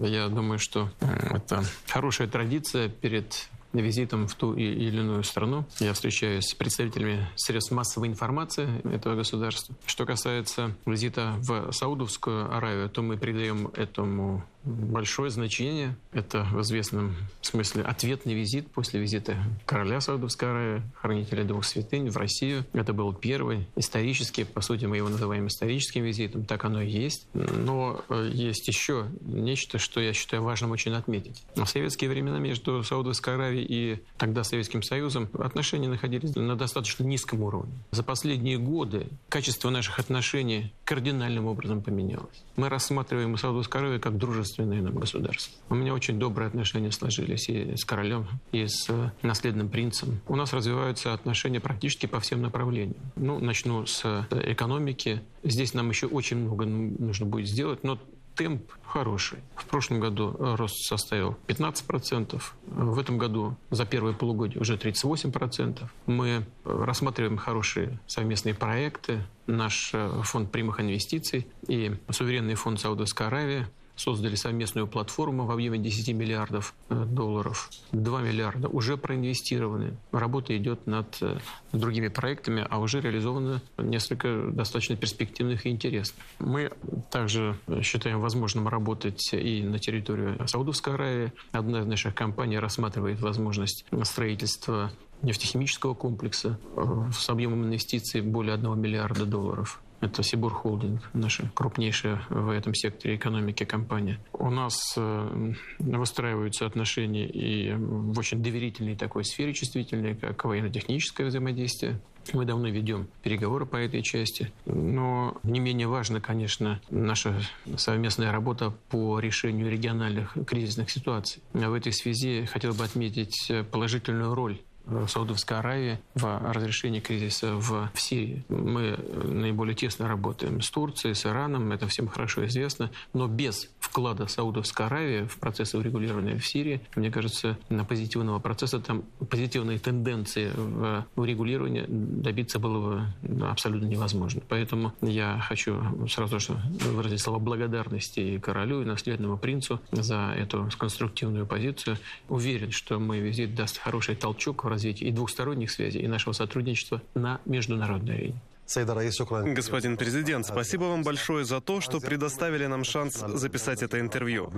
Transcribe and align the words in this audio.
Я 0.00 0.28
думаю, 0.28 0.58
что 0.58 0.90
это 1.00 1.64
хорошая 1.88 2.28
традиция 2.28 2.88
перед 2.88 3.48
визитом 3.72 4.28
в 4.28 4.34
ту 4.34 4.54
или 4.54 4.98
иную 4.98 5.24
страну. 5.24 5.64
Я 5.80 5.92
встречаюсь 5.94 6.44
с 6.44 6.54
представителями 6.54 7.28
средств 7.36 7.72
массовой 7.72 8.08
информации 8.08 8.68
этого 8.94 9.16
государства. 9.16 9.74
Что 9.86 10.04
касается 10.04 10.74
визита 10.84 11.34
в 11.38 11.72
Саудовскую 11.72 12.54
Аравию, 12.54 12.90
то 12.90 13.02
мы 13.02 13.16
придаем 13.16 13.68
этому 13.68 14.44
большое 14.64 15.30
значение. 15.30 15.96
Это 16.12 16.44
в 16.44 16.60
известном 16.62 17.16
смысле 17.40 17.82
ответный 17.82 18.34
визит 18.34 18.70
после 18.70 19.00
визита 19.00 19.36
короля 19.66 20.00
Саудовской 20.00 20.50
Аравии, 20.50 20.82
хранителя 20.94 21.44
двух 21.44 21.64
святынь 21.64 22.10
в 22.10 22.16
Россию. 22.16 22.64
Это 22.72 22.92
был 22.92 23.12
первый 23.12 23.66
исторический, 23.76 24.44
по 24.44 24.60
сути, 24.60 24.84
мы 24.84 24.96
его 24.96 25.08
называем 25.08 25.46
историческим 25.46 26.04
визитом, 26.04 26.44
так 26.44 26.64
оно 26.64 26.80
и 26.80 26.90
есть. 26.90 27.26
Но 27.34 28.04
э, 28.08 28.30
есть 28.32 28.68
еще 28.68 29.06
нечто, 29.20 29.78
что 29.78 30.00
я 30.00 30.12
считаю 30.12 30.42
важным 30.42 30.70
очень 30.70 30.92
отметить. 30.92 31.42
В 31.54 31.66
советские 31.66 32.10
времена 32.10 32.38
между 32.38 32.82
Саудовской 32.82 33.34
Аравией 33.34 33.66
и 33.68 34.02
тогда 34.16 34.44
Советским 34.44 34.82
Союзом 34.82 35.28
отношения 35.38 35.88
находились 35.88 36.34
на 36.34 36.56
достаточно 36.56 37.04
низком 37.04 37.42
уровне. 37.42 37.72
За 37.90 38.02
последние 38.02 38.58
годы 38.58 39.08
качество 39.28 39.70
наших 39.70 39.98
отношений 39.98 40.72
кардинальным 40.84 41.46
образом 41.46 41.82
поменялось. 41.82 42.44
Мы 42.56 42.68
рассматриваем 42.68 43.36
Саудовскую 43.36 43.80
Аравию 43.80 44.00
как 44.00 44.18
дружественную 44.18 44.51
дружественные 44.52 44.82
нам 44.82 44.94
государства. 44.94 45.54
У 45.68 45.74
меня 45.74 45.94
очень 45.94 46.18
добрые 46.18 46.48
отношения 46.48 46.92
сложились 46.92 47.48
и 47.48 47.76
с 47.76 47.84
королем, 47.84 48.26
и 48.52 48.66
с 48.66 48.86
э, 48.88 49.10
наследным 49.22 49.68
принцем. 49.68 50.20
У 50.28 50.36
нас 50.36 50.52
развиваются 50.52 51.12
отношения 51.12 51.60
практически 51.60 52.06
по 52.06 52.20
всем 52.20 52.42
направлениям. 52.42 52.96
Ну, 53.16 53.38
начну 53.38 53.86
с 53.86 54.02
э, 54.04 54.52
экономики. 54.52 55.22
Здесь 55.42 55.74
нам 55.74 55.88
еще 55.88 56.06
очень 56.06 56.38
много 56.38 56.66
нужно 56.66 57.26
будет 57.26 57.48
сделать, 57.48 57.82
но 57.82 57.98
темп 58.34 58.72
хороший. 58.84 59.38
В 59.56 59.66
прошлом 59.66 60.00
году 60.00 60.34
э, 60.38 60.54
рост 60.56 60.76
составил 60.88 61.36
15%. 61.46 62.42
В 62.66 62.98
этом 62.98 63.18
году 63.18 63.56
за 63.70 63.84
первое 63.84 64.12
полугодие 64.12 64.60
уже 64.60 64.76
38%. 64.76 65.82
Мы 66.06 66.44
рассматриваем 66.64 67.36
хорошие 67.36 67.98
совместные 68.06 68.54
проекты. 68.54 69.26
Наш 69.46 69.92
фонд 70.22 70.52
прямых 70.52 70.80
инвестиций 70.80 71.46
и 71.68 71.94
суверенный 72.10 72.54
фонд 72.54 72.80
Саудовской 72.80 73.26
Аравии 73.26 73.66
создали 73.96 74.34
совместную 74.34 74.86
платформу 74.86 75.44
в 75.44 75.50
объеме 75.50 75.78
10 75.78 76.14
миллиардов 76.14 76.74
э, 76.88 77.04
долларов. 77.04 77.70
2 77.92 78.22
миллиарда 78.22 78.68
уже 78.68 78.96
проинвестированы. 78.96 79.96
Работа 80.12 80.56
идет 80.56 80.86
над 80.86 81.18
э, 81.20 81.38
другими 81.72 82.08
проектами, 82.08 82.66
а 82.68 82.78
уже 82.78 83.00
реализовано 83.00 83.60
несколько 83.78 84.48
достаточно 84.50 84.96
перспективных 84.96 85.66
и 85.66 85.70
интересных. 85.70 86.24
Мы 86.38 86.70
также 87.10 87.56
считаем 87.82 88.20
возможным 88.20 88.68
работать 88.68 89.32
и 89.32 89.62
на 89.62 89.78
территории 89.78 90.46
Саудовской 90.46 90.94
Аравии. 90.94 91.32
Одна 91.52 91.80
из 91.80 91.86
наших 91.86 92.14
компаний 92.14 92.58
рассматривает 92.58 93.20
возможность 93.20 93.84
строительства 94.02 94.90
нефтехимического 95.22 95.94
комплекса 95.94 96.58
э, 96.76 97.10
с 97.12 97.28
объемом 97.28 97.64
инвестиций 97.64 98.20
более 98.20 98.54
1 98.54 98.80
миллиарда 98.80 99.24
долларов. 99.24 99.80
Это 100.02 100.24
Сибур 100.24 100.52
Холдинг, 100.52 101.08
наша 101.12 101.48
крупнейшая 101.54 102.22
в 102.28 102.50
этом 102.50 102.74
секторе 102.74 103.14
экономики 103.14 103.64
компания. 103.64 104.18
У 104.32 104.50
нас 104.50 104.74
э, 104.96 105.52
выстраиваются 105.78 106.66
отношения 106.66 107.24
и 107.24 107.72
в 107.72 108.18
очень 108.18 108.42
доверительной 108.42 108.96
такой 108.96 109.24
сфере 109.24 109.54
чувствительной, 109.54 110.16
как 110.16 110.44
военно-техническое 110.44 111.26
взаимодействие. 111.26 112.00
Мы 112.32 112.44
давно 112.44 112.68
ведем 112.68 113.06
переговоры 113.22 113.64
по 113.64 113.76
этой 113.76 114.02
части, 114.02 114.52
но 114.66 115.36
не 115.44 115.60
менее 115.60 115.86
важно, 115.86 116.20
конечно, 116.20 116.80
наша 116.90 117.40
совместная 117.76 118.32
работа 118.32 118.74
по 118.90 119.20
решению 119.20 119.70
региональных 119.70 120.36
кризисных 120.46 120.90
ситуаций. 120.90 121.42
В 121.52 121.72
этой 121.72 121.92
связи 121.92 122.44
хотел 122.46 122.74
бы 122.74 122.82
отметить 122.82 123.52
положительную 123.70 124.34
роль 124.34 124.58
Саудовской 125.08 125.58
Аравии 125.58 125.98
в 126.14 126.52
разрешении 126.52 127.00
кризиса 127.00 127.54
в, 127.54 127.90
в 127.92 128.00
Сирии. 128.00 128.44
Мы 128.48 128.98
наиболее 129.24 129.74
тесно 129.74 130.08
работаем 130.08 130.60
с 130.60 130.70
Турцией, 130.70 131.14
с 131.14 131.26
Ираном, 131.26 131.72
это 131.72 131.86
всем 131.86 132.08
хорошо 132.08 132.46
известно, 132.46 132.90
но 133.12 133.26
без 133.26 133.70
вклада 133.78 134.26
Саудовской 134.26 134.86
Аравии 134.86 135.24
в 135.26 135.38
процессы 135.38 135.78
урегулирования 135.78 136.38
в 136.38 136.46
Сирии, 136.46 136.80
мне 136.96 137.10
кажется, 137.10 137.58
на 137.68 137.84
позитивного 137.84 138.38
процесса, 138.38 138.80
там 138.80 139.02
позитивные 139.28 139.78
тенденции 139.78 140.50
в 140.54 141.06
урегулировании 141.16 141.84
добиться 141.88 142.58
было 142.58 143.06
бы 143.28 143.46
абсолютно 143.46 143.86
невозможно. 143.86 144.42
Поэтому 144.48 144.92
я 145.00 145.38
хочу 145.46 145.80
сразу 146.08 146.40
же 146.40 146.52
выразить 146.92 147.20
слова 147.20 147.38
благодарности 147.38 148.20
и 148.20 148.38
королю, 148.38 148.82
и 148.82 148.84
наследному 148.84 149.36
принцу 149.36 149.80
за 149.90 150.34
эту 150.36 150.68
конструктивную 150.78 151.46
позицию. 151.46 151.98
Уверен, 152.28 152.70
что 152.70 152.98
мой 152.98 153.20
визит 153.20 153.54
даст 153.54 153.78
хороший 153.78 154.16
толчок 154.16 154.64
в 154.64 154.68
развития 154.72 155.06
и 155.06 155.12
двухсторонних 155.12 155.70
связей, 155.70 156.00
и 156.00 156.08
нашего 156.08 156.32
сотрудничества 156.32 157.02
на 157.14 157.40
международной 157.44 158.16
арене. 158.16 158.40
Господин 158.66 159.96
президент, 159.96 160.46
спасибо 160.46 160.84
вам 160.84 161.02
большое 161.02 161.44
за 161.44 161.60
то, 161.60 161.80
что 161.80 162.00
предоставили 162.00 162.66
нам 162.66 162.84
шанс 162.84 163.16
записать 163.16 163.82
это 163.82 164.00
интервью. 164.00 164.50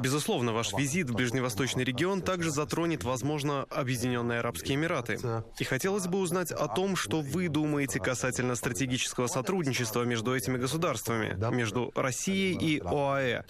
Безусловно, 0.00 0.52
ваш 0.52 0.72
визит 0.74 1.08
в 1.08 1.14
ближневосточный 1.14 1.84
регион 1.84 2.22
также 2.22 2.50
затронет, 2.50 3.04
возможно, 3.04 3.66
Объединенные 3.70 4.40
Арабские 4.40 4.76
Эмираты. 4.76 5.18
И 5.58 5.64
хотелось 5.64 6.06
бы 6.06 6.18
узнать 6.18 6.52
о 6.52 6.68
том, 6.68 6.96
что 6.96 7.20
вы 7.20 7.48
думаете 7.48 7.98
касательно 7.98 8.56
стратегического 8.56 9.26
сотрудничества 9.26 10.02
между 10.02 10.36
этими 10.36 10.58
государствами, 10.58 11.36
между 11.54 11.92
Россией 11.94 12.58
и 12.58 12.80
ОАЭ. 12.80 13.44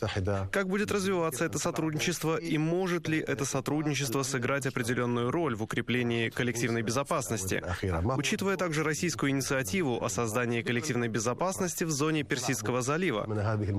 Как 0.52 0.68
будет 0.68 0.92
развиваться 0.92 1.44
это 1.44 1.58
сотрудничество 1.58 2.36
и 2.36 2.58
может 2.58 3.08
ли 3.08 3.18
это 3.18 3.44
сотрудничество 3.44 4.22
сыграть 4.22 4.66
определенную 4.66 5.30
роль 5.30 5.56
в 5.56 5.62
укреплении 5.62 6.28
коллективной 6.28 6.82
безопасности, 6.82 7.62
учитывая 8.16 8.56
также 8.56 8.84
российскую 8.84 9.30
инициативу 9.30 9.79
инициативу 9.80 10.04
о 10.04 10.08
создании 10.08 10.62
коллективной 10.62 11.08
безопасности 11.08 11.84
в 11.84 11.90
зоне 11.90 12.22
Персидского 12.22 12.82
залива, 12.82 13.26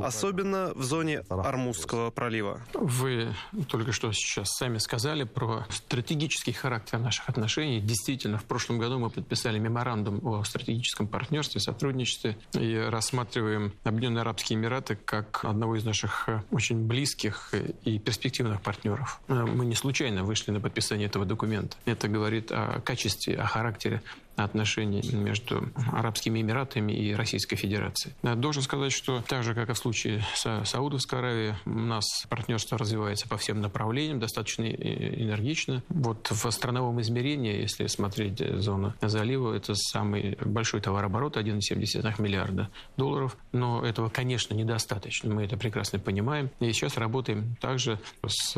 особенно 0.04 0.74
в 0.76 0.84
зоне 0.84 1.24
Армузского 1.30 2.12
пролива. 2.12 2.62
Вы 2.74 3.34
только 3.68 3.92
что 3.92 4.12
сейчас 4.12 4.50
сами 4.58 4.78
сказали 4.80 5.24
про 5.24 5.66
стратегический 5.70 6.52
характер 6.52 7.00
наших 7.00 7.30
отношений. 7.30 7.80
Действительно, 7.80 8.38
в 8.38 8.44
прошлом 8.44 8.80
году 8.80 9.00
мы 9.00 9.10
подписали 9.10 9.60
меморандум 9.60 10.26
о 10.26 10.44
стратегическом 10.44 11.08
партнерстве, 11.08 11.62
сотрудничестве 11.62 12.38
и 12.54 12.76
рассматриваем 12.76 13.74
Объединенные 13.84 14.22
Арабские 14.22 14.58
Эмираты 14.58 14.96
как 14.96 15.46
одного 15.46 15.76
из 15.76 15.86
наших 15.86 16.30
очень 16.52 16.88
близких 16.88 17.54
и 17.84 18.00
перспективных 18.00 18.62
партнеров. 18.62 19.22
Мы 19.28 19.66
не 19.66 19.76
случайно 19.76 20.24
вышли 20.24 20.52
на 20.52 20.60
подписание 20.60 21.08
этого 21.08 21.26
документа. 21.26 21.78
Это 21.86 22.08
говорит 22.08 22.52
о 22.52 22.82
качестве, 22.82 23.36
о 23.36 23.46
характере 23.46 24.02
отношений 24.44 25.02
между 25.13 25.69
Арабскими 25.91 26.41
Эмиратами 26.41 26.94
и 26.94 27.13
Российской 27.13 27.56
Федерацией. 27.56 28.13
Должен 28.22 28.63
сказать, 28.63 28.91
что 28.91 29.22
так 29.22 29.44
же, 29.44 29.53
как 29.53 29.69
и 29.69 29.74
в 29.74 29.78
случае 29.78 30.24
с 30.35 30.66
Саудовской 30.66 31.19
Аравией, 31.19 31.53
у 31.66 31.69
нас 31.69 32.06
партнерство 32.29 32.78
развивается 32.78 33.28
по 33.28 33.38
всем 33.38 33.62
направлениям, 33.62 34.19
достаточно 34.19 34.63
энергично. 34.63 35.84
Вот 35.90 36.29
в 36.29 36.52
страновом 36.52 37.02
измерении, 37.02 37.62
если 37.62 37.88
смотреть 37.88 38.40
зону 38.62 38.94
залива, 39.02 39.53
это 39.53 39.75
самый 39.75 40.38
большой 40.44 40.81
товарооборот, 40.81 41.38
1,7 41.38 42.22
миллиарда 42.22 42.69
долларов. 42.97 43.38
Но 43.52 43.85
этого, 43.85 44.09
конечно, 44.09 44.53
недостаточно. 44.53 45.34
Мы 45.34 45.44
это 45.44 45.58
прекрасно 45.58 46.00
понимаем. 46.00 46.50
И 46.59 46.72
сейчас 46.72 46.97
работаем 46.97 47.56
также 47.59 48.00
с 48.25 48.53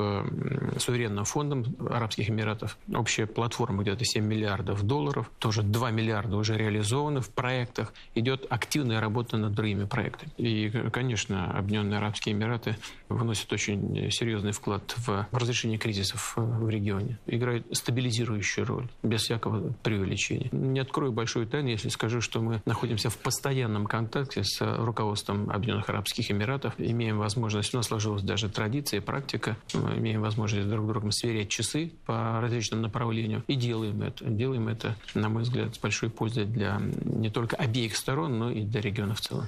суверенным 0.79 1.25
фондом 1.25 1.75
Арабских 1.79 2.29
Эмиратов. 2.29 2.77
Общая 2.93 3.25
платформа 3.25 3.83
где-то 3.83 4.05
7 4.05 4.25
миллиардов 4.25 4.83
долларов. 4.83 5.29
Тоже 5.39 5.63
2 5.73 5.91
миллиарда 5.91 6.37
уже 6.37 6.55
реализованы 6.55 7.19
в 7.19 7.29
проектах, 7.29 7.93
идет 8.15 8.45
активная 8.49 9.01
работа 9.01 9.37
над 9.37 9.53
другими 9.53 9.85
проектами. 9.85 10.31
И, 10.37 10.69
конечно, 10.91 11.51
Объединенные 11.51 11.97
Арабские 11.97 12.35
Эмираты 12.35 12.77
вносят 13.09 13.51
очень 13.51 14.09
серьезный 14.11 14.51
вклад 14.51 14.93
в 14.97 15.27
разрешение 15.31 15.77
кризисов 15.77 16.33
в 16.37 16.69
регионе, 16.69 17.17
играют 17.25 17.65
стабилизирующую 17.75 18.65
роль, 18.65 18.87
без 19.01 19.23
всякого 19.23 19.73
преувеличения. 19.83 20.49
Не 20.51 20.79
открою 20.79 21.11
большую 21.11 21.47
тайну, 21.47 21.69
если 21.69 21.89
скажу, 21.89 22.21
что 22.21 22.39
мы 22.39 22.61
находимся 22.65 23.09
в 23.09 23.17
постоянном 23.17 23.85
контакте 23.85 24.43
с 24.43 24.61
руководством 24.61 25.49
Объединенных 25.49 25.89
Арабских 25.89 26.29
Эмиратов, 26.31 26.73
имеем 26.77 27.17
возможность, 27.17 27.73
у 27.73 27.77
нас 27.77 27.87
сложилась 27.87 28.21
даже 28.21 28.49
традиция, 28.49 29.01
практика, 29.01 29.57
мы 29.73 29.97
имеем 29.97 30.21
возможность 30.21 30.69
друг 30.69 30.87
другом 30.87 31.11
сверять 31.11 31.49
часы 31.49 31.91
по 32.05 32.39
различным 32.41 32.81
направлениям 32.81 33.43
и 33.47 33.55
делаем 33.55 34.03
это. 34.03 34.25
Делаем 34.25 34.67
это, 34.67 34.95
на 35.15 35.29
мой 35.29 35.43
взгляд, 35.43 35.52
взгляд, 35.53 35.75
с 35.75 35.79
большой 35.79 36.09
пользой 36.09 36.45
для 36.45 36.81
не 37.03 37.29
только 37.29 37.55
обеих 37.55 37.95
сторон, 37.95 38.39
но 38.39 38.51
и 38.51 38.63
для 38.63 38.81
региона 38.81 39.15
в 39.15 39.21
целом. 39.21 39.47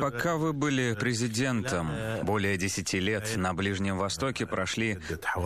Пока 0.00 0.36
вы 0.36 0.52
были 0.52 0.94
президентом, 0.98 1.90
более 2.22 2.56
десяти 2.56 2.98
лет 3.00 3.36
на 3.36 3.54
Ближнем 3.54 3.98
Востоке 3.98 4.46
прошли 4.46 4.98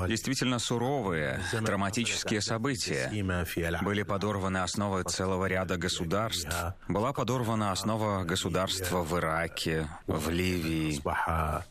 действительно 0.08 0.58
суровые, 0.58 1.40
драматические 1.60 2.40
события. 2.40 3.10
Были 3.82 4.02
подорваны 4.02 4.58
основы 4.58 5.02
целого 5.02 5.46
ряда 5.46 5.76
государств. 5.76 6.54
Была 6.88 7.12
подорвана 7.12 7.72
основа 7.72 8.24
государства 8.24 9.02
в 9.02 9.18
Ираке, 9.18 9.88
в 10.06 10.30
Ливии. 10.30 11.00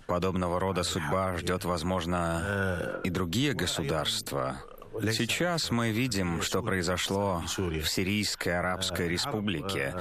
Подобного 0.05 0.59
рода 0.59 0.83
судьба 0.83 1.37
ждет, 1.37 1.65
возможно, 1.65 2.99
и 3.03 3.09
другие 3.09 3.53
государства. 3.53 4.57
Сейчас 4.99 5.71
мы 5.71 5.91
видим, 5.91 6.41
что 6.41 6.61
произошло 6.61 7.41
в 7.47 7.85
Сирийской 7.87 8.59
Арабской 8.59 9.07
Республике. 9.07 9.95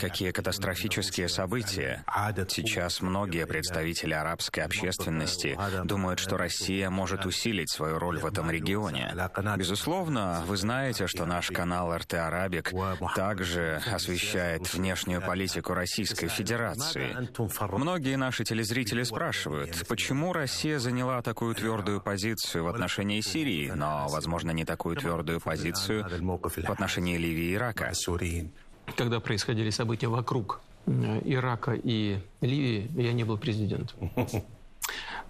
Какие 0.00 0.32
катастрофические 0.32 1.28
события. 1.28 2.04
Сейчас 2.48 3.00
многие 3.00 3.46
представители 3.46 4.14
арабской 4.14 4.60
общественности 4.60 5.58
думают, 5.84 6.18
что 6.18 6.36
Россия 6.36 6.90
может 6.90 7.26
усилить 7.26 7.70
свою 7.70 7.98
роль 7.98 8.18
в 8.18 8.26
этом 8.26 8.50
регионе. 8.50 9.14
Безусловно, 9.56 10.42
вы 10.46 10.56
знаете, 10.56 11.06
что 11.06 11.24
наш 11.24 11.48
канал 11.48 11.96
РТ 11.96 12.14
Арабик 12.14 12.72
также 13.14 13.80
освещает 13.90 14.72
внешнюю 14.74 15.22
политику 15.22 15.74
Российской 15.74 16.28
Федерации. 16.28 17.16
Многие 17.78 18.16
наши 18.16 18.44
телезрители 18.44 19.04
спрашивают, 19.04 19.86
почему 19.86 20.32
Россия 20.32 20.78
заняла 20.78 21.22
такую 21.22 21.54
твердую 21.54 22.00
позицию 22.00 22.64
в 22.64 22.68
отношении 22.68 23.20
Сирии, 23.20 23.70
но 23.70 24.07
возможно, 24.08 24.50
не 24.50 24.64
такую 24.64 24.96
твердую 24.96 25.40
позицию 25.40 26.06
в 26.08 26.70
отношении 26.70 27.16
Ливии 27.16 27.50
и 27.50 27.54
Ирака. 27.54 27.92
Когда 28.96 29.20
происходили 29.20 29.70
события 29.70 30.08
вокруг 30.08 30.60
э, 30.86 31.20
Ирака 31.24 31.72
и 31.72 32.20
Ливии, 32.40 32.90
я 32.96 33.12
не 33.12 33.24
был 33.24 33.36
президентом. 33.36 34.10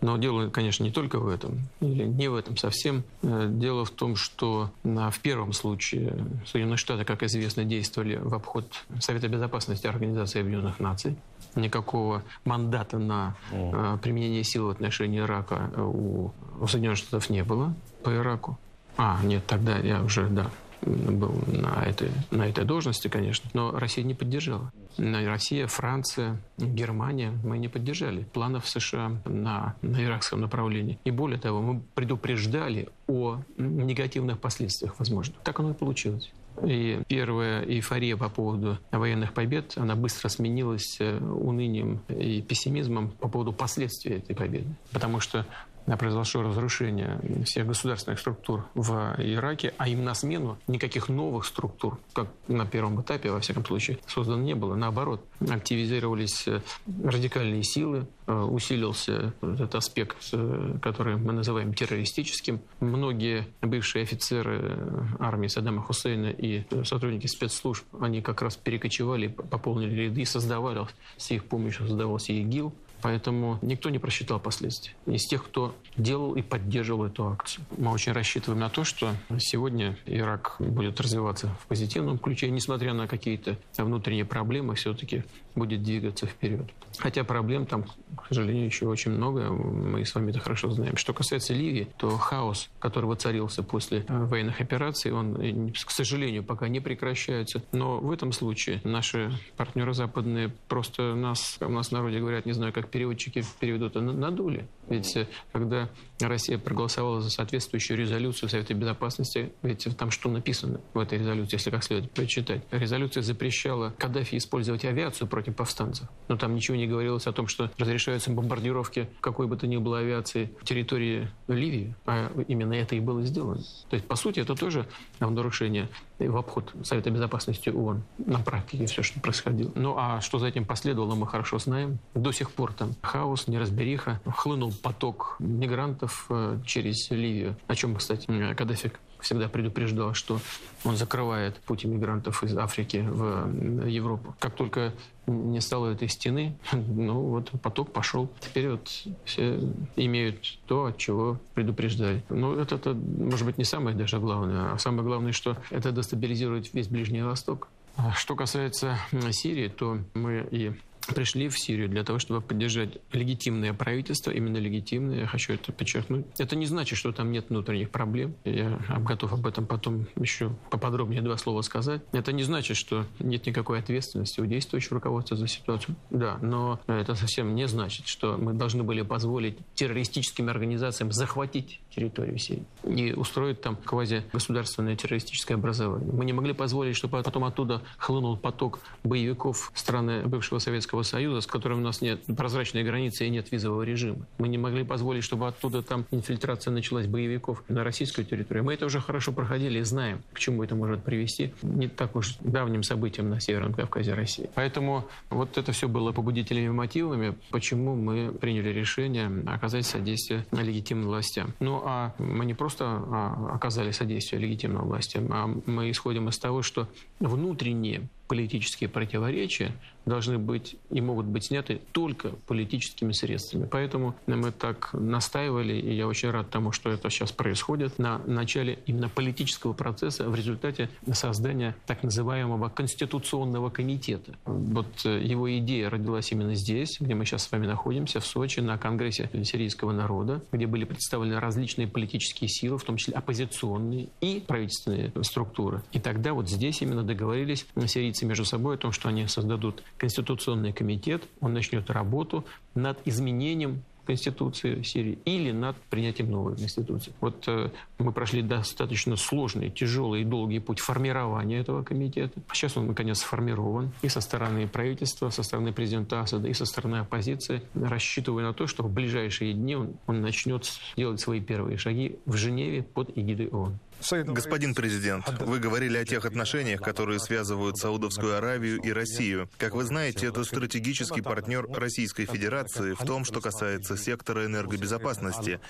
Но 0.01 0.17
дело, 0.17 0.49
конечно, 0.49 0.85
не 0.85 0.93
только 0.93 1.19
в 1.19 1.29
этом, 1.29 1.69
или 1.81 2.05
не 2.05 2.29
в 2.29 2.37
этом 2.37 2.57
совсем. 2.57 3.03
Э, 3.23 3.49
дело 3.51 3.85
в 3.85 3.91
том, 3.91 4.15
что 4.15 4.71
в 4.85 5.21
первом 5.21 5.53
случае 5.53 6.25
Соединенные 6.47 6.77
Штаты, 6.77 7.05
как 7.05 7.23
известно, 7.25 7.65
действовали 7.65 8.17
в 8.17 8.35
обход 8.35 8.85
Совета 9.01 9.29
Безопасности 9.29 9.87
Организации 9.87 10.41
Объединенных 10.41 10.79
Наций. 10.79 11.17
Никакого 11.55 12.23
мандата 12.45 12.99
на 12.99 13.37
э, 13.51 13.99
применение 14.01 14.45
сил 14.45 14.67
в 14.67 14.71
отношении 14.71 15.19
Ирака 15.19 15.71
у 15.77 16.31
Соединенных 16.69 16.99
Штатов 16.99 17.31
не 17.31 17.43
было 17.43 17.75
по 18.05 18.15
Ираку. 18.15 18.59
А, 18.99 19.21
нет, 19.23 19.47
тогда 19.47 19.79
я 19.79 20.03
уже, 20.03 20.29
да, 20.29 20.51
был 20.83 21.33
на 21.47 21.85
этой, 21.85 22.11
на 22.31 22.49
этой 22.49 22.65
должности, 22.65 23.09
конечно, 23.09 23.49
но 23.55 23.71
Россия 23.71 24.05
не 24.05 24.15
поддержала. 24.15 24.73
Россия, 24.97 25.69
Франция, 25.69 26.41
Германия 26.57 27.33
мы 27.45 27.59
не 27.59 27.69
поддержали 27.69 28.25
планов 28.25 28.69
США 28.69 29.13
на, 29.25 29.77
на 29.83 30.05
иракском 30.05 30.41
направлении. 30.41 30.99
И 31.05 31.11
более 31.11 31.39
того, 31.39 31.63
мы 31.63 31.81
предупреждали 31.95 32.89
о 33.07 33.39
негативных 33.57 34.41
последствиях, 34.41 34.95
возможно. 34.99 35.35
Так 35.45 35.61
оно 35.61 35.71
и 35.71 35.75
получилось. 35.75 36.33
И 36.65 37.01
первая 37.07 37.63
эйфория 37.63 38.17
по 38.17 38.29
поводу 38.29 38.79
военных 38.91 39.33
побед, 39.33 39.75
она 39.77 39.95
быстро 39.95 40.29
сменилась 40.29 40.97
э, 40.99 41.19
унынием 41.19 42.01
и 42.09 42.43
пессимизмом 42.43 43.11
по 43.11 43.29
поводу 43.29 43.53
последствий 43.53 44.17
этой 44.17 44.35
победы. 44.35 44.67
Потому 44.93 45.21
что 45.21 45.47
произошло 45.97 46.43
разрушение 46.43 47.21
всех 47.45 47.67
государственных 47.67 48.21
структур 48.21 48.67
в 48.75 49.15
Ираке, 49.19 49.75
а 49.79 49.89
им 49.89 50.05
на 50.05 50.15
смену 50.15 50.59
никаких 50.67 51.09
новых 51.09 51.45
структур, 51.45 51.99
как 52.13 52.29
на 52.47 52.67
первом 52.67 53.01
этапе, 53.01 53.31
во 53.31 53.41
всяком 53.41 53.65
случае, 53.65 53.99
создано 54.07 54.43
не 54.43 54.55
было. 54.55 54.75
Наоборот, 54.75 55.25
активизировались 55.41 56.47
э, 56.47 56.61
радикальные 57.05 57.63
силы, 57.63 58.07
э, 58.27 58.33
усилился 58.33 59.33
этот 59.41 59.75
аспект, 59.75 60.17
э, 60.33 60.79
который 60.83 61.17
мы 61.17 61.33
называем 61.33 61.75
террористическим. 61.75 62.61
Многие 62.81 63.47
бывшие 63.63 64.03
офицеры 64.03 64.79
армии 65.19 65.49
Саддама 65.49 65.83
Хусейна 65.83 66.29
и 66.29 66.65
сотрудники 66.85 67.27
спецслужб, 67.27 67.85
они 68.01 68.21
как 68.23 68.43
раз 68.43 68.57
перекочевали, 68.57 69.29
пополнили 69.29 70.05
ряды, 70.07 70.25
создавали 70.25 70.79
с 71.17 71.31
их 71.31 71.45
помощью 71.45 71.87
создавался 71.87 72.33
ИГИЛ. 72.33 72.73
Поэтому 73.03 73.59
никто 73.63 73.91
не 73.91 73.99
просчитал 73.99 74.41
последствия. 74.41 74.95
Из 75.07 75.27
тех, 75.27 75.45
кто 75.45 75.75
делал 75.97 76.35
и 76.35 76.43
поддерживал 76.43 77.05
эту 77.05 77.29
акцию. 77.29 77.65
Мы 77.77 77.93
очень 77.93 78.13
рассчитываем 78.13 78.61
на 78.61 78.69
то, 78.71 78.85
что 78.85 79.15
сегодня 79.39 79.97
Ирак 80.07 80.57
будет 80.59 81.01
развиваться 81.01 81.49
в 81.63 81.67
позитивном 81.67 82.19
ключе, 82.19 82.51
несмотря 82.51 82.95
на 82.95 83.07
какие-то 83.07 83.57
внутренние 83.77 84.25
проблемы, 84.25 84.75
все-таки 84.75 85.25
будет 85.59 85.83
двигаться 85.83 86.27
вперед. 86.27 86.71
Хотя 86.99 87.25
проблем 87.25 87.67
там, 87.67 87.85
к 88.17 88.27
сожалению, 88.29 88.67
еще 88.67 88.87
очень 88.87 89.13
много. 89.13 89.51
Мы 89.51 90.05
с 90.05 90.15
вами 90.15 90.31
это 90.31 90.41
хорошо 90.41 90.71
знаем. 90.71 90.97
Что 90.97 91.13
касается 91.13 91.55
Ливии, 91.55 91.89
то 91.97 92.17
хаос, 92.17 92.71
который 92.79 93.07
воцарился 93.07 93.63
после 93.63 94.05
э, 94.09 94.25
военных 94.25 94.61
операций, 94.61 95.13
он, 95.13 95.41
э, 95.41 95.73
к 95.73 95.91
сожалению, 95.91 96.43
пока 96.45 96.69
не 96.69 96.81
прекращается. 96.81 97.63
Но 97.73 97.99
в 97.99 98.11
этом 98.11 98.33
случае 98.33 98.81
наши 98.85 99.33
партнеры 99.57 99.95
западные 99.95 100.51
просто 100.69 101.15
нас, 101.15 101.59
у 101.61 101.69
нас 101.69 101.89
в 101.89 101.93
народе 101.93 102.19
говорят, 102.21 102.47
не 102.47 102.53
знаю, 102.53 102.73
как 102.73 102.89
переводчики 102.89 103.45
переведут, 103.61 103.95
надули. 103.95 104.67
Ведь 104.89 105.17
э, 105.17 105.29
когда 105.53 105.89
Россия 106.21 106.59
проголосовала 106.59 107.21
за 107.21 107.31
соответствующую 107.31 107.99
резолюцию 107.99 108.49
Совета 108.49 108.75
Безопасности, 108.75 109.53
ведь 109.63 109.87
там 109.97 110.11
что 110.11 110.31
написано 110.31 110.81
в 110.95 110.99
этой 110.99 111.19
резолюции, 111.19 111.57
если 111.57 111.71
как 111.71 111.85
следует 111.85 112.11
прочитать? 112.13 112.63
Резолюция 112.71 113.23
запрещала 113.23 113.95
Каддафи 113.99 114.37
использовать 114.37 114.85
авиацию 114.85 115.29
против 115.29 115.48
повстанцев. 115.51 116.09
Но 116.29 116.37
там 116.37 116.55
ничего 116.55 116.77
не 116.77 116.87
говорилось 116.87 117.27
о 117.27 117.33
том, 117.33 117.49
что 117.49 117.71
разрешаются 117.79 118.31
бомбардировки 118.31 119.09
какой 119.21 119.47
бы 119.47 119.57
то 119.57 119.67
ни 119.67 119.77
было 119.77 119.99
авиации 119.99 120.51
территории 120.65 121.29
Ливии. 121.49 121.95
А 122.07 122.31
именно 122.49 122.75
это 122.75 122.97
и 122.97 123.01
было 123.01 123.23
сделано. 123.23 123.63
То 123.89 123.97
есть, 123.97 124.07
по 124.07 124.17
сути, 124.17 124.41
это 124.41 124.55
тоже 124.55 124.87
нарушение 125.21 125.89
в 126.19 126.37
обход 126.37 126.73
Совета 126.83 127.11
Безопасности 127.11 127.69
ООН. 127.69 128.03
На 128.19 128.41
практике 128.41 128.87
все, 128.87 129.03
что 129.03 129.21
происходило. 129.21 129.71
Ну, 129.75 129.95
а 129.97 130.21
что 130.21 130.39
за 130.39 130.49
этим 130.49 130.65
последовало, 130.65 131.15
мы 131.15 131.27
хорошо 131.27 131.59
знаем. 131.59 131.99
До 132.15 132.33
сих 132.33 132.51
пор 132.51 132.73
там 132.73 132.95
хаос, 133.03 133.47
неразбериха, 133.47 134.21
хлынул 134.27 134.73
поток 134.83 135.37
мигрантов 135.39 136.27
э, 136.31 136.59
через 136.67 137.11
Ливию, 137.11 137.57
о 137.67 137.75
чем, 137.75 137.97
кстати, 137.97 138.27
Каддафи 138.55 138.93
всегда 139.21 139.49
предупреждал, 139.49 140.15
что 140.15 140.41
он 140.85 140.97
закрывает 140.97 141.57
путь 141.61 141.85
иммигрантов 141.85 142.43
из 142.45 142.57
Африки 142.57 143.05
в 143.09 143.87
Европу. 143.87 144.35
Как 144.39 144.55
только 144.55 144.93
не 145.29 145.61
стало 145.61 145.93
этой 145.93 146.09
стены, 146.09 146.57
ну 146.73 147.21
вот 147.21 147.51
поток 147.63 147.93
пошел. 147.93 148.29
Теперь 148.41 148.71
вот 148.71 148.89
все 149.25 149.61
имеют 149.97 150.59
то, 150.67 150.87
от 150.87 150.99
чего 150.99 151.39
предупреждали. 151.55 152.23
Ну 152.29 152.55
это, 152.55 152.77
это 152.77 152.95
может 152.95 153.47
быть 153.47 153.59
не 153.59 153.65
самое 153.65 153.97
даже 153.97 154.19
главное, 154.19 154.73
а 154.73 154.79
самое 154.79 155.05
главное, 155.05 155.33
что 155.33 155.57
это 155.71 155.93
дестабилизирует 155.93 156.73
весь 156.75 156.89
Ближний 156.89 157.23
Восток. 157.23 157.69
А 157.97 158.13
что 158.13 158.37
касается 158.37 158.97
Сирии, 159.33 159.69
то 159.69 159.99
мы 160.15 160.47
и 160.51 160.73
пришли 161.15 161.49
в 161.49 161.59
Сирию 161.59 161.89
для 161.89 162.05
того, 162.05 162.19
чтобы 162.19 162.41
поддержать 162.41 162.99
легитимное 163.13 163.73
правительство, 163.73 164.31
именно 164.31 164.59
легитимное, 164.59 165.21
я 165.21 165.27
хочу 165.27 165.53
это 165.53 165.73
подчеркнуть. 165.73 166.27
Это 166.39 166.57
не 166.57 166.67
значит, 166.67 166.99
что 166.99 167.13
там 167.13 167.33
нет 167.33 167.47
внутренних 167.49 167.91
проблем. 167.91 168.35
Я 168.45 168.79
готов 169.01 169.33
об 169.33 169.47
этом 169.47 169.67
потом 169.67 170.07
еще 170.17 170.53
поподробнее 170.71 171.23
два 171.23 171.37
слова 171.37 171.63
сказать. 171.63 172.03
Это 172.13 172.33
не 172.33 172.43
значит, 172.43 172.77
что 172.77 173.07
нет 173.19 173.47
никакой 173.47 173.79
ответственности 173.79 174.41
у 174.41 174.47
действующего 174.47 174.97
руководства 174.97 175.37
за 175.37 175.47
ситуацию. 175.47 175.97
Да, 176.11 176.39
но 176.43 176.81
это 176.87 177.15
совсем 177.15 177.55
не 177.55 177.67
значит, 177.69 178.07
что 178.07 178.37
мы 178.37 178.53
должны 178.53 178.83
были 178.83 179.03
позволить 179.03 179.59
террористическим 179.75 180.49
организациям 180.49 181.13
захватить 181.13 181.81
территорию 181.99 182.39
Сирии 182.39 182.65
и 182.85 183.13
устроить 183.13 183.61
там 183.61 183.77
квази-государственное 183.77 184.97
террористическое 184.97 185.57
образование. 185.57 186.11
Мы 186.13 186.25
не 186.25 186.33
могли 186.33 186.53
позволить, 186.53 186.97
чтобы 186.97 187.23
потом 187.23 187.45
оттуда 187.45 187.83
хлынул 187.99 188.37
поток 188.37 188.81
боевиков 189.03 189.73
страны 189.75 190.23
бывшего 190.23 190.59
Советского 190.59 191.03
Союза, 191.03 191.41
с 191.41 191.47
которым 191.47 191.79
у 191.79 191.83
нас 191.83 192.01
нет 192.01 192.21
прозрачной 192.37 192.85
границы 192.85 193.27
и 193.27 193.31
нет 193.31 193.51
визового 193.51 193.83
режима. 193.83 194.27
Мы 194.39 194.49
не 194.49 194.59
могли 194.59 194.85
позволить, 194.85 195.25
чтобы 195.25 195.49
оттуда 195.49 195.83
там 195.83 196.07
инфильтрация 196.11 196.71
началась 196.71 197.07
боевиков 197.07 197.65
на 197.69 197.83
российскую 197.83 198.25
территорию. 198.25 198.65
Мы 198.65 198.75
это 198.75 198.87
уже 198.87 199.01
хорошо 199.01 199.33
проходили 199.33 199.81
и 199.81 199.83
знаем, 199.83 200.23
к 200.33 200.39
чему 200.39 200.63
это 200.63 200.75
может 200.75 201.03
привести. 201.03 201.53
Не 201.63 201.89
так 201.89 202.15
уж 202.15 202.37
давним 202.41 202.83
событиям 202.83 203.29
на 203.29 203.41
Северном 203.41 203.75
Кавказе 203.75 204.15
России. 204.15 204.49
Поэтому 204.55 205.09
вот 205.31 205.59
это 205.59 205.73
все 205.73 205.89
было 205.89 206.13
побудителями 206.13 206.67
и 206.67 206.71
мотивами, 206.71 207.35
почему 207.51 207.97
мы 207.97 208.33
приняли 208.33 208.69
решение 208.69 209.31
оказать 209.47 209.87
содействие 209.87 210.47
легитимным 210.53 211.09
властям. 211.09 211.55
Ну 211.61 211.83
а 211.89 212.15
мы 212.19 212.45
не 212.45 212.55
просто 212.55 212.85
а, 212.85 213.51
оказали 213.55 213.91
содействие 213.91 214.43
легитимным 214.43 214.87
властям, 214.87 215.27
а 215.31 215.47
мы 215.67 215.91
исходим 215.91 216.29
из 216.29 216.39
того, 216.39 216.63
что 216.63 216.89
внутренние 217.19 218.09
политические 218.29 218.91
противоречия 218.91 219.73
должны 220.09 220.39
быть 220.39 220.77
и 220.91 221.01
могут 221.01 221.27
быть 221.27 221.45
сняты 221.45 221.81
только 221.93 222.31
политическими 222.47 223.13
средствами. 223.13 223.69
Поэтому 223.71 224.15
мы 224.27 224.53
так 224.53 224.91
настаивали, 224.93 225.75
и 225.75 225.95
я 225.95 226.07
очень 226.07 226.31
рад 226.31 226.51
тому, 226.51 226.73
что 226.73 226.91
это 226.91 227.11
сейчас 227.11 227.33
происходит, 227.33 227.99
на 227.99 228.19
начале 228.27 228.79
именно 228.87 229.09
политического 229.09 229.73
процесса 229.73 230.29
в 230.29 230.35
результате 230.35 230.91
создания 231.13 231.77
так 231.87 232.03
называемого 232.03 232.69
Конституционного 232.69 233.71
комитета. 233.71 234.35
Вот 234.45 234.87
э, 235.05 235.21
его 235.23 235.57
идея 235.59 235.91
родилась 235.91 236.33
именно 236.33 236.55
здесь, 236.55 236.99
где 237.01 237.15
мы 237.15 237.25
сейчас 237.25 237.45
с 237.45 237.53
вами 237.53 237.67
находимся, 237.67 238.21
в 238.21 238.27
Сочи, 238.27 238.61
на 238.61 238.79
Конгрессе 238.79 239.31
сирийского 239.45 239.93
народа, 239.93 240.43
где 240.53 240.67
были 240.67 240.85
представлены 240.85 241.41
различные 241.41 241.89
политические 241.89 242.49
силы, 242.49 242.79
в 242.79 242.85
том 242.85 242.97
числе 242.97 243.15
оппозиционные 243.15 244.09
и 244.21 244.43
правительственные 244.47 245.13
структуры. 245.23 245.83
И 245.93 246.01
тогда 246.01 246.33
вот 246.33 246.49
здесь 246.49 246.83
именно 246.83 247.03
договорились 247.03 247.67
сирийцы 247.87 248.27
между 248.27 248.45
собой 248.45 248.77
о 248.77 248.79
том, 248.79 248.93
что 248.93 249.09
они 249.09 249.27
создадут 249.27 249.83
Конституционный 249.99 250.73
комитет, 250.73 251.25
он 251.41 251.53
начнет 251.53 251.91
работу 251.91 252.45
над 252.75 252.99
изменением 253.05 253.83
Конституции 254.09 254.81
Сирии 254.83 255.19
или 255.27 255.53
над 255.53 255.77
принятием 255.91 256.31
новой 256.31 256.57
Конституции. 256.57 257.13
Вот 257.21 257.45
э, 257.47 257.69
мы 257.99 258.11
прошли 258.11 258.41
достаточно 258.41 259.17
сложный, 259.17 259.69
тяжелый 259.69 260.23
и 260.23 260.25
долгий 260.25 260.61
путь 260.61 260.81
формирования 260.81 261.59
этого 261.59 261.83
комитета. 261.83 262.41
Сейчас 262.55 262.79
он, 262.79 262.87
наконец, 262.87 263.19
сформирован 263.19 263.93
и 264.01 264.09
со 264.09 264.23
стороны 264.23 264.67
правительства, 264.67 265.29
со 265.29 265.43
стороны 265.43 265.75
президента 265.75 266.23
Асада, 266.23 266.49
и 266.49 266.55
со 266.55 266.65
стороны 266.65 266.97
оппозиции. 266.97 267.61
Рассчитываю 267.75 268.47
на 268.47 268.55
то, 268.55 268.67
что 268.67 268.83
в 268.83 268.91
ближайшие 268.91 269.53
дни 269.53 269.77
он, 269.77 269.97
он 270.07 270.23
начнет 270.23 270.67
делать 270.97 271.21
свои 271.21 271.43
первые 271.43 271.77
шаги 271.77 272.17
в 272.25 272.35
Женеве 272.35 272.85
под 272.85 273.11
эгидой 273.15 273.49
ООН. 273.49 273.79
Господин 274.11 274.75
президент, 274.75 275.29
вы 275.41 275.59
говорили 275.59 275.99
о 275.99 276.05
тех 276.05 276.25
отношениях, 276.25 276.81
которые 276.81 277.19
связывают 277.19 277.77
Саудовскую 277.79 278.37
Аравию 278.37 278.81
и 278.81 278.93
Россию. 278.93 279.49
Как 279.59 279.75
вы 279.75 279.85
знаете, 279.85 280.27
это 280.27 280.45
стратегический 280.45 281.21
партнер 281.21 281.67
Российской 281.71 282.27
Федерации 282.27 282.95
в 282.95 283.05
том, 283.05 283.25
что 283.25 283.41
касается 283.41 283.97
сектора 283.97 284.47
энергобезопасности. 284.47 285.61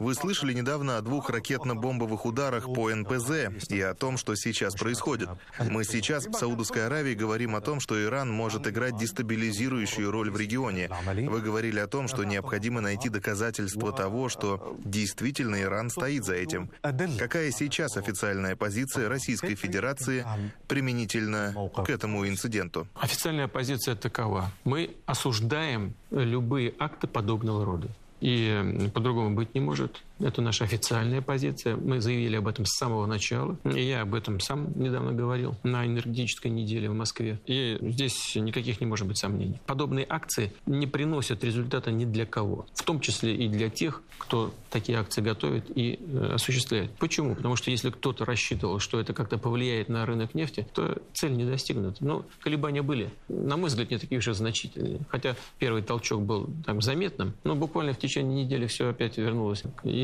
Вы 0.00 0.14
слышали 0.14 0.52
недавно 0.52 0.98
о 0.98 1.00
двух 1.00 1.30
ракетно-бомбовых 1.30 2.26
ударах 2.26 2.66
по 2.66 2.90
НПЗ 2.94 3.70
и 3.70 3.80
о 3.80 3.94
том, 3.94 4.16
что 4.18 4.34
сейчас 4.34 4.74
происходит. 4.74 5.28
Мы 5.58 5.84
сейчас 5.84 6.26
в 6.26 6.34
Саудовской 6.34 6.86
Аравии 6.86 7.14
говорим 7.14 7.56
о 7.56 7.60
том, 7.60 7.80
что 7.80 8.02
Иран 8.02 8.30
может 8.30 8.66
играть 8.66 8.96
дестабилизирующую 8.96 10.10
роль 10.10 10.30
в 10.30 10.36
регионе. 10.36 10.90
Вы 11.06 11.40
говорили 11.40 11.78
о 11.78 11.86
том, 11.86 12.08
что 12.08 12.24
необходимо 12.24 12.80
найти 12.80 13.08
доказательства 13.08 13.92
того, 13.92 14.28
что 14.28 14.76
действительно 14.84 15.60
Иран 15.62 15.90
стоит 15.90 16.24
за 16.24 16.34
этим. 16.34 16.70
Какая 17.18 17.50
сейчас 17.62 17.96
официальная 17.96 18.56
позиция 18.56 19.08
Российской 19.08 19.54
Федерации 19.54 20.24
применительно 20.68 21.54
к 21.74 21.88
этому 21.90 22.26
инциденту? 22.28 22.86
Официальная 22.94 23.48
позиция 23.48 23.94
такова. 23.94 24.50
Мы 24.64 24.96
осуждаем 25.06 25.94
любые 26.10 26.74
акты 26.78 27.06
подобного 27.06 27.64
рода. 27.64 27.88
И 28.20 28.90
по-другому 28.94 29.34
быть 29.34 29.54
не 29.54 29.60
может. 29.60 30.02
Это 30.20 30.42
наша 30.42 30.64
официальная 30.64 31.20
позиция. 31.20 31.76
Мы 31.76 32.00
заявили 32.00 32.36
об 32.36 32.48
этом 32.48 32.64
с 32.64 32.76
самого 32.76 33.06
начала. 33.06 33.56
И 33.64 33.82
я 33.82 34.02
об 34.02 34.14
этом 34.14 34.40
сам 34.40 34.72
недавно 34.78 35.12
говорил 35.12 35.56
на 35.62 35.86
энергетической 35.86 36.48
неделе 36.48 36.88
в 36.90 36.94
Москве. 36.94 37.40
И 37.46 37.78
здесь 37.80 38.36
никаких 38.36 38.80
не 38.80 38.86
может 38.86 39.06
быть 39.06 39.18
сомнений. 39.18 39.60
Подобные 39.66 40.06
акции 40.08 40.52
не 40.66 40.86
приносят 40.86 41.44
результата 41.44 41.90
ни 41.90 42.04
для 42.04 42.26
кого. 42.26 42.66
В 42.74 42.82
том 42.82 43.00
числе 43.00 43.34
и 43.34 43.48
для 43.48 43.68
тех, 43.70 44.02
кто 44.18 44.52
такие 44.70 44.98
акции 44.98 45.20
готовит 45.20 45.76
и 45.76 45.98
э, 46.00 46.34
осуществляет. 46.34 46.90
Почему? 46.98 47.34
Потому 47.34 47.56
что 47.56 47.70
если 47.70 47.90
кто-то 47.90 48.24
рассчитывал, 48.24 48.78
что 48.78 49.00
это 49.00 49.12
как-то 49.12 49.38
повлияет 49.38 49.88
на 49.88 50.06
рынок 50.06 50.34
нефти, 50.34 50.66
то 50.72 50.98
цель 51.14 51.32
не 51.32 51.44
достигнута. 51.44 52.04
Но 52.04 52.24
колебания 52.40 52.82
были, 52.82 53.10
на 53.28 53.56
мой 53.56 53.68
взгляд, 53.68 53.90
не 53.90 53.98
такие 53.98 54.20
и 54.20 54.32
значительные. 54.32 55.00
Хотя 55.08 55.36
первый 55.58 55.82
толчок 55.82 56.22
был 56.22 56.48
так 56.64 56.82
заметным, 56.82 57.34
но 57.44 57.54
буквально 57.54 57.92
в 57.92 57.98
течение 57.98 58.44
недели 58.44 58.66
все 58.66 58.88
опять 58.88 59.18
вернулось 59.18 59.62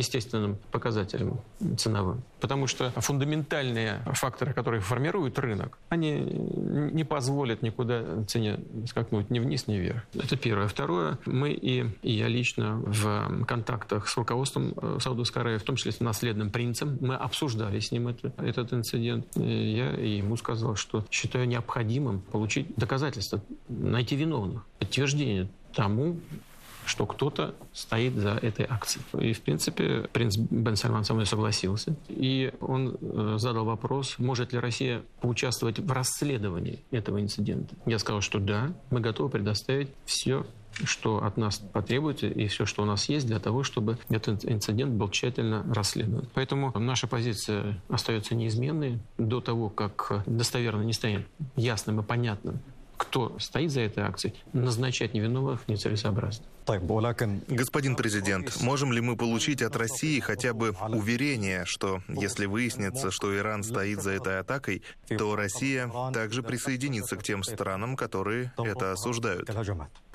естественным 0.09 0.57
показателям 0.73 1.41
ценовым. 1.77 2.23
Потому 2.41 2.67
что 2.67 2.91
фундаментальные 2.97 4.03
факторы, 4.15 4.53
которые 4.53 4.81
формируют 4.81 5.39
рынок, 5.39 5.79
они 5.89 6.21
не 6.21 7.05
позволят 7.05 7.63
никуда 7.63 8.25
цене 8.27 8.59
скакнуть 8.87 9.31
ни 9.31 9.39
вниз, 9.39 9.67
ни 9.67 9.77
вверх. 9.77 10.03
Это 10.15 10.37
первое. 10.37 10.69
Второе, 10.69 11.19
мы 11.27 11.51
и, 11.51 11.85
и 12.03 12.13
я 12.13 12.29
лично 12.29 12.77
в 12.77 13.45
контактах 13.45 14.09
с 14.09 14.17
руководством 14.17 14.75
э, 14.77 14.99
Саудовской 15.01 15.43
Аравии, 15.43 15.59
в 15.59 15.63
том 15.63 15.77
числе 15.77 15.93
с 15.93 16.01
наследным 16.01 16.51
принцем, 16.51 16.99
мы 17.01 17.15
обсуждали 17.15 17.81
с 17.81 17.93
ним 17.93 18.09
это, 18.09 18.33
этот 18.39 18.73
инцидент. 18.73 19.27
И 19.37 19.75
я 19.77 19.91
ему 19.91 20.37
сказал, 20.37 20.77
что 20.77 21.05
считаю 21.11 21.47
необходимым 21.47 22.21
получить 22.21 22.75
доказательства, 22.77 23.43
найти 23.69 24.17
виновных, 24.17 24.65
подтверждение 24.79 25.49
тому, 25.75 26.19
что 26.89 27.07
кто-то 27.07 27.55
стоит 27.73 28.15
за 28.15 28.31
этой 28.31 28.67
акцией. 28.69 29.05
И, 29.31 29.33
в 29.33 29.41
принципе, 29.43 30.09
принц 30.13 30.37
Бен 30.37 30.77
Сальман 30.77 31.05
со 31.05 31.15
мной 31.15 31.27
согласился. 31.27 31.95
И 32.09 32.53
он 32.61 32.97
э, 33.01 33.37
задал 33.39 33.65
вопрос, 33.65 34.17
может 34.19 34.53
ли 34.53 34.59
Россия 34.59 35.03
поучаствовать 35.21 35.79
в 35.79 35.93
расследовании 35.93 36.81
этого 36.91 37.21
инцидента. 37.21 37.75
Я 37.87 37.99
сказал, 37.99 38.21
что 38.21 38.39
да, 38.39 38.73
мы 38.91 39.01
готовы 39.01 39.31
предоставить 39.31 39.91
все 40.05 40.45
что 40.85 41.25
от 41.25 41.37
нас 41.37 41.59
потребуется 41.59 42.27
и 42.27 42.47
все, 42.47 42.65
что 42.65 42.83
у 42.83 42.85
нас 42.85 43.09
есть 43.09 43.27
для 43.27 43.41
того, 43.41 43.63
чтобы 43.65 43.99
этот 44.11 44.45
инцидент 44.45 44.93
был 44.93 45.09
тщательно 45.09 45.65
расследован. 45.75 46.29
Поэтому 46.35 46.73
наша 46.79 47.09
позиция 47.09 47.83
остается 47.89 48.35
неизменной 48.35 49.01
до 49.17 49.41
того, 49.41 49.71
как 49.71 50.23
достоверно 50.27 50.83
не 50.83 50.93
станет 50.93 51.27
ясным 51.57 52.01
и 52.01 52.03
понятным, 52.05 52.61
кто 52.97 53.39
стоит 53.39 53.71
за 53.71 53.81
этой 53.81 54.05
акцией, 54.05 54.35
назначать 54.53 55.15
невиновных 55.15 55.67
нецелесообразно. 55.69 56.45
Господин 57.49 57.97
президент, 57.97 58.61
можем 58.61 58.93
ли 58.93 59.01
мы 59.01 59.17
получить 59.17 59.63
от 59.63 59.75
России 59.77 60.21
хотя 60.21 60.53
бы 60.53 60.75
уверение, 60.89 61.65
что 61.65 62.03
если 62.09 62.47
выяснится, 62.47 63.11
что 63.11 63.37
Иран 63.37 63.63
стоит 63.63 64.03
за 64.03 64.11
этой 64.11 64.39
атакой, 64.41 64.83
то 65.09 65.35
Россия 65.37 65.91
также 66.13 66.43
присоединится 66.43 67.17
к 67.17 67.23
тем 67.23 67.43
странам, 67.43 67.97
которые 67.97 68.53
это 68.59 68.93
осуждают? 68.93 69.49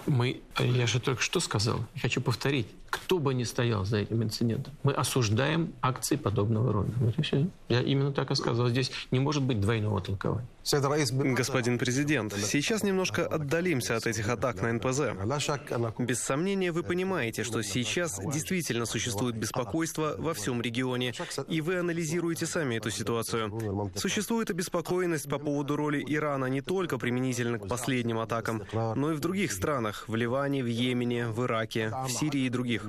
Мы, 0.05 0.41
я 0.59 0.87
же 0.87 0.99
только 0.99 1.21
что 1.21 1.39
сказал, 1.39 1.85
хочу 2.01 2.21
повторить, 2.21 2.67
кто 2.93 3.17
бы 3.17 3.33
ни 3.33 3.43
стоял 3.43 3.85
за 3.85 3.97
этим 3.97 4.21
инцидентом, 4.21 4.73
мы 4.83 4.93
осуждаем 4.93 5.73
акции 5.81 6.15
подобного 6.15 6.71
рода. 6.71 6.91
Вот 6.97 7.17
и 7.17 7.21
все. 7.23 7.47
Я 7.67 7.81
именно 7.81 8.11
так 8.11 8.29
и 8.29 8.35
сказал. 8.35 8.69
Здесь 8.69 8.91
не 9.09 9.19
может 9.19 9.41
быть 9.41 9.59
двойного 9.59 9.99
толкования. 9.99 10.47
Господин 11.35 11.79
президент, 11.79 12.33
сейчас 12.33 12.83
немножко 12.83 13.25
отдалимся 13.25 13.97
от 13.97 14.05
этих 14.05 14.29
атак 14.29 14.61
на 14.61 14.71
НПЗ. 14.73 15.01
Без 15.97 16.19
сомнения, 16.19 16.71
вы 16.71 16.83
понимаете, 16.83 17.43
что 17.43 17.61
сейчас 17.63 18.19
действительно 18.31 18.85
существует 18.85 19.35
беспокойство 19.35 20.15
во 20.17 20.33
всем 20.33 20.61
регионе, 20.61 21.13
и 21.47 21.61
вы 21.61 21.77
анализируете 21.77 22.45
сами 22.45 22.75
эту 22.75 22.91
ситуацию. 22.91 23.91
Существует 23.95 24.51
обеспокоенность 24.51 25.27
по 25.27 25.39
поводу 25.39 25.75
роли 25.75 26.03
Ирана 26.07 26.45
не 26.45 26.61
только 26.61 26.97
применительно 26.99 27.57
к 27.57 27.67
последним 27.67 28.19
атакам, 28.19 28.63
но 28.71 29.11
и 29.11 29.15
в 29.15 29.19
других 29.19 29.51
странах, 29.51 29.92
в 30.07 30.15
Ливане, 30.15 30.63
в 30.63 30.67
Йемене, 30.67 31.27
в 31.27 31.43
Ираке, 31.45 31.91
в 32.05 32.09
Сирии 32.09 32.45
и 32.45 32.49
других. 32.49 32.85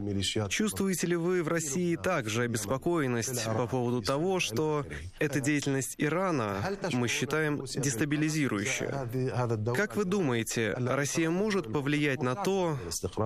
Чувствуете 0.49 1.07
ли 1.07 1.17
вы 1.17 1.43
в 1.43 1.49
России 1.49 1.97
также 1.97 2.43
обеспокоенность 2.43 3.45
по 3.45 3.67
поводу 3.67 4.03
того, 4.03 4.41
что 4.41 4.85
эта 5.19 5.41
деятельность 5.41 5.95
Ирана 5.99 6.57
мы 6.93 7.09
считаем 7.09 7.65
дестабилизирующая? 7.65 9.09
Как 9.75 9.97
вы 9.97 10.05
думаете, 10.05 10.75
Россия 10.77 11.31
может 11.31 11.73
повлиять 11.73 12.23
на 12.23 12.35
то, 12.35 12.79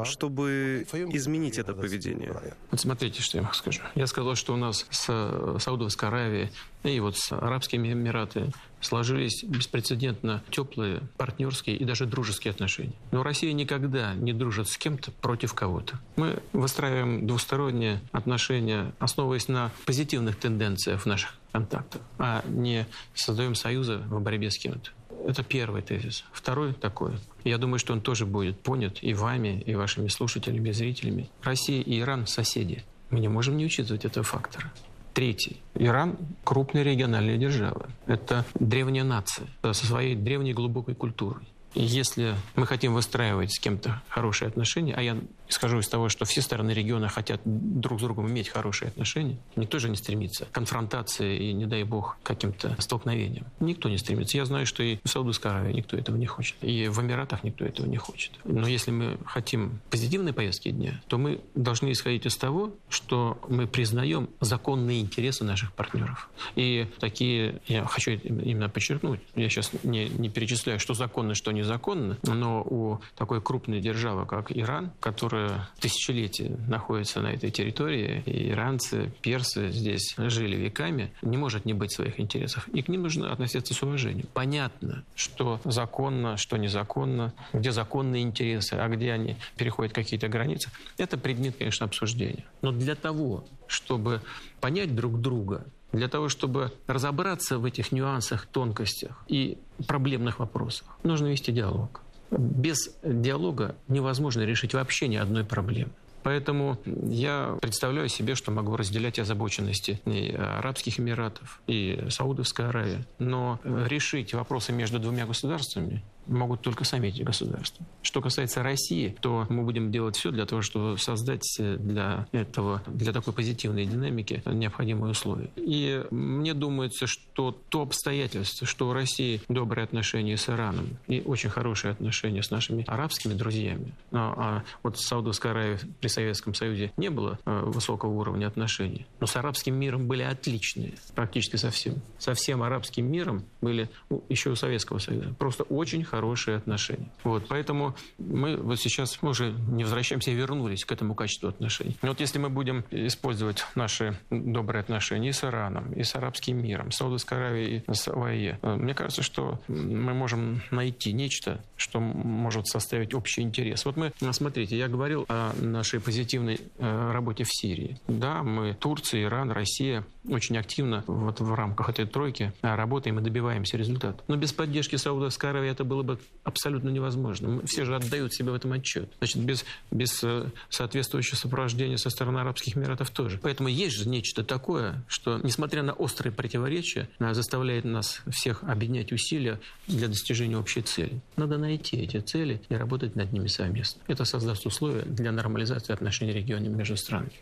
чтобы 0.04 0.86
изменить 0.90 1.58
это 1.58 1.74
поведение? 1.74 2.34
Вот 2.70 2.80
смотрите, 2.80 3.22
что 3.22 3.38
я 3.38 3.44
вам 3.44 3.54
скажу. 3.54 3.80
Я 3.94 4.06
сказал, 4.06 4.34
что 4.34 4.54
у 4.54 4.56
нас 4.56 4.86
с 4.90 5.58
Саудовской 5.58 6.08
Аравией 6.08 6.50
и 6.84 7.00
вот 7.00 7.16
с 7.16 7.32
Арабскими 7.32 7.92
Эмиратами 7.92 8.52
сложились 8.80 9.42
беспрецедентно 9.42 10.42
теплые, 10.50 11.00
партнерские 11.16 11.76
и 11.76 11.84
даже 11.84 12.06
дружеские 12.06 12.52
отношения. 12.52 12.94
Но 13.10 13.22
Россия 13.22 13.52
никогда 13.52 14.14
не 14.14 14.32
дружит 14.32 14.68
с 14.68 14.78
кем-то 14.78 15.10
против 15.10 15.54
кого-то. 15.54 15.98
Мы 16.16 16.38
выстраиваем 16.52 17.26
двусторонние 17.26 18.00
отношения, 18.12 18.92
основываясь 18.98 19.48
на 19.48 19.72
позитивных 19.86 20.36
тенденциях 20.36 21.02
в 21.02 21.06
наших 21.06 21.34
контактах, 21.52 22.02
а 22.18 22.44
не 22.46 22.86
создаем 23.14 23.54
союзы 23.54 23.98
в 23.98 24.20
борьбе 24.20 24.50
с 24.50 24.58
кем-то. 24.58 24.90
Это 25.26 25.42
первый 25.42 25.82
тезис. 25.82 26.24
Второй 26.32 26.72
такой. 26.72 27.12
Я 27.44 27.58
думаю, 27.58 27.78
что 27.78 27.92
он 27.92 28.00
тоже 28.00 28.24
будет 28.24 28.60
понят 28.60 28.98
и 29.02 29.14
вами, 29.14 29.62
и 29.66 29.74
вашими 29.74 30.08
слушателями, 30.08 30.68
и 30.68 30.72
зрителями. 30.72 31.28
Россия 31.42 31.82
и 31.82 31.98
Иран– 32.00 32.26
соседи. 32.26 32.84
Мы 33.10 33.20
не 33.20 33.28
можем 33.28 33.56
не 33.56 33.64
учитывать 33.64 34.04
этого 34.04 34.24
фактора. 34.24 34.72
Третий. 35.18 35.60
Иран– 35.74 36.16
крупная 36.44 36.84
региональная 36.84 37.36
держава. 37.36 37.88
Это 38.06 38.44
древняя 38.54 39.02
нация 39.02 39.48
со 39.64 39.84
своей 39.84 40.14
древней 40.14 40.54
глубокой 40.54 40.94
культурой. 40.94 41.42
И 41.74 41.82
если 41.82 42.36
мы 42.54 42.66
хотим 42.66 42.94
выстраивать 42.94 43.52
с 43.52 43.58
кем-то 43.58 44.00
хорошие 44.08 44.46
отношения, 44.46 44.94
а 44.94 45.02
я 45.02 45.18
исхожу 45.48 45.78
из 45.78 45.88
того, 45.88 46.08
что 46.08 46.24
все 46.24 46.42
стороны 46.42 46.70
региона 46.70 47.08
хотят 47.08 47.40
друг 47.44 48.00
с 48.00 48.02
другом 48.02 48.28
иметь 48.28 48.48
хорошие 48.48 48.88
отношения. 48.88 49.38
Никто 49.56 49.78
же 49.78 49.88
не 49.88 49.96
стремится 49.96 50.46
к 50.46 50.50
конфронтации 50.50 51.50
и, 51.50 51.52
не 51.52 51.66
дай 51.66 51.84
бог, 51.84 52.18
каким-то 52.22 52.76
столкновениям. 52.80 53.46
Никто 53.60 53.88
не 53.88 53.98
стремится. 53.98 54.36
Я 54.36 54.44
знаю, 54.44 54.66
что 54.66 54.82
и 54.82 54.98
в 55.04 55.08
Саудовской 55.08 55.50
Аравии 55.50 55.72
никто 55.72 55.96
этого 55.96 56.16
не 56.16 56.26
хочет. 56.26 56.56
И 56.62 56.88
в 56.88 57.00
Эмиратах 57.00 57.44
никто 57.44 57.64
этого 57.64 57.86
не 57.86 57.96
хочет. 57.96 58.32
Но 58.44 58.66
если 58.66 58.90
мы 58.90 59.18
хотим 59.24 59.80
позитивной 59.90 60.32
повестки 60.32 60.70
дня, 60.70 61.00
то 61.08 61.18
мы 61.18 61.40
должны 61.54 61.92
исходить 61.92 62.26
из 62.26 62.36
того, 62.36 62.72
что 62.88 63.38
мы 63.48 63.66
признаем 63.66 64.28
законные 64.40 65.00
интересы 65.00 65.44
наших 65.44 65.72
партнеров. 65.72 66.28
И 66.56 66.86
такие, 66.98 67.60
я 67.66 67.84
хочу 67.84 68.12
именно 68.12 68.68
подчеркнуть, 68.68 69.20
я 69.34 69.48
сейчас 69.48 69.70
не, 69.82 70.08
не 70.08 70.28
перечисляю, 70.28 70.78
что 70.80 70.94
законно, 70.94 71.34
что 71.34 71.52
незаконно, 71.52 72.18
но 72.22 72.62
у 72.62 73.00
такой 73.16 73.40
крупной 73.40 73.80
державы, 73.80 74.26
как 74.26 74.50
Иран, 74.56 74.92
которая 75.00 75.37
тысячелетия 75.80 76.56
находится 76.66 77.20
на 77.20 77.28
этой 77.28 77.50
территории, 77.50 78.22
и 78.26 78.50
иранцы, 78.50 79.12
персы 79.22 79.70
здесь 79.70 80.14
жили 80.16 80.56
веками, 80.56 81.12
не 81.22 81.36
может 81.36 81.64
не 81.64 81.74
быть 81.74 81.92
своих 81.92 82.20
интересов. 82.20 82.68
И 82.68 82.82
к 82.82 82.88
ним 82.88 83.02
нужно 83.02 83.32
относиться 83.32 83.74
с 83.74 83.82
уважением. 83.82 84.26
Понятно, 84.34 85.04
что 85.14 85.60
законно, 85.64 86.36
что 86.36 86.56
незаконно, 86.56 87.32
где 87.52 87.72
законные 87.72 88.22
интересы, 88.22 88.74
а 88.74 88.88
где 88.88 89.12
они 89.12 89.36
переходят 89.56 89.92
какие-то 89.92 90.28
границы. 90.28 90.70
Это 90.96 91.18
предмет, 91.18 91.56
конечно, 91.56 91.86
обсуждения. 91.86 92.44
Но 92.62 92.72
для 92.72 92.94
того, 92.94 93.44
чтобы 93.66 94.22
понять 94.60 94.94
друг 94.94 95.20
друга, 95.20 95.64
для 95.92 96.08
того, 96.08 96.28
чтобы 96.28 96.72
разобраться 96.86 97.58
в 97.58 97.64
этих 97.64 97.92
нюансах, 97.92 98.46
тонкостях 98.46 99.24
и 99.26 99.58
проблемных 99.86 100.38
вопросах, 100.38 100.86
нужно 101.02 101.28
вести 101.28 101.52
диалог. 101.52 102.02
Без 102.30 102.90
диалога 103.02 103.74
невозможно 103.88 104.42
решить 104.42 104.74
вообще 104.74 105.08
ни 105.08 105.16
одной 105.16 105.44
проблемы. 105.44 105.90
Поэтому 106.22 106.78
я 106.84 107.56
представляю 107.60 108.08
себе, 108.08 108.34
что 108.34 108.50
могу 108.50 108.76
разделять 108.76 109.18
озабоченности 109.18 110.00
и 110.04 110.34
Арабских 110.34 110.98
Эмиратов, 111.00 111.62
и 111.66 112.06
Саудовской 112.10 112.68
Аравии. 112.68 113.04
Но 113.18 113.60
решить 113.64 114.34
вопросы 114.34 114.72
между 114.72 114.98
двумя 114.98 115.26
государствами 115.26 116.02
могут 116.28 116.62
только 116.62 116.84
сами 116.84 117.08
эти 117.08 117.22
государства. 117.22 117.84
Что 118.02 118.20
касается 118.20 118.62
России, 118.62 119.16
то 119.20 119.46
мы 119.48 119.62
будем 119.62 119.90
делать 119.90 120.16
все 120.16 120.30
для 120.30 120.46
того, 120.46 120.62
чтобы 120.62 120.98
создать 120.98 121.42
для 121.58 122.26
этого, 122.32 122.82
для 122.86 123.12
такой 123.12 123.32
позитивной 123.32 123.86
динамики 123.86 124.42
необходимые 124.46 125.12
условия. 125.12 125.50
И 125.56 126.04
мне 126.10 126.54
думается, 126.54 127.06
что 127.06 127.56
то 127.68 127.82
обстоятельство, 127.82 128.66
что 128.66 128.88
у 128.88 128.92
России 128.92 129.40
добрые 129.48 129.84
отношения 129.84 130.36
с 130.36 130.48
Ираном 130.48 130.98
и 131.06 131.22
очень 131.24 131.50
хорошие 131.50 131.92
отношения 131.92 132.42
с 132.42 132.50
нашими 132.50 132.84
арабскими 132.86 133.34
друзьями, 133.34 133.92
а, 134.12 134.34
а 134.36 134.64
вот 134.82 134.96
в 134.96 135.00
Саудовской 135.00 135.50
Аравии 135.50 135.78
при 136.00 136.08
Советском 136.08 136.54
Союзе 136.54 136.92
не 136.96 137.10
было 137.10 137.38
а, 137.44 137.64
высокого 137.64 138.10
уровня 138.10 138.46
отношений, 138.46 139.06
но 139.20 139.26
с 139.26 139.36
арабским 139.36 139.74
миром 139.74 140.06
были 140.06 140.22
отличные, 140.22 140.94
практически 141.14 141.56
совсем. 141.56 141.94
Со 142.18 142.34
всем 142.34 142.62
арабским 142.62 143.10
миром 143.10 143.44
были 143.60 143.88
ну, 144.10 144.22
еще 144.28 144.50
у 144.50 144.56
Советского 144.56 144.98
Союза 144.98 145.34
просто 145.38 145.62
очень 145.64 146.04
хорошие 146.04 146.17
хорошие 146.18 146.56
отношения. 146.56 147.08
Вот, 147.22 147.46
поэтому 147.48 147.94
мы 148.18 148.56
вот 148.56 148.80
сейчас 148.80 149.22
мы 149.22 149.30
уже 149.30 149.52
не 149.68 149.84
возвращаемся, 149.84 150.32
а 150.32 150.34
вернулись 150.34 150.84
к 150.84 150.90
этому 150.90 151.14
качеству 151.14 151.48
отношений. 151.48 151.96
Но 152.02 152.08
вот 152.08 152.18
если 152.18 152.40
мы 152.40 152.48
будем 152.48 152.84
использовать 152.90 153.64
наши 153.76 154.18
добрые 154.30 154.80
отношения 154.80 155.28
и 155.28 155.32
с 155.32 155.44
Ираном, 155.44 155.92
и 155.92 156.02
с 156.02 156.16
арабским 156.16 156.60
миром, 156.60 156.90
с 156.90 156.96
Саудовской 156.96 157.38
Аравией, 157.38 157.84
и 157.86 157.94
с 157.94 158.08
ОАЕ, 158.08 158.58
э, 158.60 158.74
мне 158.74 158.94
кажется, 158.94 159.22
что 159.22 159.60
мы 159.68 160.12
можем 160.12 160.60
найти 160.72 161.12
нечто, 161.12 161.60
что 161.76 162.00
может 162.00 162.66
составить 162.66 163.14
общий 163.14 163.42
интерес. 163.42 163.84
Вот 163.84 163.96
мы, 163.96 164.12
э, 164.20 164.32
смотрите, 164.32 164.76
я 164.76 164.88
говорил 164.88 165.24
о 165.28 165.52
нашей 165.60 166.00
позитивной 166.00 166.58
э, 166.78 167.10
работе 167.12 167.44
в 167.44 167.50
Сирии. 167.50 168.00
Да, 168.08 168.42
мы, 168.42 168.74
Турция, 168.74 169.22
Иран, 169.22 169.52
Россия, 169.52 170.04
очень 170.28 170.58
активно 170.58 171.04
вот 171.06 171.38
в 171.40 171.54
рамках 171.54 171.90
этой 171.90 172.06
тройки 172.06 172.52
работаем 172.60 173.20
и 173.20 173.22
добиваемся 173.22 173.76
результата. 173.76 174.22
Но 174.26 174.36
без 174.36 174.52
поддержки 174.52 174.96
Саудовской 174.96 175.50
Аравии 175.50 175.70
это 175.70 175.84
было 175.84 176.02
бы 176.02 176.07
абсолютно 176.44 176.88
невозможно. 176.88 177.60
Все 177.66 177.84
же 177.84 177.94
отдают 177.94 178.32
себе 178.32 178.52
в 178.52 178.54
этом 178.54 178.72
отчет. 178.72 179.10
Значит, 179.18 179.42
без, 179.42 179.64
без 179.90 180.22
э, 180.22 180.46
соответствующего 180.70 181.36
сопровождения 181.36 181.96
со 181.96 182.10
стороны 182.10 182.38
Арабских 182.38 182.76
Эмиратов 182.76 183.10
тоже. 183.10 183.38
Поэтому 183.42 183.68
есть 183.68 183.96
же 183.96 184.08
нечто 184.08 184.42
такое, 184.44 185.04
что, 185.08 185.38
несмотря 185.42 185.82
на 185.82 185.92
острые 185.92 186.32
противоречия, 186.32 187.08
заставляет 187.18 187.84
нас 187.84 188.22
всех 188.30 188.64
объединять 188.64 189.12
усилия 189.12 189.60
для 189.86 190.08
достижения 190.08 190.56
общей 190.56 190.82
цели. 190.82 191.20
Надо 191.36 191.58
найти 191.58 191.96
эти 191.96 192.18
цели 192.20 192.60
и 192.68 192.74
работать 192.74 193.16
над 193.16 193.32
ними 193.32 193.48
совместно. 193.48 194.00
Это 194.06 194.24
создаст 194.24 194.66
условия 194.66 195.02
для 195.02 195.32
нормализации 195.32 195.92
отношений 195.92 196.32
региона 196.32 196.66
между 196.68 196.96
странами. 196.96 197.32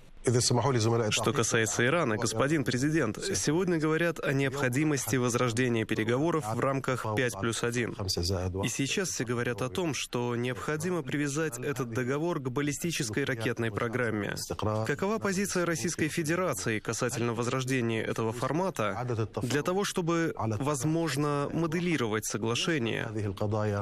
Что 1.11 1.33
касается 1.33 1.87
Ирана, 1.87 2.17
господин 2.17 2.65
президент, 2.65 3.19
сегодня 3.35 3.79
говорят 3.79 4.19
о 4.19 4.33
необходимости 4.33 5.17
возрождения 5.17 5.85
переговоров 5.85 6.45
в 6.53 6.59
рамках 6.59 7.07
5 7.17 7.41
плюс 7.41 7.63
1. 7.63 7.97
И 8.65 8.69
сейчас 8.69 9.11
все 9.11 9.25
говорят 9.25 9.63
о 9.63 9.69
том, 9.69 9.95
что 9.95 10.35
необходимо 10.35 11.03
привязать 11.03 11.59
этот 11.59 11.91
договор 11.91 12.41
к 12.41 12.49
баллистической 12.51 13.25
ракетной 13.25 13.71
программе. 13.71 14.35
Какова 14.87 15.19
позиция 15.19 15.65
Российской 15.65 16.09
Федерации 16.09 16.81
касательно 16.81 17.33
возрождения 17.33 18.03
этого 18.03 18.33
формата 18.33 19.07
для 19.43 19.63
того, 19.63 19.85
чтобы, 19.85 20.35
возможно, 20.37 21.49
моделировать 21.53 22.27
соглашение 22.27 23.09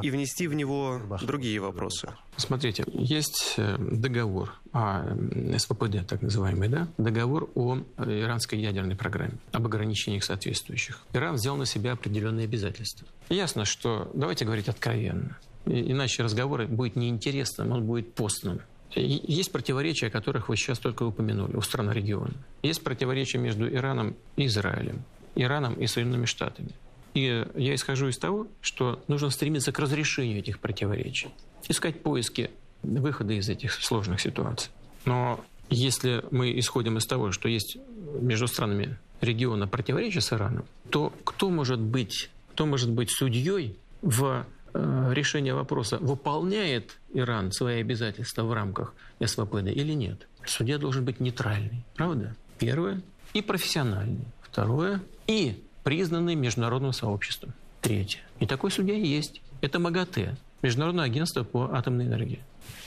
и 0.03 0.11
внести 0.11 0.47
в 0.47 0.55
него 0.55 1.01
другие 1.23 1.61
вопросы? 1.61 2.11
Смотрите, 2.37 2.85
есть 2.89 3.55
э, 3.59 3.77
договор 3.79 4.53
о 4.75 5.17
СППД, 5.57 6.05
так 6.07 6.21
называемый, 6.21 6.69
да? 6.69 6.89
договор 6.99 7.49
о 7.55 7.79
иранской 7.99 8.59
ядерной 8.59 8.97
программе, 8.97 9.39
об 9.53 9.67
ограничениях 9.67 10.25
соответствующих. 10.25 11.01
Иран 11.13 11.37
взял 11.37 11.57
на 11.57 11.65
себя 11.65 11.93
определенные 11.93 12.45
обязательства. 12.45 13.07
Ясно, 13.29 13.65
что, 13.65 14.11
давайте 14.15 14.45
говорить 14.45 14.69
откровенно, 14.69 15.39
иначе 15.65 16.25
разговор 16.25 16.67
будет 16.67 16.97
неинтересным, 16.97 17.71
он 17.71 17.85
будет 17.85 18.15
постным. 18.15 18.61
Есть 18.97 19.53
противоречия, 19.53 20.09
о 20.09 20.11
которых 20.11 20.49
вы 20.49 20.57
сейчас 20.57 20.81
только 20.81 21.05
упомянули, 21.05 21.57
у 21.57 21.61
стран 21.61 21.91
региона. 21.93 22.35
Есть 22.63 22.83
противоречия 22.83 23.39
между 23.39 23.73
Ираном 23.73 24.17
и 24.37 24.47
Израилем, 24.47 25.05
Ираном 25.37 25.75
и 25.75 25.87
Соединенными 25.87 26.27
Штатами. 26.27 26.71
И 27.15 27.47
я 27.55 27.75
исхожу 27.77 28.09
из 28.09 28.19
того, 28.19 28.49
что 28.61 29.01
нужно 29.07 29.31
стремиться 29.31 29.71
к 29.71 29.79
разрешению 29.79 30.41
этих 30.41 30.59
противоречий, 30.59 31.29
искать 31.69 32.03
поиски 32.03 32.51
выхода 32.85 33.33
из 33.33 33.49
этих 33.49 33.73
сложных 33.73 34.21
ситуаций. 34.21 34.71
Но 35.05 35.41
если 35.71 36.25
мы 36.31 36.59
исходим 36.59 36.99
из 36.99 37.07
того, 37.07 37.33
что 37.33 37.49
есть 37.49 37.79
между 38.21 38.47
странами 38.47 38.97
региона 39.21 39.67
противоречия 39.67 40.21
с 40.21 40.33
Ираном, 40.33 40.65
то 40.91 41.13
кто 41.25 41.51
может 41.51 41.81
быть, 41.81 42.31
кто 42.53 42.67
может 42.67 42.91
быть 42.91 43.11
судьей 43.11 43.77
в 44.03 44.45
э, 44.75 45.11
решении 45.13 45.51
вопроса, 45.51 45.99
выполняет 45.99 46.99
Иран 47.13 47.53
свои 47.53 47.81
обязательства 47.81 48.43
в 48.45 48.53
рамках 48.53 48.95
СВПД 49.25 49.69
или 49.69 49.93
нет? 49.93 50.29
Судья 50.47 50.79
должен 50.79 51.05
быть 51.05 51.21
нейтральный, 51.21 51.85
правда? 51.97 52.37
Первое. 52.59 53.01
И 53.33 53.43
профессиональный. 53.43 54.27
Второе. 54.43 55.03
И 55.27 55.63
признанный 55.83 56.35
международным 56.35 56.93
сообществом. 56.93 57.53
Третье. 57.81 58.21
И 58.41 58.47
такой 58.47 58.71
судья 58.71 58.95
есть. 58.95 59.43
Это 59.61 59.79
МАГАТЭ, 59.79 60.37
Международное 60.63 61.05
агентство 61.05 61.43
по 61.45 61.71
атомной 61.75 62.07
энергии. 62.07 62.41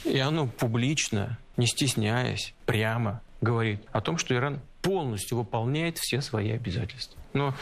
И 0.04 0.18
оно 0.18 0.46
публично, 0.46 1.38
не 1.56 1.66
стесняясь, 1.66 2.54
прямо 2.66 3.20
говорит 3.40 3.80
о 3.92 4.00
том, 4.00 4.18
что 4.18 4.34
Иран 4.34 4.60
полностью 4.82 5.38
выполняет 5.38 5.98
все 5.98 6.20
свои 6.20 6.50
обязательства. 6.50 7.20
Но 7.32 7.54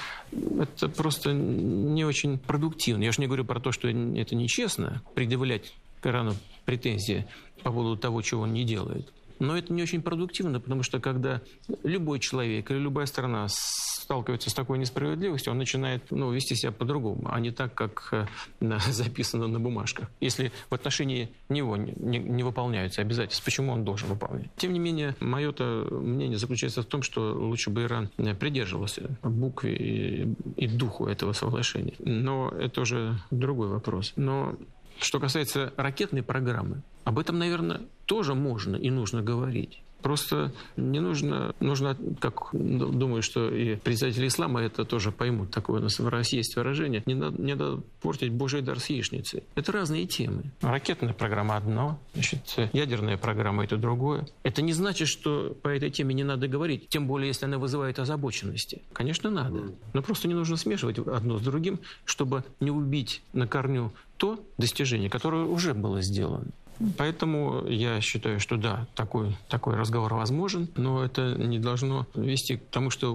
это 0.60 0.88
просто 0.88 1.32
не 1.32 2.04
очень 2.04 2.38
продуктивно. 2.38 3.02
Я 3.02 3.12
же 3.12 3.20
не 3.20 3.26
говорю 3.26 3.44
про 3.44 3.60
то, 3.60 3.72
что 3.72 3.88
это 3.88 4.34
нечестно, 4.34 5.02
предъявлять 5.14 5.74
к 6.00 6.06
Ирану 6.06 6.34
претензии 6.64 7.26
по 7.62 7.72
поводу 7.72 7.96
того, 7.96 8.22
чего 8.22 8.42
он 8.42 8.52
не 8.52 8.64
делает. 8.64 9.12
Но 9.38 9.56
это 9.56 9.72
не 9.72 9.82
очень 9.82 10.02
продуктивно, 10.02 10.60
потому 10.60 10.82
что 10.82 11.00
когда 11.00 11.42
любой 11.82 12.18
человек 12.20 12.70
или 12.70 12.78
любая 12.78 13.06
страна 13.06 13.48
сталкивается 13.48 14.50
с 14.50 14.54
такой 14.54 14.78
несправедливостью, 14.78 15.52
он 15.52 15.58
начинает 15.58 16.10
ну, 16.10 16.30
вести 16.30 16.54
себя 16.54 16.70
по-другому, 16.70 17.28
а 17.28 17.40
не 17.40 17.50
так, 17.50 17.74
как 17.74 18.08
э, 18.12 18.26
записано 18.90 19.48
на 19.48 19.58
бумажках. 19.58 20.08
Если 20.20 20.52
в 20.70 20.74
отношении 20.74 21.28
него 21.48 21.76
не, 21.76 21.92
не, 21.96 22.18
не 22.18 22.42
выполняются 22.44 23.02
обязательства, 23.02 23.44
почему 23.44 23.72
он 23.72 23.84
должен 23.84 24.08
выполнять? 24.08 24.48
Тем 24.56 24.72
не 24.72 24.78
менее, 24.78 25.16
мое-то 25.18 25.88
мнение 25.90 26.38
заключается 26.38 26.82
в 26.82 26.86
том, 26.86 27.02
что 27.02 27.32
лучше 27.34 27.70
бы 27.70 27.82
Иран 27.82 28.08
придерживался 28.38 29.18
букве 29.22 29.76
и, 29.76 30.34
и 30.56 30.68
духу 30.68 31.06
этого 31.06 31.32
соглашения. 31.32 31.94
Но 31.98 32.48
это 32.50 32.82
уже 32.82 33.18
другой 33.30 33.68
вопрос. 33.68 34.12
Но 34.14 34.54
что 35.00 35.20
касается 35.20 35.72
ракетной 35.76 36.22
программы, 36.22 36.82
об 37.04 37.18
этом, 37.18 37.38
наверное, 37.38 37.82
тоже 38.06 38.34
можно 38.34 38.76
и 38.76 38.90
нужно 38.90 39.22
говорить. 39.22 39.80
Просто 40.02 40.52
не 40.76 41.00
нужно, 41.00 41.54
нужно, 41.58 41.96
как 42.20 42.50
думаю, 42.52 43.22
что 43.22 43.50
и 43.50 43.74
представители 43.76 44.28
ислама 44.28 44.60
это 44.60 44.84
тоже 44.84 45.10
поймут, 45.10 45.50
такое 45.50 45.80
у 45.80 45.82
нас 45.82 45.98
в 45.98 46.06
России 46.08 46.36
есть 46.36 46.54
выражение, 46.54 47.02
не 47.06 47.14
надо, 47.14 47.42
не 47.42 47.54
надо 47.54 47.82
портить 48.02 48.30
Божий 48.30 48.60
дар 48.60 48.78
с 48.78 48.86
яичницей. 48.86 49.42
Это 49.56 49.72
разные 49.72 50.06
темы. 50.06 50.52
Ракетная 50.60 51.12
программа 51.12 51.56
одно, 51.56 51.98
значит, 52.14 52.56
ядерная 52.72 53.16
программа 53.16 53.64
это 53.64 53.78
другое. 53.78 54.28
Это 54.44 54.62
не 54.62 54.74
значит, 54.74 55.08
что 55.08 55.56
по 55.62 55.68
этой 55.68 55.90
теме 55.90 56.14
не 56.14 56.24
надо 56.24 56.46
говорить, 56.46 56.88
тем 56.88 57.08
более, 57.08 57.28
если 57.28 57.46
она 57.46 57.58
вызывает 57.58 57.98
озабоченности. 57.98 58.82
Конечно, 58.92 59.30
надо. 59.30 59.72
Но 59.92 60.02
просто 60.02 60.28
не 60.28 60.34
нужно 60.34 60.56
смешивать 60.56 60.98
одно 60.98 61.38
с 61.38 61.42
другим, 61.42 61.80
чтобы 62.04 62.44
не 62.60 62.70
убить 62.70 63.22
на 63.32 63.48
корню 63.48 63.92
то 64.18 64.38
достижение, 64.56 65.10
которое 65.10 65.44
уже 65.44 65.74
было 65.74 66.00
сделано. 66.00 66.52
Поэтому 66.96 67.66
я 67.66 68.00
считаю, 68.00 68.40
что 68.40 68.56
да, 68.56 68.86
такой, 68.94 69.36
такой 69.48 69.76
разговор 69.76 70.14
возможен, 70.14 70.68
но 70.76 71.04
это 71.04 71.34
не 71.34 71.58
должно 71.58 72.06
вести 72.14 72.56
к 72.56 72.66
тому, 72.70 72.90
что 72.90 73.14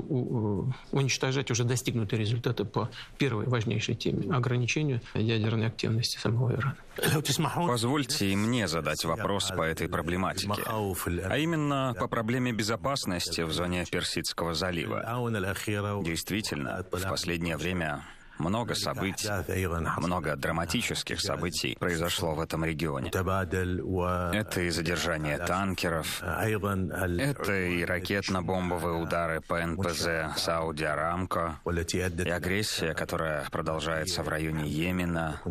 уничтожать 0.92 1.52
уже 1.52 1.64
достигнутые 1.64 2.20
результаты 2.20 2.66
по 2.66 2.90
первой 3.18 3.46
важнейшей 3.48 3.96
теме– 3.96 4.34
ограничению 4.36 5.02
ядерной 5.14 5.68
активности 5.68 6.18
самого 6.18 6.54
Ирана. 6.54 6.76
Позвольте 7.68 8.32
и 8.32 8.36
мне 8.36 8.68
задать 8.68 9.04
вопрос 9.06 9.50
по 9.50 9.64
этой 9.64 9.88
проблематике, 9.88 10.64
а 10.66 11.38
именно 11.38 11.96
по 11.98 12.08
проблеме 12.08 12.52
безопасности 12.52 13.42
в 13.42 13.52
зоне 13.52 13.86
Персидского 13.90 14.54
залива. 14.54 15.04
Действительно, 16.04 16.86
в 16.92 17.10
последнее 17.10 17.58
время 17.58 18.04
много 18.42 18.76
событий, 18.76 19.30
много 19.98 20.36
драматических 20.36 21.22
событий 21.22 21.76
произошло 21.80 22.34
в 22.34 22.40
этом 22.40 22.66
регионе. 22.66 23.10
Это 23.10 24.62
и 24.62 24.70
задержание 24.70 25.38
танкеров, 25.38 26.22
это 26.22 27.54
и 27.54 27.84
ракетно-бомбовые 27.84 29.02
удары 29.02 29.42
по 29.42 29.66
НПЗ 29.66 30.38
Сауди 30.38 30.84
Арамко, 30.86 31.60
и 31.66 32.30
агрессия, 32.30 32.94
которая 32.94 33.48
продолжается 33.50 34.24
в 34.24 34.28
районе 34.30 34.68
Йемена, 34.68 35.42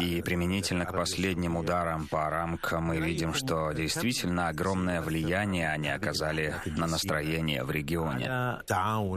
и 0.00 0.22
применительно 0.22 0.84
к 0.84 0.92
последним 0.92 1.56
ударам 1.56 2.06
по 2.08 2.26
Арамко 2.26 2.80
мы 2.80 2.98
видим, 2.98 3.34
что 3.34 3.72
действительно 3.72 4.48
огромное 4.48 5.00
влияние 5.00 5.70
они 5.70 5.88
оказали 5.88 6.54
на 6.76 6.86
настроение 6.86 7.64
в 7.64 7.70
регионе. 7.70 8.60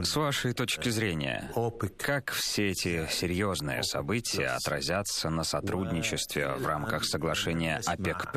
С 0.02 0.16
вашей 0.16 0.52
точки 0.52 0.88
зрения, 0.88 1.29
мнение, 1.30 1.50
как 1.98 2.30
все 2.30 2.70
эти 2.70 3.06
серьезные 3.10 3.82
события 3.82 4.48
отразятся 4.48 5.30
на 5.30 5.44
сотрудничестве 5.44 6.48
в 6.54 6.66
рамках 6.66 7.04
соглашения 7.04 7.80
ОПЕК+. 7.86 8.32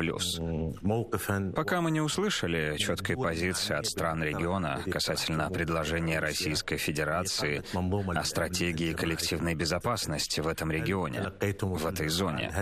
Пока 1.54 1.80
мы 1.80 1.90
не 1.90 2.00
услышали 2.00 2.76
четкой 2.78 3.16
позиции 3.16 3.74
от 3.74 3.86
стран 3.86 4.22
региона 4.22 4.82
касательно 4.90 5.50
предложения 5.50 6.20
Российской 6.20 6.76
Федерации 6.76 7.62
о 7.74 8.24
стратегии 8.24 8.92
коллективной 8.92 9.54
безопасности 9.54 10.40
в 10.40 10.48
этом 10.48 10.70
регионе, 10.70 11.32
в 11.64 11.86
этой 11.86 12.08
зоне. 12.08 12.52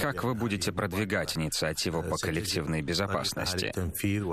Как 0.00 0.24
вы 0.24 0.34
будете 0.34 0.72
продвигать 0.72 1.36
инициативу 1.36 2.02
по 2.02 2.16
коллективной 2.16 2.82
безопасности? 2.82 3.72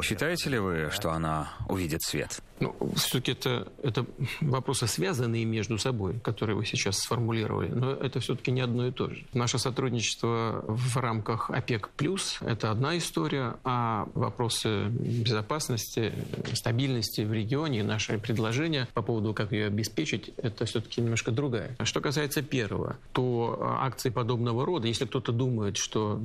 Считаете 0.04 0.50
ли 0.50 0.60
вы, 0.60 0.90
что 0.92 1.12
она 1.12 1.50
увидит 1.68 2.02
свет? 2.02 2.42
Ну, 2.60 2.76
все-таки 2.96 3.32
это, 3.32 3.72
это 3.84 4.06
вопросы 4.42 4.88
связанные 5.10 5.44
между 5.44 5.80
собой, 5.80 6.20
которые 6.20 6.56
вы 6.56 6.66
сейчас 6.66 6.98
сформулировали, 7.00 7.70
но 7.70 7.94
это 7.94 8.20
все-таки 8.20 8.52
не 8.52 8.62
одно 8.62 8.88
и 8.88 8.92
то 8.92 9.10
же. 9.10 9.24
Наше 9.34 9.58
сотрудничество 9.58 10.64
в 10.68 10.98
рамках 10.98 11.50
ОПЕК+, 11.50 11.90
плюс 11.98 12.38
это 12.42 12.70
одна 12.70 12.96
история, 12.96 13.56
а 13.64 14.08
вопросы 14.14 14.86
безопасности, 14.90 16.14
стабильности 16.54 17.22
в 17.22 17.34
регионе, 17.34 17.84
наши 17.84 18.20
предложения 18.20 18.88
по 18.94 19.02
поводу, 19.02 19.34
как 19.34 19.52
ее 19.52 19.66
обеспечить, 19.66 20.32
это 20.38 20.66
все-таки 20.66 21.02
немножко 21.02 21.32
другая. 21.32 21.76
А 21.80 21.86
что 21.86 22.02
касается 22.02 22.44
первого, 22.44 22.98
то 23.12 23.58
акции 23.82 24.12
подобного 24.12 24.64
рода, 24.64 24.88
если 24.88 25.06
кто-то 25.06 25.32
думает, 25.32 25.78
что 25.78 26.22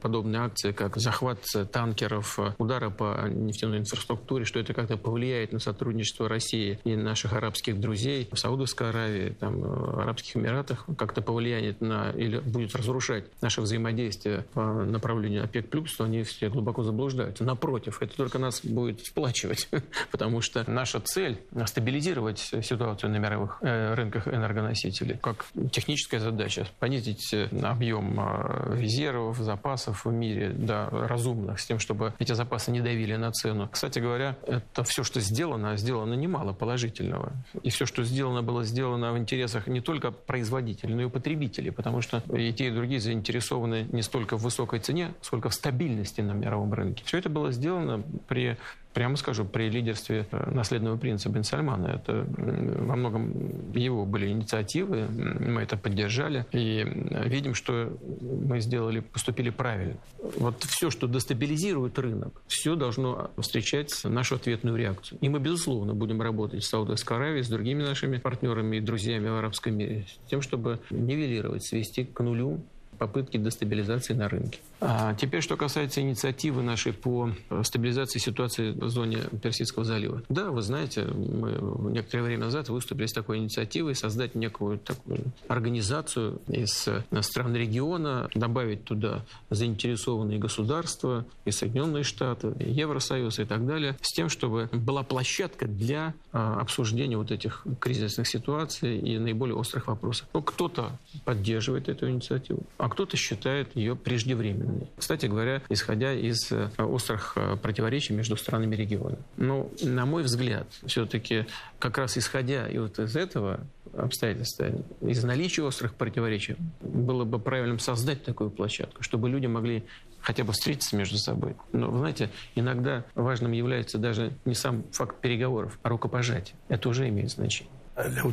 подобные 0.00 0.40
акции, 0.40 0.72
как 0.72 0.96
захват 0.96 1.44
танкеров, 1.70 2.38
удара 2.56 2.88
по 2.88 3.28
нефтяной 3.28 3.78
инфраструктуре, 3.80 4.46
что 4.46 4.58
это 4.58 4.72
как-то 4.72 4.96
повлияет 4.96 5.52
на 5.52 5.58
сотрудничество 5.58 6.30
России 6.30 6.78
и 6.84 6.96
наших 6.96 7.34
арабских 7.34 7.78
друзей 7.78 8.21
в 8.30 8.38
Саудовской 8.38 8.90
Аравии, 8.90 9.30
там, 9.38 9.60
в 9.60 10.00
Арабских 10.00 10.36
Эмиратах 10.36 10.86
как-то 10.96 11.22
повлияет 11.22 11.80
на 11.80 12.10
или 12.10 12.38
будет 12.38 12.74
разрушать 12.76 13.24
наше 13.40 13.60
взаимодействие 13.60 14.44
по 14.54 14.62
направлению 14.84 15.44
ОПЕК+, 15.44 15.68
то 15.70 16.04
они 16.04 16.22
все 16.22 16.48
глубоко 16.48 16.82
заблуждаются. 16.82 17.44
Напротив, 17.44 18.02
это 18.02 18.16
только 18.16 18.38
нас 18.38 18.64
будет 18.64 19.04
сплачивать, 19.04 19.68
потому 20.10 20.40
что 20.40 20.68
наша 20.70 21.00
цель– 21.00 21.40
стабилизировать 21.66 22.38
ситуацию 22.38 23.10
на 23.10 23.16
мировых 23.16 23.58
э, 23.62 23.94
рынках 23.94 24.28
энергоносителей. 24.28 25.18
Как 25.18 25.46
техническая 25.70 26.20
задача– 26.20 26.66
понизить 26.78 27.32
э, 27.32 27.48
объем 27.62 28.18
э, 28.20 28.80
резервов, 28.80 29.38
запасов 29.38 30.04
в 30.04 30.12
мире 30.12 30.50
до 30.50 30.88
разумных, 30.90 31.60
с 31.60 31.66
тем, 31.66 31.78
чтобы 31.78 32.14
эти 32.18 32.32
запасы 32.32 32.70
не 32.70 32.80
давили 32.80 33.16
на 33.16 33.32
цену. 33.32 33.68
Кстати 33.70 33.98
говоря, 33.98 34.36
это 34.46 34.84
все, 34.84 35.02
что 35.02 35.20
сделано, 35.20 35.76
сделано 35.76 36.14
немало 36.14 36.52
положительного. 36.52 37.32
И 37.62 37.70
все, 37.70 37.86
что 37.86 38.02
сделано, 38.12 38.42
было 38.42 38.64
сделано 38.64 39.12
в 39.12 39.18
интересах 39.18 39.66
не 39.66 39.80
только 39.80 40.12
производителей, 40.12 40.94
но 40.94 41.02
и 41.02 41.08
потребителей, 41.08 41.72
потому 41.72 42.02
что 42.02 42.22
и 42.36 42.52
те, 42.52 42.68
и 42.68 42.70
другие 42.70 43.00
заинтересованы 43.00 43.88
не 43.90 44.02
столько 44.02 44.36
в 44.36 44.42
высокой 44.42 44.78
цене, 44.78 45.14
сколько 45.22 45.48
в 45.48 45.54
стабильности 45.54 46.20
на 46.20 46.32
мировом 46.32 46.72
рынке. 46.72 47.02
Все 47.06 47.18
это 47.18 47.28
было 47.28 47.50
сделано 47.52 48.02
при 48.28 48.56
прямо 48.92 49.16
скажу, 49.16 49.44
при 49.44 49.70
лидерстве 49.70 50.26
э, 50.30 50.50
наследного 50.50 50.96
принца 50.96 51.28
Бен 51.28 51.44
Сальмана. 51.44 51.86
Это 51.86 52.26
во 52.36 52.96
многом 52.96 53.72
его 53.72 54.04
были 54.04 54.28
инициативы, 54.28 55.06
мы 55.08 55.62
это 55.62 55.76
поддержали 55.76 56.46
и 56.52 56.84
видим, 57.24 57.54
что 57.54 57.96
мы 58.20 58.60
сделали, 58.60 59.00
поступили 59.00 59.50
правильно. 59.50 59.96
Вот 60.36 60.62
все, 60.64 60.90
что 60.90 61.06
дестабилизирует 61.06 61.98
рынок, 61.98 62.42
все 62.46 62.74
должно 62.74 63.30
встречать 63.38 63.92
нашу 64.04 64.36
ответную 64.36 64.76
реакцию. 64.76 65.18
И 65.20 65.28
мы, 65.28 65.38
безусловно, 65.38 65.94
будем 65.94 66.20
работать 66.20 66.64
с 66.64 66.68
Саудовской 66.68 67.16
Аравией, 67.16 67.44
с 67.44 67.48
другими 67.48 67.82
нашими 67.82 68.18
партнерами 68.18 68.76
и 68.76 68.80
друзьями 68.80 69.28
в 69.28 69.36
арабском 69.36 69.76
мире, 69.76 70.06
с 70.08 70.30
тем, 70.30 70.42
чтобы 70.42 70.80
нивелировать, 70.90 71.64
свести 71.64 72.04
к 72.04 72.20
нулю 72.20 72.62
попытки 72.98 73.36
дестабилизации 73.36 74.14
на 74.14 74.28
рынке. 74.28 74.58
А 74.84 75.14
теперь, 75.14 75.42
что 75.42 75.56
касается 75.56 76.00
инициативы 76.00 76.60
нашей 76.60 76.92
по 76.92 77.30
э, 77.50 77.62
стабилизации 77.62 78.18
ситуации 78.18 78.72
в 78.72 78.88
зоне 78.88 79.18
Персидского 79.40 79.84
залива. 79.84 80.22
Да, 80.28 80.50
вы 80.50 80.60
знаете, 80.62 81.04
мы 81.04 81.92
некоторое 81.92 82.24
время 82.24 82.46
назад 82.46 82.68
выступили 82.68 83.06
с 83.06 83.12
такой 83.12 83.38
инициативой 83.38 83.94
создать 83.94 84.34
некую 84.34 84.78
такую 84.78 85.20
организацию 85.46 86.40
из 86.48 86.88
стран 87.20 87.54
региона, 87.54 88.28
добавить 88.34 88.84
туда 88.84 89.24
заинтересованные 89.50 90.40
государства, 90.40 91.24
и 91.44 91.52
Соединенные 91.52 92.02
Штаты, 92.02 92.52
и 92.58 92.72
Евросоюз 92.72 93.38
и 93.38 93.44
так 93.44 93.64
далее, 93.64 93.96
с 94.00 94.12
тем, 94.12 94.28
чтобы 94.28 94.68
была 94.72 95.04
площадка 95.04 95.68
для 95.68 96.14
а, 96.32 96.60
обсуждения 96.60 97.16
вот 97.16 97.30
этих 97.30 97.64
кризисных 97.78 98.26
ситуаций 98.26 98.98
и 98.98 99.18
наиболее 99.18 99.54
острых 99.54 99.86
вопросов. 99.86 100.26
Ну, 100.34 100.42
кто-то 100.42 100.98
поддерживает 101.24 101.88
эту 101.88 102.10
инициативу, 102.10 102.64
а 102.78 102.88
кто-то 102.88 103.16
считает 103.16 103.76
ее 103.76 103.94
преждевременной 103.94 104.71
времени. 104.72 104.90
Кстати 104.96 105.26
говоря, 105.26 105.62
исходя 105.68 106.12
из 106.12 106.50
э, 106.50 106.68
острых 106.78 107.34
э, 107.36 107.56
противоречий 107.56 108.14
между 108.14 108.36
странами 108.36 108.74
региона. 108.74 109.18
Но, 109.36 109.70
на 109.82 110.06
мой 110.06 110.22
взгляд, 110.22 110.66
все-таки 110.86 111.46
как 111.78 111.98
раз 111.98 112.18
исходя 112.18 112.68
и 112.68 112.78
вот 112.78 112.98
из 112.98 113.16
этого 113.16 113.60
обстоятельства, 113.96 114.68
из 115.00 115.22
наличия 115.22 115.62
острых 115.62 115.94
противоречий, 115.94 116.56
было 116.80 117.24
бы 117.24 117.38
правильным 117.38 117.78
создать 117.78 118.24
такую 118.24 118.50
площадку, 118.50 119.02
чтобы 119.02 119.28
люди 119.28 119.46
могли 119.46 119.84
хотя 120.20 120.44
бы 120.44 120.52
встретиться 120.52 120.96
между 120.96 121.18
собой. 121.18 121.56
Но, 121.72 121.90
вы 121.90 121.98
знаете, 121.98 122.30
иногда 122.54 123.04
важным 123.14 123.52
является 123.52 123.98
даже 123.98 124.32
не 124.44 124.54
сам 124.54 124.84
факт 124.92 125.20
переговоров, 125.20 125.78
а 125.82 125.88
рукопожатие. 125.88 126.56
Это 126.68 126.88
уже 126.88 127.08
имеет 127.08 127.30
значение. 127.30 127.72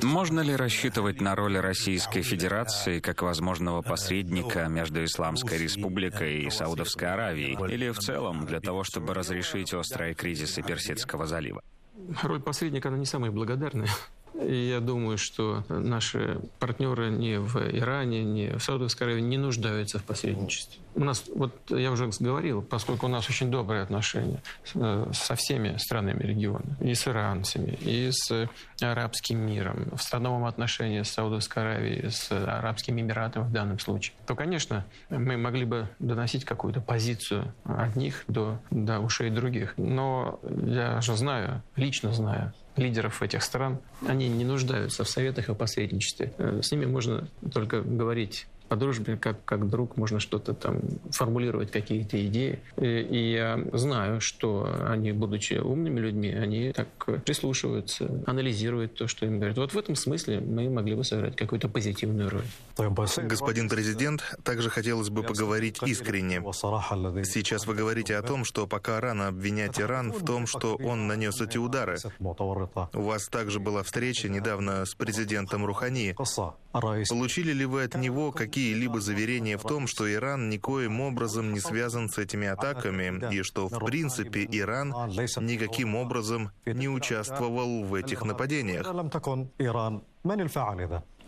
Можно 0.04 0.40
ли 0.40 0.56
рассчитывать 0.56 1.20
на 1.20 1.36
роль 1.36 1.58
Российской 1.58 2.22
Федерации 2.22 3.00
как 3.00 3.22
возможного 3.22 3.82
посредника 3.82 4.68
между 4.68 5.04
Исламской 5.04 5.58
Республикой 5.58 6.44
и 6.44 6.50
Саудовской 6.50 7.12
Аравией? 7.12 7.58
Или 7.72 7.90
в 7.90 8.00
целом 8.00 8.46
для 8.46 8.62
того, 8.62 8.84
чтобы 8.84 9.14
разрешить 9.14 9.74
острые 9.74 10.14
кризисы 10.14 10.62
Персидского 10.62 11.28
залива? 11.28 11.62
Роль 12.24 12.42
посредника, 12.42 12.88
она 12.88 12.98
не 12.98 13.06
самая 13.06 13.32
благодарная. 13.32 13.90
И 14.42 14.70
я 14.70 14.80
думаю, 14.80 15.18
что 15.18 15.64
наши 15.70 16.40
партнеры 16.60 17.10
ни 17.10 17.36
в 17.36 17.58
Иране, 17.58 18.24
ни 18.24 18.58
в 18.58 18.64
Саудовской 18.64 19.08
Аравии 19.08 19.22
не 19.22 19.38
нуждаются 19.38 20.00
в 20.00 20.04
посредничестве. 20.04 20.80
У 20.96 21.04
нас, 21.04 21.26
вот 21.34 21.54
я 21.70 21.92
уже 21.92 22.10
говорил, 22.20 22.62
поскольку 22.62 23.06
у 23.06 23.10
нас 23.10 23.30
очень 23.30 23.52
добрые 23.52 23.84
отношения 23.84 24.42
э, 24.74 25.12
со 25.14 25.36
всеми 25.36 25.78
странами 25.78 26.24
региона, 26.24 26.78
и 26.82 26.94
с 26.94 27.08
иранцами, 27.08 27.78
и 27.82 28.10
с 28.12 28.50
арабским 28.82 29.40
миром, 29.40 29.88
в 29.96 30.02
страновом 30.02 30.46
отношении 30.46 31.04
с 31.04 31.10
Саудовской 31.10 31.64
Аравией, 31.64 32.10
с 32.10 32.32
Арабскими 32.32 33.02
Эмиратами 33.02 33.44
в 33.44 33.52
данном 33.52 33.80
случае, 33.80 34.16
то, 34.26 34.36
конечно, 34.36 34.86
мы 35.10 35.38
могли 35.38 35.66
бы 35.66 35.88
доносить 36.00 36.44
какую-то 36.44 36.82
позицию 36.82 37.54
одних 37.64 38.24
до, 38.28 38.58
до 38.72 39.00
ушей 39.00 39.30
других. 39.30 39.76
Но 39.78 40.40
я 40.44 41.00
же 41.02 41.16
знаю, 41.16 41.62
лично 41.76 42.12
знаю, 42.14 42.54
лидеров 42.80 43.22
этих 43.22 43.44
стран, 43.44 43.80
они 44.08 44.28
не 44.30 44.46
нуждаются 44.46 45.04
в 45.04 45.10
советах 45.10 45.50
и 45.50 45.54
посредничестве. 45.54 46.34
Э, 46.38 46.62
с 46.64 46.72
ними 46.72 46.86
можно 46.86 47.28
только 47.52 47.82
говорить 47.82 48.48
по 48.70 48.76
дружбе, 48.76 49.18
как, 49.18 49.44
как 49.46 49.68
друг, 49.68 49.98
можно 49.98 50.20
что-то 50.20 50.54
там 50.54 50.80
формулировать, 51.12 51.72
какие-то 51.72 52.24
идеи. 52.28 52.60
И, 52.78 52.86
и 52.86 53.32
я 53.34 53.60
знаю, 53.74 54.22
что 54.22 54.70
они, 54.88 55.12
будучи 55.12 55.56
умными 55.56 56.00
людьми, 56.00 56.30
они 56.30 56.72
так 56.72 56.88
прислушиваются, 57.26 58.24
анализируют 58.28 58.94
то, 58.94 59.08
что 59.08 59.26
им 59.26 59.38
говорят. 59.38 59.58
Вот 59.58 59.74
в 59.74 59.78
этом 59.78 59.96
смысле 59.96 60.40
мы 60.40 60.70
могли 60.70 60.96
бы 60.96 61.04
сыграть 61.04 61.36
какую-то 61.36 61.68
позитивную 61.68 62.30
роль. 62.30 62.46
Господин 63.24 63.70
президент, 63.70 64.24
также 64.44 64.70
хотелось 64.70 65.10
бы 65.10 65.24
поговорить 65.24 65.80
искренне. 65.86 66.42
Сейчас 67.24 67.66
вы 67.66 67.74
говорите 67.74 68.16
о 68.16 68.22
том, 68.22 68.46
что 68.46 68.68
пока 68.68 69.02
рано 69.02 69.28
обвинять 69.28 69.80
Иран 69.80 70.12
в 70.12 70.24
том, 70.24 70.46
что 70.46 70.76
он 70.76 71.08
нанес 71.08 71.42
эти 71.42 71.58
удары. 71.58 71.98
У 72.20 73.02
вас 73.02 73.28
также 73.30 73.60
была 73.60 73.82
встреча 73.82 74.30
недавно 74.30 74.86
с 74.86 74.94
президентом 74.94 75.66
Рухани. 75.66 76.16
Получили 77.10 77.52
ли 77.52 77.66
вы 77.66 77.84
от 77.84 77.96
него 77.96 78.32
какие-либо 78.60 79.00
заверения 79.00 79.58
в 79.58 79.64
том, 79.64 79.88
что 79.88 80.12
Иран 80.12 80.50
никоим 80.50 81.00
образом 81.00 81.54
не 81.54 81.62
связан 81.62 82.10
с 82.10 82.18
этими 82.18 82.48
атаками 82.48 83.34
и 83.34 83.42
что, 83.42 83.70
в 83.70 83.86
принципе, 83.86 84.46
Иран 84.52 84.90
никаким 85.42 85.96
образом 85.96 86.52
не 86.66 86.90
участвовал 86.90 87.84
в 87.86 87.94
этих 87.94 88.24
нападениях? 88.24 88.86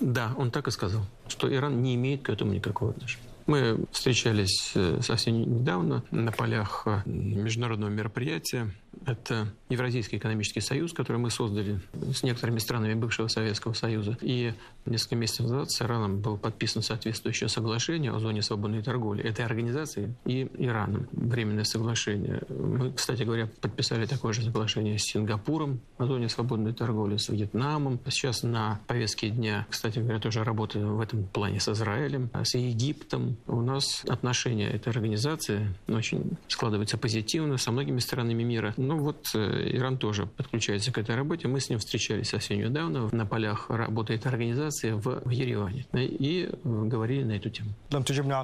Да, 0.02 0.34
он 0.36 0.52
так 0.52 0.68
и 0.68 0.72
сказал, 0.72 1.04
что 1.28 1.54
Иран 1.54 1.82
не 1.82 1.96
имеет 1.96 2.24
к 2.24 2.30
этому 2.30 2.54
никакого 2.54 2.92
отношения. 2.92 3.28
Мы 3.48 3.86
встречались 3.92 4.72
э, 4.76 5.00
совсем 5.02 5.42
недавно 5.42 6.04
на 6.12 6.32
полях 6.32 6.84
э, 6.86 7.02
международного 7.06 7.90
мероприятия 7.90 8.72
это 9.06 9.48
Евразийский 9.70 10.18
экономический 10.18 10.62
союз, 10.62 10.94
который 10.94 11.18
мы 11.18 11.30
создали 11.30 11.80
с 12.14 12.24
некоторыми 12.24 12.60
странами 12.60 12.94
бывшего 12.94 13.28
Советского 13.28 13.74
Союза. 13.74 14.18
И 14.22 14.54
несколько 14.86 15.16
месяцев 15.16 15.48
назад 15.48 15.72
с 15.72 15.82
Ираном 15.82 16.22
было 16.22 16.36
подписано 16.36 16.82
соответствующее 16.82 17.50
соглашение 17.50 18.12
о 18.12 18.20
зоне 18.20 18.42
свободной 18.42 18.84
торговли 18.84 19.24
этой 19.24 19.46
организации 19.46 20.14
и 20.26 20.50
Ираном. 20.58 21.08
Временное 21.12 21.64
соглашение. 21.64 22.42
Мы, 22.50 22.92
кстати 22.92 23.24
говоря, 23.24 23.50
подписали 23.62 24.06
такое 24.06 24.34
же 24.34 24.44
соглашение 24.44 24.98
с 25.00 25.04
Сингапуром 25.04 25.80
о 25.98 26.06
зоне 26.06 26.30
свободной 26.30 26.74
торговли, 26.74 27.18
с 27.18 27.30
Вьетнамом. 27.30 28.00
Сейчас 28.10 28.44
на 28.44 28.80
повестке 28.88 29.30
дня, 29.30 29.66
кстати 29.70 30.00
говоря, 30.00 30.20
тоже 30.20 30.44
работаем 30.44 30.96
в 30.96 31.02
этом 31.02 31.24
плане 31.24 31.60
с 31.60 31.68
Израилем, 31.70 32.30
с 32.34 32.56
Египтом. 32.56 33.38
У 33.48 33.62
нас 33.62 34.04
отношения 34.08 34.70
этой 34.70 34.90
организации 34.90 35.74
очень 35.88 36.38
складываются 36.48 36.98
позитивно 36.98 37.58
со 37.58 37.72
многими 37.72 38.00
странами 38.00 38.44
мира. 38.44 38.74
Ну 38.92 38.98
вот 38.98 39.30
э, 39.36 39.70
Иран 39.78 39.98
тоже 39.98 40.26
подключается 40.26 40.92
к 40.92 40.98
этой 40.98 41.16
работе. 41.16 41.48
Мы 41.48 41.62
с 41.62 41.70
ним 41.70 41.80
встречались 41.80 42.28
совсем 42.28 42.60
недавно. 42.60 43.08
На 43.14 43.26
полях 43.26 43.70
работает 43.70 44.26
организация 44.26 44.96
в, 44.96 45.22
в 45.24 45.30
Ереване. 45.30 45.86
И 45.94 46.50
э, 46.52 46.58
говорили 46.62 47.24
на 47.24 47.32
эту 47.38 47.50
тему. 47.50 47.70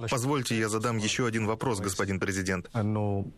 Позвольте, 0.09 0.57
я 0.57 0.69
задам 0.69 0.99
еще 0.99 1.27
один 1.27 1.47
вопрос, 1.47 1.81
господин 1.81 2.21
президент. 2.21 2.69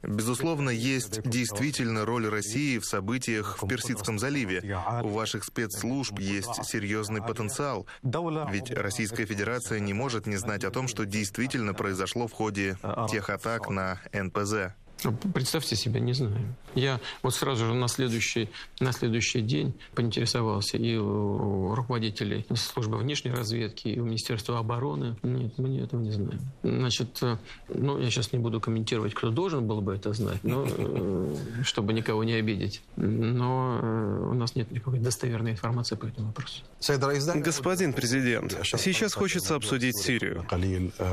Безусловно, 0.04 0.70
есть 0.70 1.28
действительно 1.28 2.06
роль 2.06 2.28
России 2.28 2.78
в 2.78 2.86
событиях 2.86 3.58
в 3.60 3.68
Персидском 3.68 4.20
заливе. 4.20 4.62
У 5.02 5.08
ваших 5.08 5.46
спецслужб 5.46 6.20
есть 6.20 6.64
серьезный 6.64 7.24
потенциал. 7.24 7.88
Ведь 8.04 8.70
Российская 8.70 9.26
Федерация 9.26 9.80
не 9.80 9.96
может 9.96 10.28
не 10.28 10.36
знать 10.36 10.64
о 10.64 10.70
том, 10.70 10.88
что 10.88 11.08
действительно 11.08 11.74
произошло 11.74 12.28
в 12.28 12.34
ходе 12.34 12.78
тех 13.10 13.32
атак 13.32 13.68
на 13.72 14.00
НПЗ. 14.14 14.76
Ну, 15.04 15.14
представьте 15.34 15.76
себе, 15.76 16.00
не 16.00 16.14
знаю. 16.14 16.56
Я 16.76 17.00
вот 17.24 17.34
сразу 17.34 17.66
же 17.66 17.74
на 17.74 17.88
следующий, 17.88 18.50
на 18.80 18.92
следующий 18.92 19.42
день 19.42 19.74
поинтересовался 19.96 20.78
и 20.78 20.98
у 20.98 21.74
руководителей 21.74 22.46
службы 22.56 22.98
внешней 22.98 23.32
разведки, 23.32 23.88
и 23.88 24.00
у 24.00 24.06
Министерства 24.06 24.60
обороны. 24.60 25.16
Нет, 25.24 25.58
мы 25.58 25.78
этого 25.80 26.02
не 26.02 26.12
знаем. 26.12 26.40
Значит, 26.64 27.18
э, 27.22 27.38
ну, 27.70 28.00
я 28.00 28.10
сейчас 28.10 28.34
не 28.34 28.40
буду 28.40 28.60
комментировать, 28.60 29.14
кто 29.14 29.30
должен 29.30 29.68
был 29.68 29.82
бы 29.82 29.96
это 29.96 30.14
знать, 30.14 30.44
но, 30.44 30.66
э, 30.68 31.36
чтобы 31.64 31.94
никого 31.94 32.24
не 32.24 32.34
обидеть. 32.34 32.82
Но 32.96 33.80
э, 33.82 34.30
у 34.32 34.34
нас 34.34 34.56
нет 34.56 34.72
никакой 34.72 35.00
достоверной 35.00 35.52
информации 35.52 35.96
по 35.96 36.06
этому 36.06 36.28
вопросу. 36.28 36.64
Господин 37.36 37.94
президент, 37.94 38.58
сейчас 38.64 39.14
хочется 39.14 39.56
обсудить 39.56 39.98
Сирию. 39.98 40.46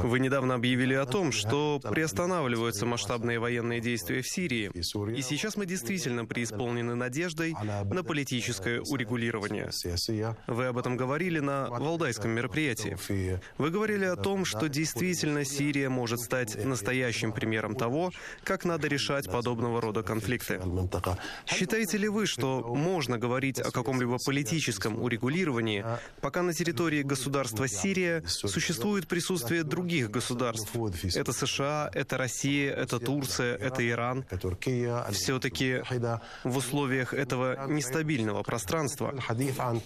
Вы 0.05 0.19
недавно 0.21 0.55
объявили 0.55 0.95
о 0.95 1.07
том, 1.07 1.33
что 1.33 1.81
приостанавливаются 1.81 2.87
масштабные 2.87 3.39
военные 3.39 3.76
военные 3.77 3.81
действия 3.81 4.23
в 4.23 4.29
Сирии. 4.29 4.71
И 5.17 5.23
сейчас 5.23 5.57
мы 5.57 5.67
действительно 5.67 6.25
преисполнены 6.25 6.95
надеждой 6.95 7.55
на 7.85 8.03
политическое 8.03 8.81
урегулирование. 8.81 9.71
Вы 10.47 10.67
об 10.67 10.79
этом 10.79 10.97
говорили 10.97 11.41
на 11.41 11.69
Валдайском 11.69 12.31
мероприятии. 12.31 12.97
Вы 13.59 13.71
говорили 13.71 14.05
о 14.05 14.17
том, 14.17 14.45
что 14.45 14.69
действительно 14.69 15.45
Сирия 15.45 15.89
может 15.89 16.21
стать 16.21 16.65
настоящим 16.65 17.33
примером 17.33 17.75
того, 17.75 18.13
как 18.45 18.65
надо 18.65 18.89
решать 18.89 19.31
подобного 19.31 19.81
рода 19.81 20.03
конфликты. 20.03 20.61
Считаете 21.47 21.99
ли 21.99 22.09
вы, 22.09 22.27
что 22.27 22.75
можно 22.75 23.19
говорить 23.19 23.59
о 23.59 23.71
каком-либо 23.71 24.19
политическом 24.25 25.03
урегулировании, 25.03 25.85
пока 26.21 26.43
на 26.43 26.53
территории 26.53 27.03
государства 27.03 27.69
Сирия 27.69 28.23
существует 28.27 29.07
присутствие 29.07 29.63
других 29.63 30.11
государств? 30.11 30.71
Это 31.15 31.33
США, 31.33 31.91
это 31.93 32.19
Россия, 32.19 32.73
это 32.73 32.99
Турция, 32.99 33.57
это 33.67 33.89
Иран, 33.89 34.25
все-таки 35.13 35.83
в 36.45 36.57
условиях 36.57 37.13
этого 37.15 37.69
нестабильного 37.69 38.43
пространства 38.43 39.15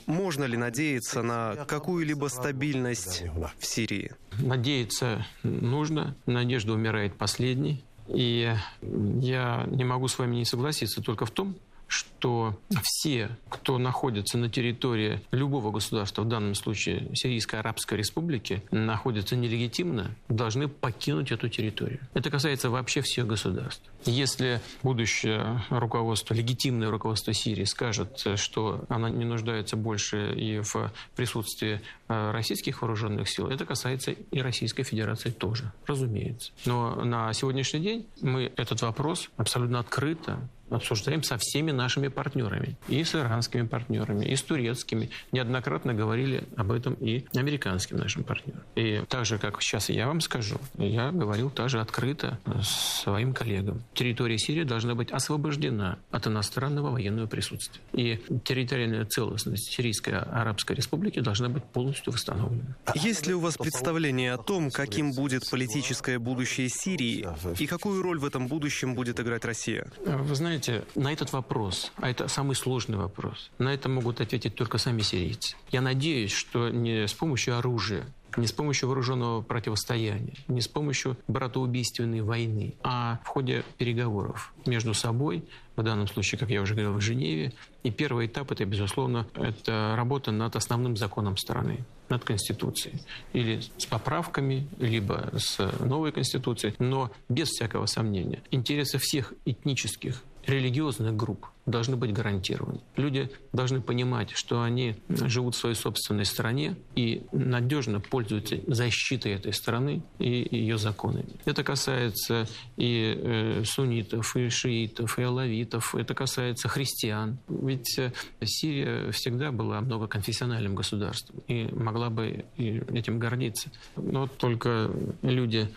можно 0.07 0.45
ли 0.45 0.57
надеяться 0.57 1.23
на 1.23 1.65
какую-либо 1.67 2.27
стабильность 2.29 3.25
в 3.59 3.67
Сирии? 3.67 4.13
Надеяться 4.39 5.27
нужно. 5.43 6.17
Надежда 6.27 6.73
умирает 6.73 7.17
последней. 7.17 7.85
И 8.09 8.53
я 8.83 9.65
не 9.71 9.85
могу 9.85 10.09
с 10.09 10.19
вами 10.19 10.37
не 10.37 10.45
согласиться 10.45 11.01
только 11.01 11.27
в 11.27 11.31
том, 11.31 11.57
что 11.91 12.57
все, 12.83 13.37
кто 13.49 13.79
находится 13.79 14.39
на 14.39 14.49
территории 14.49 15.21
любого 15.33 15.73
государства, 15.73 16.23
в 16.23 16.29
данном 16.29 16.55
случае 16.55 17.09
Сирийской 17.15 17.57
Арабской 17.57 17.95
Республики, 17.95 18.63
находятся 18.71 19.35
нелегитимно, 19.35 20.15
должны 20.29 20.69
покинуть 20.69 21.33
эту 21.33 21.49
территорию. 21.49 21.99
Это 22.15 22.31
касается 22.31 22.71
вообще 22.71 23.01
всех 23.03 23.27
государств. 23.27 23.83
Если 24.05 24.61
будущее 24.85 25.65
руководство, 25.69 26.33
легитимное 26.33 26.91
руководство 26.91 27.33
Сирии 27.33 27.65
скажет, 27.65 28.25
что 28.37 28.85
она 28.89 29.11
не 29.11 29.25
нуждается 29.25 29.77
больше 29.77 30.33
и 30.35 30.61
в 30.61 30.93
присутствии 31.17 31.81
э, 32.09 32.31
российских 32.31 32.83
вооруженных 32.83 33.29
сил, 33.29 33.49
это 33.49 33.67
касается 33.67 34.13
и 34.13 34.41
Российской 34.41 34.85
Федерации 34.85 35.31
тоже, 35.31 35.73
разумеется. 35.87 36.53
Но 36.67 37.05
на 37.05 37.33
сегодняшний 37.33 37.81
день 37.81 38.07
мы 38.21 38.53
этот 38.57 38.81
вопрос 38.83 39.29
абсолютно 39.37 39.81
открыто 39.81 40.39
обсуждаем 40.71 41.23
со 41.23 41.37
всеми 41.39 41.71
нашими 41.71 42.09
партнерами. 42.09 42.77
И 42.89 43.03
с 43.05 43.15
иранскими 43.15 43.67
партнерами, 43.67 44.25
и 44.25 44.37
с 44.37 44.43
турецкими. 44.43 45.11
Неоднократно 45.33 45.95
говорили 45.95 46.45
об 46.57 46.73
этом 46.73 46.95
и 46.95 47.25
американским 47.35 47.97
нашим 47.97 48.25
партнерам. 48.25 48.63
И 48.75 49.03
так 49.09 49.27
же, 49.27 49.39
как 49.39 49.63
сейчас 49.63 49.89
я 49.89 50.07
вам 50.07 50.21
скажу, 50.21 50.59
я 50.79 51.11
говорил 51.11 51.51
также 51.51 51.81
открыто 51.81 52.39
своим 52.63 53.33
коллегам. 53.35 53.83
Территория 53.95 54.39
Сирии 54.39 54.65
должна 54.65 54.95
быть 54.95 55.11
освобождена 55.11 55.99
от 56.11 56.27
иностранного 56.27 56.91
военного 56.91 57.27
присутствия. 57.27 57.83
И 57.93 58.21
территориальная 58.45 59.05
целостность 59.05 59.73
Сирийской 59.73 60.15
Арабской 60.15 60.77
Республики 60.77 61.21
должна 61.21 61.49
быть 61.49 61.65
полностью 61.65 62.13
восстановлена. 62.13 62.77
Есть 62.95 63.27
ли 63.27 63.35
у 63.35 63.41
вас 63.41 63.57
представление 63.57 64.35
о 64.35 64.39
том, 64.39 64.71
каким 64.71 65.13
будет 65.13 65.49
политическое 65.51 66.19
будущее 66.19 66.69
Сирии 66.69 67.27
и 67.59 67.67
какую 67.67 68.03
роль 68.03 68.19
в 68.19 68.25
этом 68.25 68.47
будущем 68.47 68.95
будет 68.95 69.19
играть 69.21 69.45
Россия? 69.45 69.87
Вы 70.05 70.35
знаете, 70.35 70.60
знаете, 70.61 70.85
на 70.95 71.13
этот 71.13 71.33
вопрос, 71.33 71.93
а 71.97 72.11
это 72.11 72.29
самый 72.29 72.55
сложный 72.55 72.99
вопрос, 72.99 73.51
на 73.59 73.73
это 73.73 73.89
могут 73.89 74.21
ответить 74.21 74.55
только 74.55 74.79
сами 74.79 75.01
сирийцы. 75.03 75.57
Я 75.71 75.81
надеюсь, 75.81 76.33
что 76.33 76.69
не 76.69 77.07
с 77.07 77.15
помощью 77.15 77.57
оружия 77.57 78.07
не 78.37 78.47
с 78.47 78.53
помощью 78.53 78.89
вооруженного 78.89 79.43
противостояния, 79.43 80.35
не 80.49 80.61
с 80.61 80.69
помощью 80.69 81.17
братоубийственной 81.27 82.21
войны, 82.21 82.75
а 82.83 83.19
в 83.25 83.27
ходе 83.27 83.65
переговоров 83.77 84.53
между 84.67 84.95
собой, 84.95 85.45
в 85.77 85.83
данном 85.83 86.07
случае, 86.07 86.39
как 86.39 86.51
я 86.51 86.61
уже 86.63 86.75
говорил, 86.75 86.95
в 86.95 87.01
Женеве. 87.01 87.53
И 87.83 87.91
первый 87.91 88.27
этап– 88.27 88.51
это, 88.53 88.65
безусловно, 88.65 89.27
это 89.35 89.95
работа 89.97 90.31
над 90.31 90.55
основным 90.55 90.97
законом 90.97 91.37
страны, 91.37 91.85
над 92.09 92.23
Конституцией. 92.23 93.01
Или 93.33 93.63
с 93.79 93.87
поправками, 93.87 94.69
либо 94.79 95.31
с 95.37 95.59
новой 95.81 96.13
Конституцией, 96.13 96.75
но 96.79 97.11
без 97.29 97.49
всякого 97.49 97.87
сомнения. 97.87 98.43
Интересы 98.51 98.99
всех 98.99 99.33
этнических, 99.45 100.23
религиозных 100.51 101.17
групп 101.17 101.47
должны 101.67 101.97
быть 101.97 102.13
гарантированы. 102.13 102.81
Люди 102.97 103.31
должны 103.53 103.81
понимать, 103.81 104.31
что 104.33 104.63
они 104.63 104.97
живут 105.09 105.55
в 105.55 105.59
своей 105.59 105.75
собственной 105.75 106.25
стране 106.25 106.77
и 106.95 107.23
надежно 107.33 108.01
пользуются 108.01 108.57
защитой 108.67 109.33
этой 109.33 109.53
страны 109.53 110.03
и 110.19 110.49
ее 110.51 110.79
законами. 110.79 111.29
Это 111.45 111.63
касается 111.63 112.49
и 112.77 113.15
э, 113.17 113.65
суннитов, 113.65 114.37
и 114.37 114.49
шиитов, 114.49 115.19
и 115.19 115.23
алавитов, 115.23 115.95
это 115.95 116.15
касается 116.15 116.69
христиан. 116.69 117.39
Ведь 117.49 117.99
э, 117.99 118.13
Сирия 118.43 119.11
всегда 119.13 119.53
была 119.53 119.81
многоконфессиональным 119.81 120.75
государством 120.75 121.41
и 121.47 121.69
могла 121.73 122.11
бы 122.11 122.45
этим 122.57 123.19
гордиться. 123.19 123.71
Но 123.97 124.27
только 124.27 124.91
люди 125.23 125.69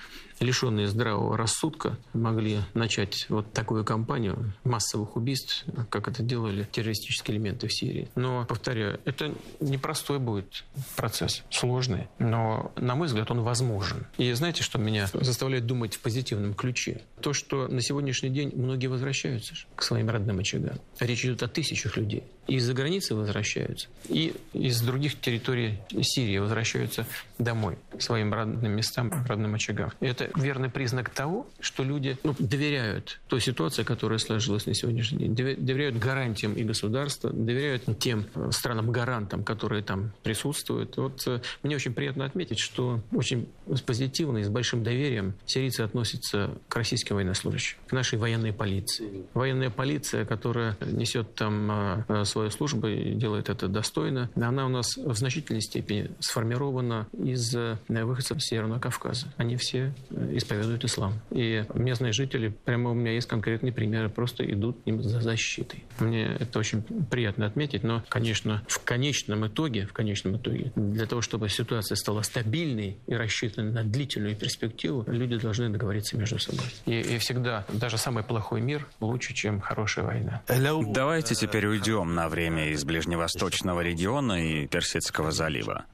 лишенные 0.43 0.88
здравого 0.88 1.38
рассудка, 1.38 1.97
могли 2.13 2.60
начать 2.73 3.25
вот 3.29 3.51
такую 3.53 3.84
кампанию 3.86 4.53
массовых 4.63 5.15
убийств, 5.15 5.65
как 5.89 6.08
это 6.08 6.21
делали 6.21 6.67
террористические 6.71 7.38
элементы 7.38 7.67
в 7.67 7.73
Сирии. 7.73 8.10
Но, 8.15 8.45
повторяю, 8.45 8.99
это 9.06 9.34
непростой 9.60 10.19
будет 10.19 10.63
процесс, 10.95 11.43
сложный, 11.49 12.08
но, 12.19 12.71
на 12.75 12.95
мой 12.95 13.08
взгляд, 13.08 13.32
он 13.32 13.41
возможен. 13.41 14.06
И 14.17 14.32
знаете, 14.34 14.63
что 14.63 14.77
меня 14.77 15.08
заставляет 15.13 15.65
думать 15.65 15.95
в 15.95 15.99
позитивном 15.99 16.53
ключе? 16.53 17.01
То, 17.21 17.34
что 17.34 17.67
на 17.67 17.82
сегодняшний 17.82 18.29
день 18.29 18.51
многие 18.56 18.88
возвращаются 18.88 19.56
к 19.75 19.84
своим 19.84 20.10
родным 20.10 20.39
очагам. 20.39 20.77
Речь 20.99 21.25
идет 21.25 21.43
о 21.43 21.47
тысячах 21.47 21.97
людей. 21.97 22.23
Из-за 22.47 22.73
границы 22.73 23.15
возвращаются, 23.15 23.88
и 24.10 24.34
из 24.53 24.82
других 24.82 25.19
территорий 25.19 25.79
Сирии 26.01 26.38
возвращаются 26.38 27.06
домой, 27.38 27.77
к 27.97 28.01
своим 28.01 28.34
родным 28.34 28.71
местам, 28.71 29.12
родным 29.27 29.56
очагам. 29.56 29.91
Это 29.99 30.29
верный 30.36 30.69
признак 30.69 31.10
того, 31.10 31.47
что 31.60 31.84
люди 31.84 32.17
ну, 32.23 32.36
доверяют 32.39 33.19
той 33.27 33.41
ситуации, 33.41 33.84
которая 33.84 34.19
сложилась 34.19 34.65
на 34.65 34.73
сегодняшний 34.73 35.27
день, 35.27 35.56
доверяют 35.56 35.97
гарантиям 35.97 36.53
и 36.53 36.63
государства, 36.63 37.32
доверяют 37.32 37.84
тем 37.99 38.25
э, 38.36 38.49
странам-гарантам, 38.51 39.43
которые 39.43 39.84
там 39.84 40.12
присутствуют. 40.23 40.97
Вот 40.97 41.23
э, 41.27 41.41
мне 41.63 41.75
очень 41.75 41.93
приятно 41.93 42.25
отметить, 42.25 42.60
что 42.60 43.01
очень 43.12 43.47
позитивно 43.86 44.39
и 44.39 44.43
с 44.43 44.49
большим 44.49 44.84
доверием 44.84 45.34
сирийцы 45.45 45.82
относятся 45.82 46.51
к 46.67 46.75
российским 46.75 47.15
военнослужащим, 47.15 47.77
к 47.88 47.91
нашей 47.91 48.17
военной 48.19 48.53
полиции. 48.53 49.25
Военная 49.34 49.69
полиция, 49.69 50.25
которая 50.25 50.77
несет 50.82 51.36
там 51.36 52.06
э, 52.08 52.25
свою 52.33 52.49
службу 52.49 52.87
и 52.87 53.13
делает 53.13 53.49
это 53.49 53.67
достойно. 53.67 54.29
Она 54.35 54.65
у 54.65 54.69
нас 54.69 54.97
в 54.97 55.15
значительной 55.15 55.61
степени 55.61 56.11
сформирована 56.19 57.07
из 57.13 57.55
э, 57.55 57.77
выходцев 57.87 58.43
Северного 58.43 58.79
Кавказа. 58.79 59.27
Они 59.37 59.55
все 59.55 59.93
э, 60.09 60.37
исповедуют 60.37 60.83
ислам. 60.83 61.13
И 61.31 61.63
местные 61.73 62.11
жители, 62.11 62.49
прямо 62.65 62.91
у 62.91 62.93
меня 62.93 63.11
есть 63.13 63.27
конкретные 63.27 63.71
примеры, 63.71 64.09
просто 64.09 64.43
идут 64.51 64.77
им 64.85 65.01
за 65.01 65.21
защитой. 65.21 65.83
Мне 65.99 66.25
это 66.39 66.59
очень 66.59 66.81
приятно 66.81 67.45
отметить, 67.45 67.83
но, 67.83 68.03
конечно, 68.09 68.63
в 68.67 68.83
конечном 68.83 69.47
итоге, 69.47 69.85
в 69.85 69.93
конечном 69.93 70.37
итоге, 70.37 70.71
для 70.75 71.05
того, 71.05 71.21
чтобы 71.21 71.49
ситуация 71.49 71.95
стала 71.95 72.23
стабильной 72.23 72.97
и 73.07 73.13
рассчитанной 73.13 73.71
на 73.71 73.83
длительную 73.83 74.35
перспективу, 74.35 75.03
люди 75.07 75.37
должны 75.37 75.69
договориться 75.69 76.17
между 76.17 76.39
собой. 76.39 76.65
И, 76.85 76.99
и 76.99 77.17
всегда 77.19 77.65
даже 77.71 77.97
самый 77.97 78.23
плохой 78.23 78.61
мир 78.61 78.87
лучше, 78.99 79.33
чем 79.33 79.61
хорошая 79.61 80.05
война. 80.05 80.41
Давайте 80.47 81.35
теперь 81.35 81.67
уйдем 81.67 82.15
на 82.15 82.22
на 82.23 82.29
время 82.29 82.69
из 82.69 82.86
Ближневосточного 82.86 83.81
региона 83.81 84.41
и 84.41 84.65
Персидского 84.65 85.33
залива. 85.33 85.86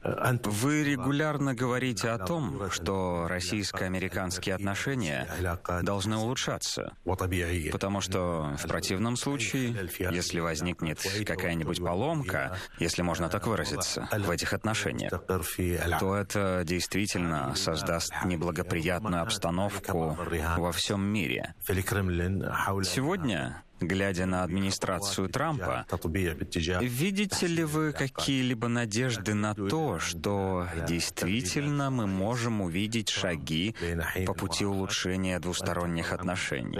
Вы 0.44 0.84
регулярно 0.84 1.56
говорите 1.56 2.10
о 2.10 2.18
том, 2.18 2.70
что 2.70 3.26
российско-американские 3.28 4.54
отношения 4.54 5.26
должны 5.82 6.16
улучшаться, 6.18 6.92
потому 7.72 8.00
что 8.00 8.56
в 8.56 8.68
противном 8.68 9.16
случае, 9.16 9.74
если 9.98 10.38
возникнет 10.38 11.00
какая-нибудь 11.26 11.78
поломка, 11.84 12.56
если 12.78 13.02
можно 13.02 13.28
так 13.28 13.48
выразиться, 13.48 14.08
в 14.16 14.30
этих 14.30 14.52
отношениях, 14.52 15.10
то 15.98 16.14
это 16.14 16.62
действительно 16.64 17.56
создаст 17.56 18.12
неблагоприятную 18.24 19.22
обстановку 19.22 20.16
во 20.58 20.70
всем 20.70 21.02
мире. 21.02 21.54
Сегодня 22.84 23.64
Глядя 23.80 24.26
на 24.26 24.44
администрацию 24.44 25.28
Трампа, 25.28 25.86
видите 26.80 27.46
ли 27.46 27.64
вы 27.64 27.92
какие-либо 27.92 28.68
надежды 28.68 29.34
на 29.34 29.54
то, 29.54 29.98
что 29.98 30.66
действительно 30.86 31.90
мы 31.90 32.06
можем 32.06 32.60
увидеть 32.60 33.08
шаги 33.08 33.74
по 34.26 34.34
пути 34.34 34.64
улучшения 34.64 35.38
двусторонних 35.38 36.12
отношений? 36.12 36.76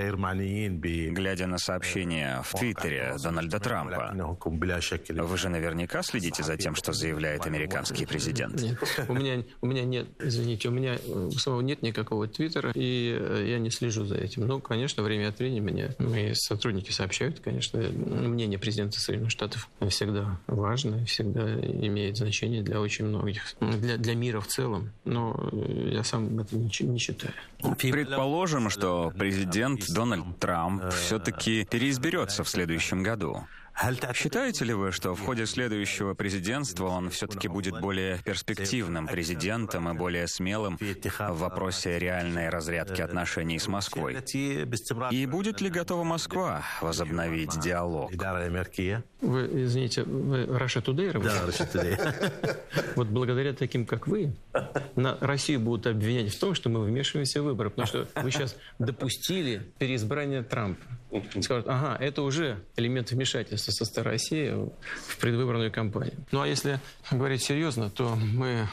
Глядя 1.10 1.46
на 1.46 1.58
сообщения 1.58 2.42
в 2.44 2.58
Твиттере 2.58 3.16
Дональда 3.22 3.60
Трампа, 3.60 4.14
вы 4.44 5.36
же 5.38 5.48
наверняка 5.48 6.02
следите 6.02 6.42
за 6.42 6.56
тем, 6.56 6.74
что 6.74 6.92
заявляет 6.92 7.46
американский 7.46 8.06
президент? 8.06 8.60
Нет, 8.60 8.78
у 9.08 9.14
меня, 9.14 9.42
у 9.60 9.66
меня 9.66 9.84
нет, 9.84 10.06
извините, 10.18 10.68
у 10.68 10.72
меня 10.72 10.98
у 11.06 11.30
самого 11.32 11.60
нет 11.60 11.82
никакого 11.82 12.28
Твиттера, 12.28 12.72
и 12.74 13.16
э, 13.18 13.44
я 13.48 13.58
не 13.58 13.70
слежу 13.70 14.04
за 14.04 14.16
этим. 14.16 14.46
Ну, 14.46 14.60
конечно, 14.60 15.02
время 15.02 15.28
от 15.28 15.38
времени 15.38 15.60
меня 15.60 15.90
мои 15.98 16.34
сотрудники 16.34 16.89
источники 16.90 16.92
сообщают, 16.92 17.40
конечно, 17.40 17.78
мнение 17.80 18.58
президента 18.58 19.00
Соединенных 19.00 19.30
Штатов 19.30 19.68
всегда 19.88 20.38
важно, 20.46 21.04
всегда 21.06 21.54
имеет 21.54 22.16
значение 22.16 22.62
для 22.62 22.80
очень 22.80 23.06
многих, 23.06 23.54
для, 23.60 23.96
для 23.96 24.14
мира 24.14 24.40
в 24.40 24.46
целом, 24.46 24.90
но 25.04 25.50
я 25.52 26.04
сам 26.04 26.38
это 26.38 26.56
не, 26.56 26.70
не 26.80 26.98
считаю. 26.98 27.32
Предположим, 27.78 28.70
что 28.70 29.12
президент 29.16 29.86
Дональд 29.88 30.38
Трамп 30.38 30.92
все-таки 30.92 31.66
переизберется 31.70 32.44
в 32.44 32.48
следующем 32.48 33.02
году. 33.02 33.46
Считаете 34.14 34.64
ли 34.64 34.74
вы, 34.74 34.92
что 34.92 35.14
в 35.14 35.20
ходе 35.20 35.46
следующего 35.46 36.14
президентства 36.14 36.86
он 36.86 37.10
все-таки 37.10 37.48
будет 37.48 37.80
более 37.80 38.18
перспективным 38.18 39.06
президентом 39.06 39.88
и 39.88 39.94
более 39.94 40.26
смелым 40.26 40.78
в 40.78 41.38
вопросе 41.38 41.98
реальной 41.98 42.48
разрядки 42.48 43.00
отношений 43.00 43.58
с 43.58 43.68
Москвой? 43.68 44.18
И 45.10 45.26
будет 45.26 45.60
ли 45.60 45.70
готова 45.70 46.04
Москва 46.04 46.62
возобновить 46.80 47.58
диалог? 47.60 48.12
Вы, 49.20 49.64
извините, 49.64 50.02
вы 50.04 50.46
Russia 50.46 50.80
Today 50.80 51.12
Да, 51.12 51.46
Russia 51.46 51.66
Today. 51.66 51.96
Вот 52.96 53.08
благодаря 53.08 53.52
таким, 53.52 53.86
как 53.86 54.06
вы, 54.06 54.32
на 54.96 55.16
Россию 55.20 55.60
будут 55.60 55.86
обвинять 55.86 56.32
в 56.32 56.38
том, 56.38 56.54
что 56.54 56.68
мы 56.68 56.84
вмешиваемся 56.84 57.42
в 57.42 57.44
выборы, 57.44 57.70
потому 57.70 57.86
что 57.86 58.08
вы 58.16 58.30
сейчас 58.30 58.56
допустили 58.78 59.62
переизбрание 59.78 60.42
Трампа. 60.42 60.82
Скажут, 61.40 61.66
ага, 61.68 61.96
это 62.02 62.22
уже 62.22 62.58
элемент 62.76 63.10
вмешательства 63.10 63.72
со 63.72 63.84
стороны 63.84 64.12
России 64.12 64.50
в 65.08 65.18
предвыборную 65.18 65.70
кампанию. 65.70 66.14
Ну 66.32 66.40
а 66.40 66.48
если 66.48 66.80
говорить 67.10 67.42
серьезно, 67.42 67.90
то 67.90 68.16
мы 68.16 68.68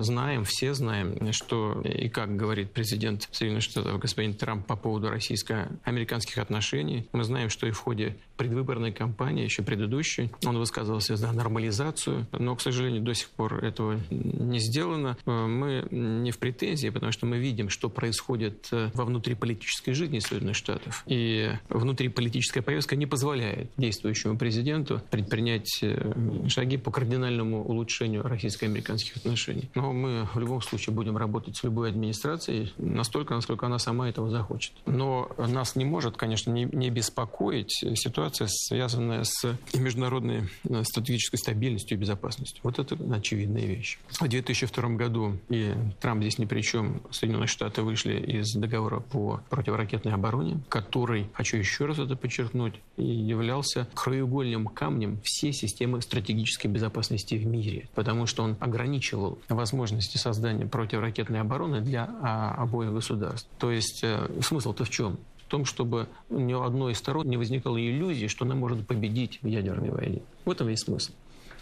знаем, 0.00 0.44
все 0.44 0.74
знаем, 0.74 1.32
что 1.32 1.80
и 1.82 2.08
как 2.08 2.36
говорит 2.36 2.72
президент 2.72 3.28
Соединенных 3.32 3.64
Штатов 3.64 3.98
господин 3.98 4.34
Трамп 4.34 4.66
по 4.66 4.76
поводу 4.76 5.10
российско-американских 5.10 6.38
отношений. 6.38 7.08
Мы 7.12 7.24
знаем, 7.24 7.48
что 7.48 7.66
и 7.66 7.70
в 7.70 7.78
ходе 7.78 8.16
предвыборной 8.36 8.92
кампании, 8.92 9.44
еще 9.44 9.62
предыдущей, 9.62 10.30
он 10.44 10.58
высказывался 10.58 11.16
за 11.16 11.32
нормализацию, 11.32 12.26
но, 12.32 12.56
к 12.56 12.60
сожалению, 12.60 13.02
до 13.02 13.14
сих 13.14 13.28
пор 13.30 13.64
этого 13.64 14.00
не 14.10 14.58
сделано. 14.58 15.16
Э, 15.26 15.46
мы 15.46 15.86
не 15.90 16.30
в 16.30 16.38
претензии, 16.38 16.88
потому 16.88 17.12
что 17.12 17.26
мы 17.26 17.38
видим, 17.38 17.68
что 17.68 17.88
происходит 17.88 18.68
э, 18.72 18.90
во 18.94 19.04
внутриполитической 19.04 19.92
жизни 19.92 20.18
Соединенных 20.18 20.56
Штатов. 20.56 21.04
И 21.06 21.50
внутриполитическая 21.68 22.62
повестка 22.62 22.96
не 22.96 23.06
позволяет 23.06 23.70
действующему 23.76 24.36
президенту 24.36 25.00
предпринять 25.10 25.78
э, 25.82 26.48
шаги 26.48 26.76
по 26.76 26.90
кардинальному 26.90 27.64
улучшению 27.64 28.22
российско-американских 28.22 29.16
отношений. 29.16 29.63
Но 29.74 29.92
мы 29.92 30.26
в 30.34 30.38
любом 30.38 30.62
случае 30.62 30.94
будем 30.94 31.16
работать 31.16 31.56
с 31.56 31.62
любой 31.62 31.90
администрацией 31.90 32.72
настолько, 32.78 33.34
насколько 33.34 33.66
она 33.66 33.78
сама 33.78 34.08
этого 34.08 34.30
захочет. 34.30 34.72
Но 34.86 35.30
нас 35.38 35.76
не 35.76 35.84
может, 35.84 36.16
конечно, 36.16 36.50
не, 36.50 36.64
не 36.64 36.90
беспокоить 36.90 37.72
ситуация, 37.94 38.24
ситуация, 38.24 38.48
связанная 38.48 39.24
с 39.24 39.56
международной 39.74 40.48
э, 40.68 40.82
стратегической 40.84 41.38
стабильностью 41.38 41.96
и 41.96 42.00
безопасностью. 42.00 42.60
Вот 42.62 42.78
это 42.78 42.96
очевидная 43.12 43.64
вещь. 43.64 43.98
В 44.08 44.28
2002 44.28 44.88
году, 44.90 45.38
и 45.48 45.74
Трамп 46.00 46.22
здесь 46.22 46.38
ни 46.38 46.44
при 46.44 46.60
чем, 46.62 47.02
Соединенные 47.10 47.46
Штаты 47.46 47.82
вышли 47.82 48.14
из 48.14 48.54
договора 48.54 49.00
по 49.00 49.40
противоракетной 49.50 50.12
обороне, 50.12 50.60
который, 50.68 51.28
хочу 51.34 51.56
еще 51.56 51.86
раз 51.86 51.98
это 51.98 52.16
подчеркнуть, 52.16 52.74
являлся 52.96 53.88
краеугольным 53.94 54.66
камнем 54.66 55.20
всей 55.24 55.52
системы 55.52 56.00
стратегической 56.00 56.70
безопасности 56.70 57.34
в 57.34 57.46
мире, 57.46 57.88
потому 57.94 58.26
что 58.26 58.42
он 58.42 58.56
ограничивал 58.60 59.38
возможности 59.56 60.16
создания 60.16 60.66
противоракетной 60.66 61.40
обороны 61.40 61.80
для 61.80 62.08
а, 62.22 62.54
обоих 62.54 62.92
государств. 62.92 63.48
То 63.58 63.70
есть 63.70 64.00
э, 64.02 64.28
смысл-то 64.42 64.84
в 64.84 64.90
чем? 64.90 65.18
В 65.46 65.48
том, 65.48 65.64
чтобы 65.64 66.08
ни 66.30 66.54
у 66.54 66.62
одной 66.62 66.92
из 66.92 66.98
сторон 66.98 67.28
не 67.28 67.36
возникало 67.36 67.78
иллюзии, 67.80 68.26
что 68.26 68.44
она 68.44 68.54
может 68.54 68.86
победить 68.86 69.38
в 69.42 69.46
ядерной 69.46 69.90
войне. 69.90 70.22
В 70.44 70.50
этом 70.50 70.68
весь 70.68 70.80
смысл. 70.80 71.12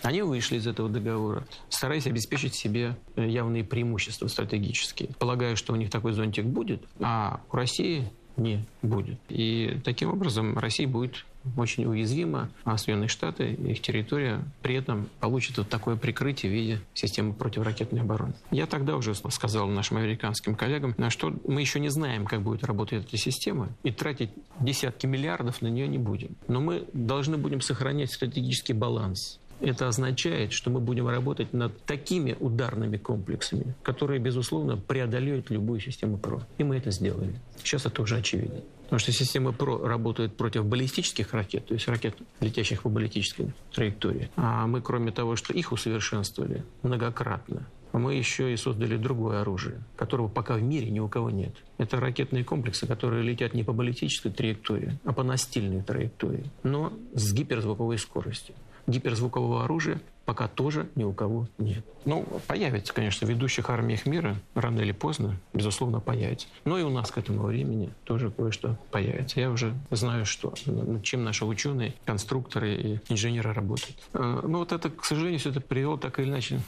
Они 0.03 0.23
вышли 0.23 0.57
из 0.57 0.67
этого 0.67 0.89
договора, 0.89 1.47
стараясь 1.69 2.07
обеспечить 2.07 2.55
себе 2.55 2.97
э, 3.15 3.29
явные 3.29 3.65
преимущества 3.65 4.27
стратегические, 4.27 5.11
полагая, 5.19 5.57
что 5.57 5.73
у 5.73 5.77
них 5.77 5.91
такой 5.91 6.13
зонтик 6.13 6.45
будет, 6.45 6.83
а 7.01 7.41
у 7.53 7.57
России 7.57 8.11
не 8.37 8.65
будет. 8.83 9.19
И 9.29 9.79
таким 9.85 10.11
образом 10.11 10.59
Россия 10.59 10.89
будет 10.89 11.25
очень 11.57 11.85
уязвима, 11.85 12.51
а 12.65 12.77
Соединенные 12.79 13.09
Штаты, 13.09 13.53
их 13.53 13.81
территория 13.81 14.45
при 14.63 14.75
этом 14.75 15.09
получит 15.21 15.59
вот 15.59 15.69
такое 15.69 15.97
прикрытие 15.97 16.51
в 16.51 16.55
виде 16.55 16.81
системы 16.95 17.33
противоракетной 17.33 18.01
обороны. 18.01 18.35
Я 18.51 18.67
тогда 18.67 18.97
уже 18.97 19.15
сказал 19.15 19.69
нашим 19.69 19.99
американским 19.99 20.55
коллегам, 20.55 20.95
что 21.11 21.33
мы 21.47 21.61
еще 21.61 21.81
не 21.81 21.89
знаем, 21.89 22.27
как 22.27 22.43
будет 22.43 22.65
работать 22.65 23.07
эта 23.07 23.17
система, 23.17 23.69
и 23.83 23.91
тратить 23.91 24.31
десятки 24.61 25.07
миллиардов 25.07 25.63
на 25.63 25.69
нее 25.69 25.89
не 25.89 25.99
будем. 25.99 26.37
Но 26.49 26.61
мы 26.61 26.85
должны 26.93 27.37
будем 27.37 27.61
сохранять 27.61 28.13
стратегический 28.13 28.73
баланс 28.73 29.39
это 29.63 29.89
означает, 29.89 30.53
что 30.53 30.71
мы 30.71 30.81
будем 30.81 31.09
работать 31.09 31.53
над 31.53 31.85
такими 31.85 32.37
ударными 32.39 32.97
комплексами, 32.97 33.75
которые, 33.83 34.19
безусловно, 34.19 34.77
преодолеют 34.77 35.51
любую 35.51 35.81
систему 35.81 36.19
ПРО. 36.19 36.43
И 36.59 36.65
мы 36.65 36.77
это 36.77 36.91
сделали. 36.91 37.35
Сейчас 37.63 37.87
это 37.87 38.03
уже 38.03 38.17
очевидно. 38.17 38.61
Потому 38.93 39.01
что 39.01 39.13
система 39.13 39.53
ПРО 39.53 39.89
работает 39.89 40.37
против 40.37 40.67
баллистических 40.67 41.33
ракет, 41.33 41.65
то 41.65 41.73
есть 41.73 41.89
ракет, 41.89 42.15
летящих 42.41 42.83
по 42.83 42.91
баллистической 42.91 43.55
траектории. 43.73 44.31
А 44.37 44.67
мы, 44.67 44.83
кроме 44.83 45.13
того, 45.13 45.35
что 45.35 45.55
их 45.55 45.73
усовершенствовали 45.73 46.63
многократно, 46.83 47.67
мы 47.95 48.13
еще 48.13 48.53
и 48.53 48.57
создали 48.59 48.99
другое 48.99 49.41
оружие, 49.41 49.83
которого 49.97 50.29
пока 50.29 50.57
в 50.57 50.63
мире 50.63 50.91
ни 50.91 51.01
у 51.01 51.09
кого 51.09 51.31
нет. 51.31 51.55
Это 51.79 52.01
ракетные 52.01 52.45
комплексы, 52.45 52.87
которые 52.87 53.23
летят 53.23 53.55
не 53.55 53.65
по 53.65 53.73
баллистической 53.73 54.31
траектории, 54.31 55.01
а 55.07 55.15
по 55.15 55.23
настильной 55.23 55.83
траектории, 55.83 56.45
но 56.63 56.93
с 57.15 57.33
гиперзвуковой 57.33 57.97
скоростью 57.97 58.55
гиперзвукового 58.87 59.65
оружия 59.65 60.01
пока 60.25 60.49
тоже 60.49 60.89
ни 60.95 61.05
у 61.05 61.13
кого 61.13 61.49
нет. 61.59 61.85
Ну, 62.05 62.27
появится, 62.47 62.93
конечно, 62.93 63.27
в 63.27 63.31
ведущих 63.31 63.71
армиях 63.71 64.07
мира, 64.07 64.37
рано 64.55 64.81
или 64.81 64.93
поздно, 64.93 65.37
безусловно, 65.53 66.01
появится. 66.01 66.49
Но 66.65 66.79
и 66.79 66.83
у 66.83 66.91
нас 66.91 67.11
к 67.11 67.19
этому 67.19 67.45
времени 67.45 67.91
тоже 68.05 68.31
кое-что 68.31 68.79
появится. 68.91 69.41
Я 69.41 69.51
уже 69.51 69.75
знаю, 69.91 70.27
что, 70.27 70.55
над 70.67 71.03
чем 71.03 71.25
наши 71.25 71.45
ученые, 71.45 71.95
конструкторы 72.05 72.75
и 72.75 73.01
инженеры 73.09 73.53
работают. 73.53 73.97
Э, 74.13 74.41
но 74.43 74.59
вот 74.59 74.73
это, 74.73 74.91
к 74.91 75.05
сожалению, 75.05 75.39
все 75.39 75.51
это 75.51 75.61
привело 75.61 75.97
так 75.97 76.19
или 76.19 76.29
иначе 76.29 76.61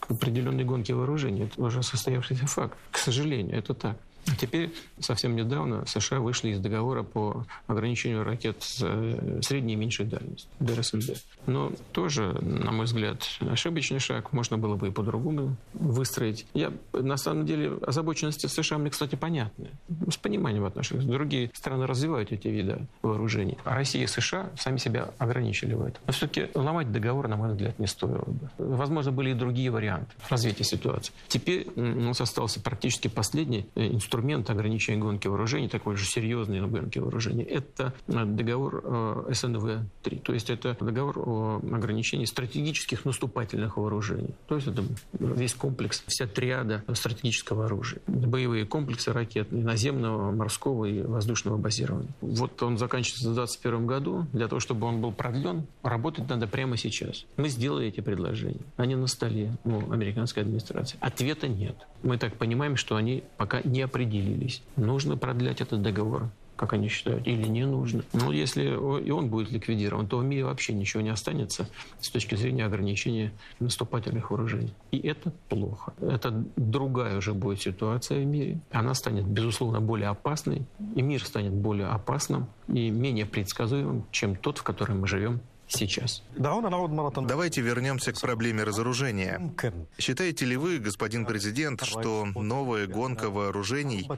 к 0.00 0.10
определенной 0.10 0.64
гонке 0.64 0.94
вооружений. 0.94 1.44
Это 1.44 1.62
уже 1.62 1.82
состоявшийся 1.82 2.46
факт. 2.46 2.78
К 2.90 2.98
сожалению, 2.98 3.56
это 3.56 3.74
так. 3.74 3.96
Теперь 4.38 4.72
совсем 4.98 5.36
недавно 5.36 5.86
США 5.86 6.20
вышли 6.20 6.50
из 6.50 6.58
договора 6.58 7.02
по 7.02 7.44
ограничению 7.66 8.24
ракет 8.24 8.56
э, 8.80 9.40
средней 9.42 9.74
и 9.74 9.76
меньшей 9.76 10.06
дальности, 10.06 10.48
ДРСМД. 10.58 11.16
Но 11.46 11.72
тоже, 11.92 12.32
на 12.42 12.72
мой 12.72 12.86
взгляд, 12.86 13.22
ошибочный 13.40 14.00
шаг. 14.00 14.32
Можно 14.32 14.58
было 14.58 14.74
бы 14.74 14.88
и 14.88 14.90
по-другому 14.90 15.56
выстроить. 15.74 16.46
Я, 16.54 16.72
на 16.92 17.16
самом 17.16 17.46
деле, 17.46 17.78
озабоченности 17.86 18.46
США 18.46 18.78
мне, 18.78 18.90
кстати, 18.90 19.14
понятны. 19.14 19.70
С 20.10 20.16
пониманием 20.16 20.64
отношениях. 20.64 21.06
Другие 21.06 21.50
страны 21.54 21.86
развивают 21.86 22.32
эти 22.32 22.48
виды 22.48 22.86
вооружений. 23.02 23.56
А 23.64 23.74
Россия 23.74 24.04
и 24.04 24.06
США 24.06 24.50
сами 24.58 24.78
себя 24.78 25.10
ограничили 25.18 25.74
в 25.74 25.82
этом. 25.82 26.02
Но 26.06 26.12
все-таки 26.12 26.48
ломать 26.54 26.90
договор, 26.90 27.28
на 27.28 27.36
мой 27.36 27.50
взгляд, 27.50 27.78
не 27.78 27.86
стоило 27.86 28.24
бы. 28.26 28.50
Возможно, 28.58 29.12
были 29.12 29.30
и 29.30 29.34
другие 29.34 29.70
варианты 29.70 30.12
развития 30.28 30.64
ситуации. 30.64 31.12
Теперь 31.28 31.68
у 31.76 31.80
нас 31.80 32.20
остался 32.20 32.60
практически 32.60 33.08
последний 33.08 33.66
инструмент 33.76 34.15
инструмент 34.16 34.48
ограничения 34.48 34.98
гонки 34.98 35.28
вооружений, 35.28 35.68
такой 35.68 35.96
же 35.96 36.06
серьезный 36.06 36.60
гонки 36.66 36.98
вооружений, 36.98 37.44
это 37.44 37.92
э, 38.08 38.24
договор 38.24 38.82
э, 38.82 39.32
СНВ-3. 39.32 40.20
То 40.20 40.32
есть 40.32 40.48
это 40.48 40.74
договор 40.80 41.18
о 41.18 41.60
ограничении 41.72 42.24
стратегических 42.24 43.04
наступательных 43.04 43.76
вооружений. 43.76 44.34
То 44.48 44.54
есть 44.54 44.68
это 44.68 44.82
весь 45.18 45.54
комплекс, 45.54 46.02
вся 46.06 46.26
триада 46.26 46.82
стратегического 46.94 47.66
оружия. 47.66 48.00
Боевые 48.06 48.64
комплексы 48.64 49.12
ракет 49.12 49.52
наземного, 49.52 50.32
морского 50.32 50.86
и 50.86 51.02
воздушного 51.02 51.58
базирования. 51.58 52.08
Вот 52.22 52.62
он 52.62 52.78
заканчивается 52.78 53.30
в 53.30 53.34
2021 53.34 53.86
году. 53.86 54.26
Для 54.32 54.48
того, 54.48 54.60
чтобы 54.60 54.86
он 54.86 55.02
был 55.02 55.12
продлен, 55.12 55.66
работать 55.82 56.28
надо 56.28 56.46
прямо 56.46 56.78
сейчас. 56.78 57.26
Мы 57.36 57.50
сделали 57.50 57.88
эти 57.88 58.00
предложения. 58.00 58.64
Они 58.76 58.94
на 58.94 59.08
столе 59.08 59.52
у 59.64 59.92
американской 59.92 60.42
администрации. 60.42 60.96
Ответа 61.00 61.48
нет. 61.48 61.76
Мы 62.02 62.16
так 62.18 62.36
понимаем, 62.36 62.76
что 62.76 62.96
они 62.96 63.22
пока 63.36 63.60
не 63.62 63.82
определены 63.82 64.05
определились, 64.06 64.62
нужно 64.76 65.16
продлять 65.16 65.60
этот 65.60 65.82
договор 65.82 66.30
как 66.56 66.72
они 66.72 66.88
считают, 66.88 67.26
или 67.26 67.46
не 67.46 67.66
нужно. 67.66 68.02
Но 68.14 68.32
если 68.32 68.64
и 68.64 69.10
он 69.10 69.28
будет 69.28 69.50
ликвидирован, 69.50 70.06
то 70.06 70.16
в 70.16 70.24
мире 70.24 70.46
вообще 70.46 70.72
ничего 70.72 71.02
не 71.02 71.10
останется 71.10 71.68
с 72.00 72.08
точки 72.08 72.34
зрения 72.34 72.64
ограничения 72.64 73.32
наступательных 73.60 74.30
вооружений. 74.30 74.72
И 74.90 74.98
это 75.06 75.34
плохо. 75.50 75.92
Это 76.00 76.44
другая 76.56 77.18
уже 77.18 77.34
будет 77.34 77.60
ситуация 77.60 78.22
в 78.22 78.24
мире. 78.24 78.58
Она 78.70 78.94
станет, 78.94 79.26
безусловно, 79.26 79.82
более 79.82 80.08
опасной, 80.08 80.62
и 80.94 81.02
мир 81.02 81.22
станет 81.22 81.52
более 81.52 81.88
опасным 81.88 82.46
и 82.68 82.88
менее 82.88 83.26
предсказуемым, 83.26 84.06
чем 84.10 84.34
тот, 84.34 84.56
в 84.56 84.62
котором 84.62 85.00
мы 85.00 85.08
живем 85.08 85.40
сейчас. 85.68 86.22
Давайте 86.36 87.60
вернемся 87.60 88.12
к 88.12 88.20
проблеме 88.20 88.64
разоружения. 88.64 89.52
Считаете 89.98 90.44
ли 90.44 90.56
вы, 90.56 90.78
господин 90.78 91.26
президент, 91.26 91.84
что 91.84 92.24
новая 92.24 92.86
гонка 92.86 93.30
вооружений 93.30 94.08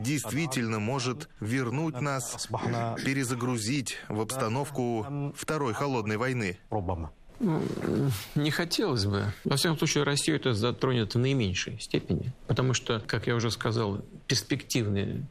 действительно 0.00 0.78
может 0.78 1.28
вернуть 1.40 2.00
нас, 2.00 2.48
перезагрузить 3.04 3.96
в 4.08 4.20
обстановку 4.20 5.32
второй 5.36 5.74
холодной 5.74 6.16
войны? 6.16 6.58
Ну, 7.40 7.62
не 8.34 8.50
хотелось 8.50 9.06
бы. 9.06 9.32
Во 9.44 9.56
всяком 9.56 9.78
случае, 9.78 10.04
Россию 10.04 10.36
это 10.36 10.52
затронет 10.52 11.14
в 11.14 11.18
наименьшей 11.18 11.80
степени. 11.80 12.34
Потому 12.46 12.74
что, 12.74 13.00
как 13.00 13.26
я 13.26 13.34
уже 13.34 13.50
сказал, 13.50 14.04
перспективные 14.26 15.26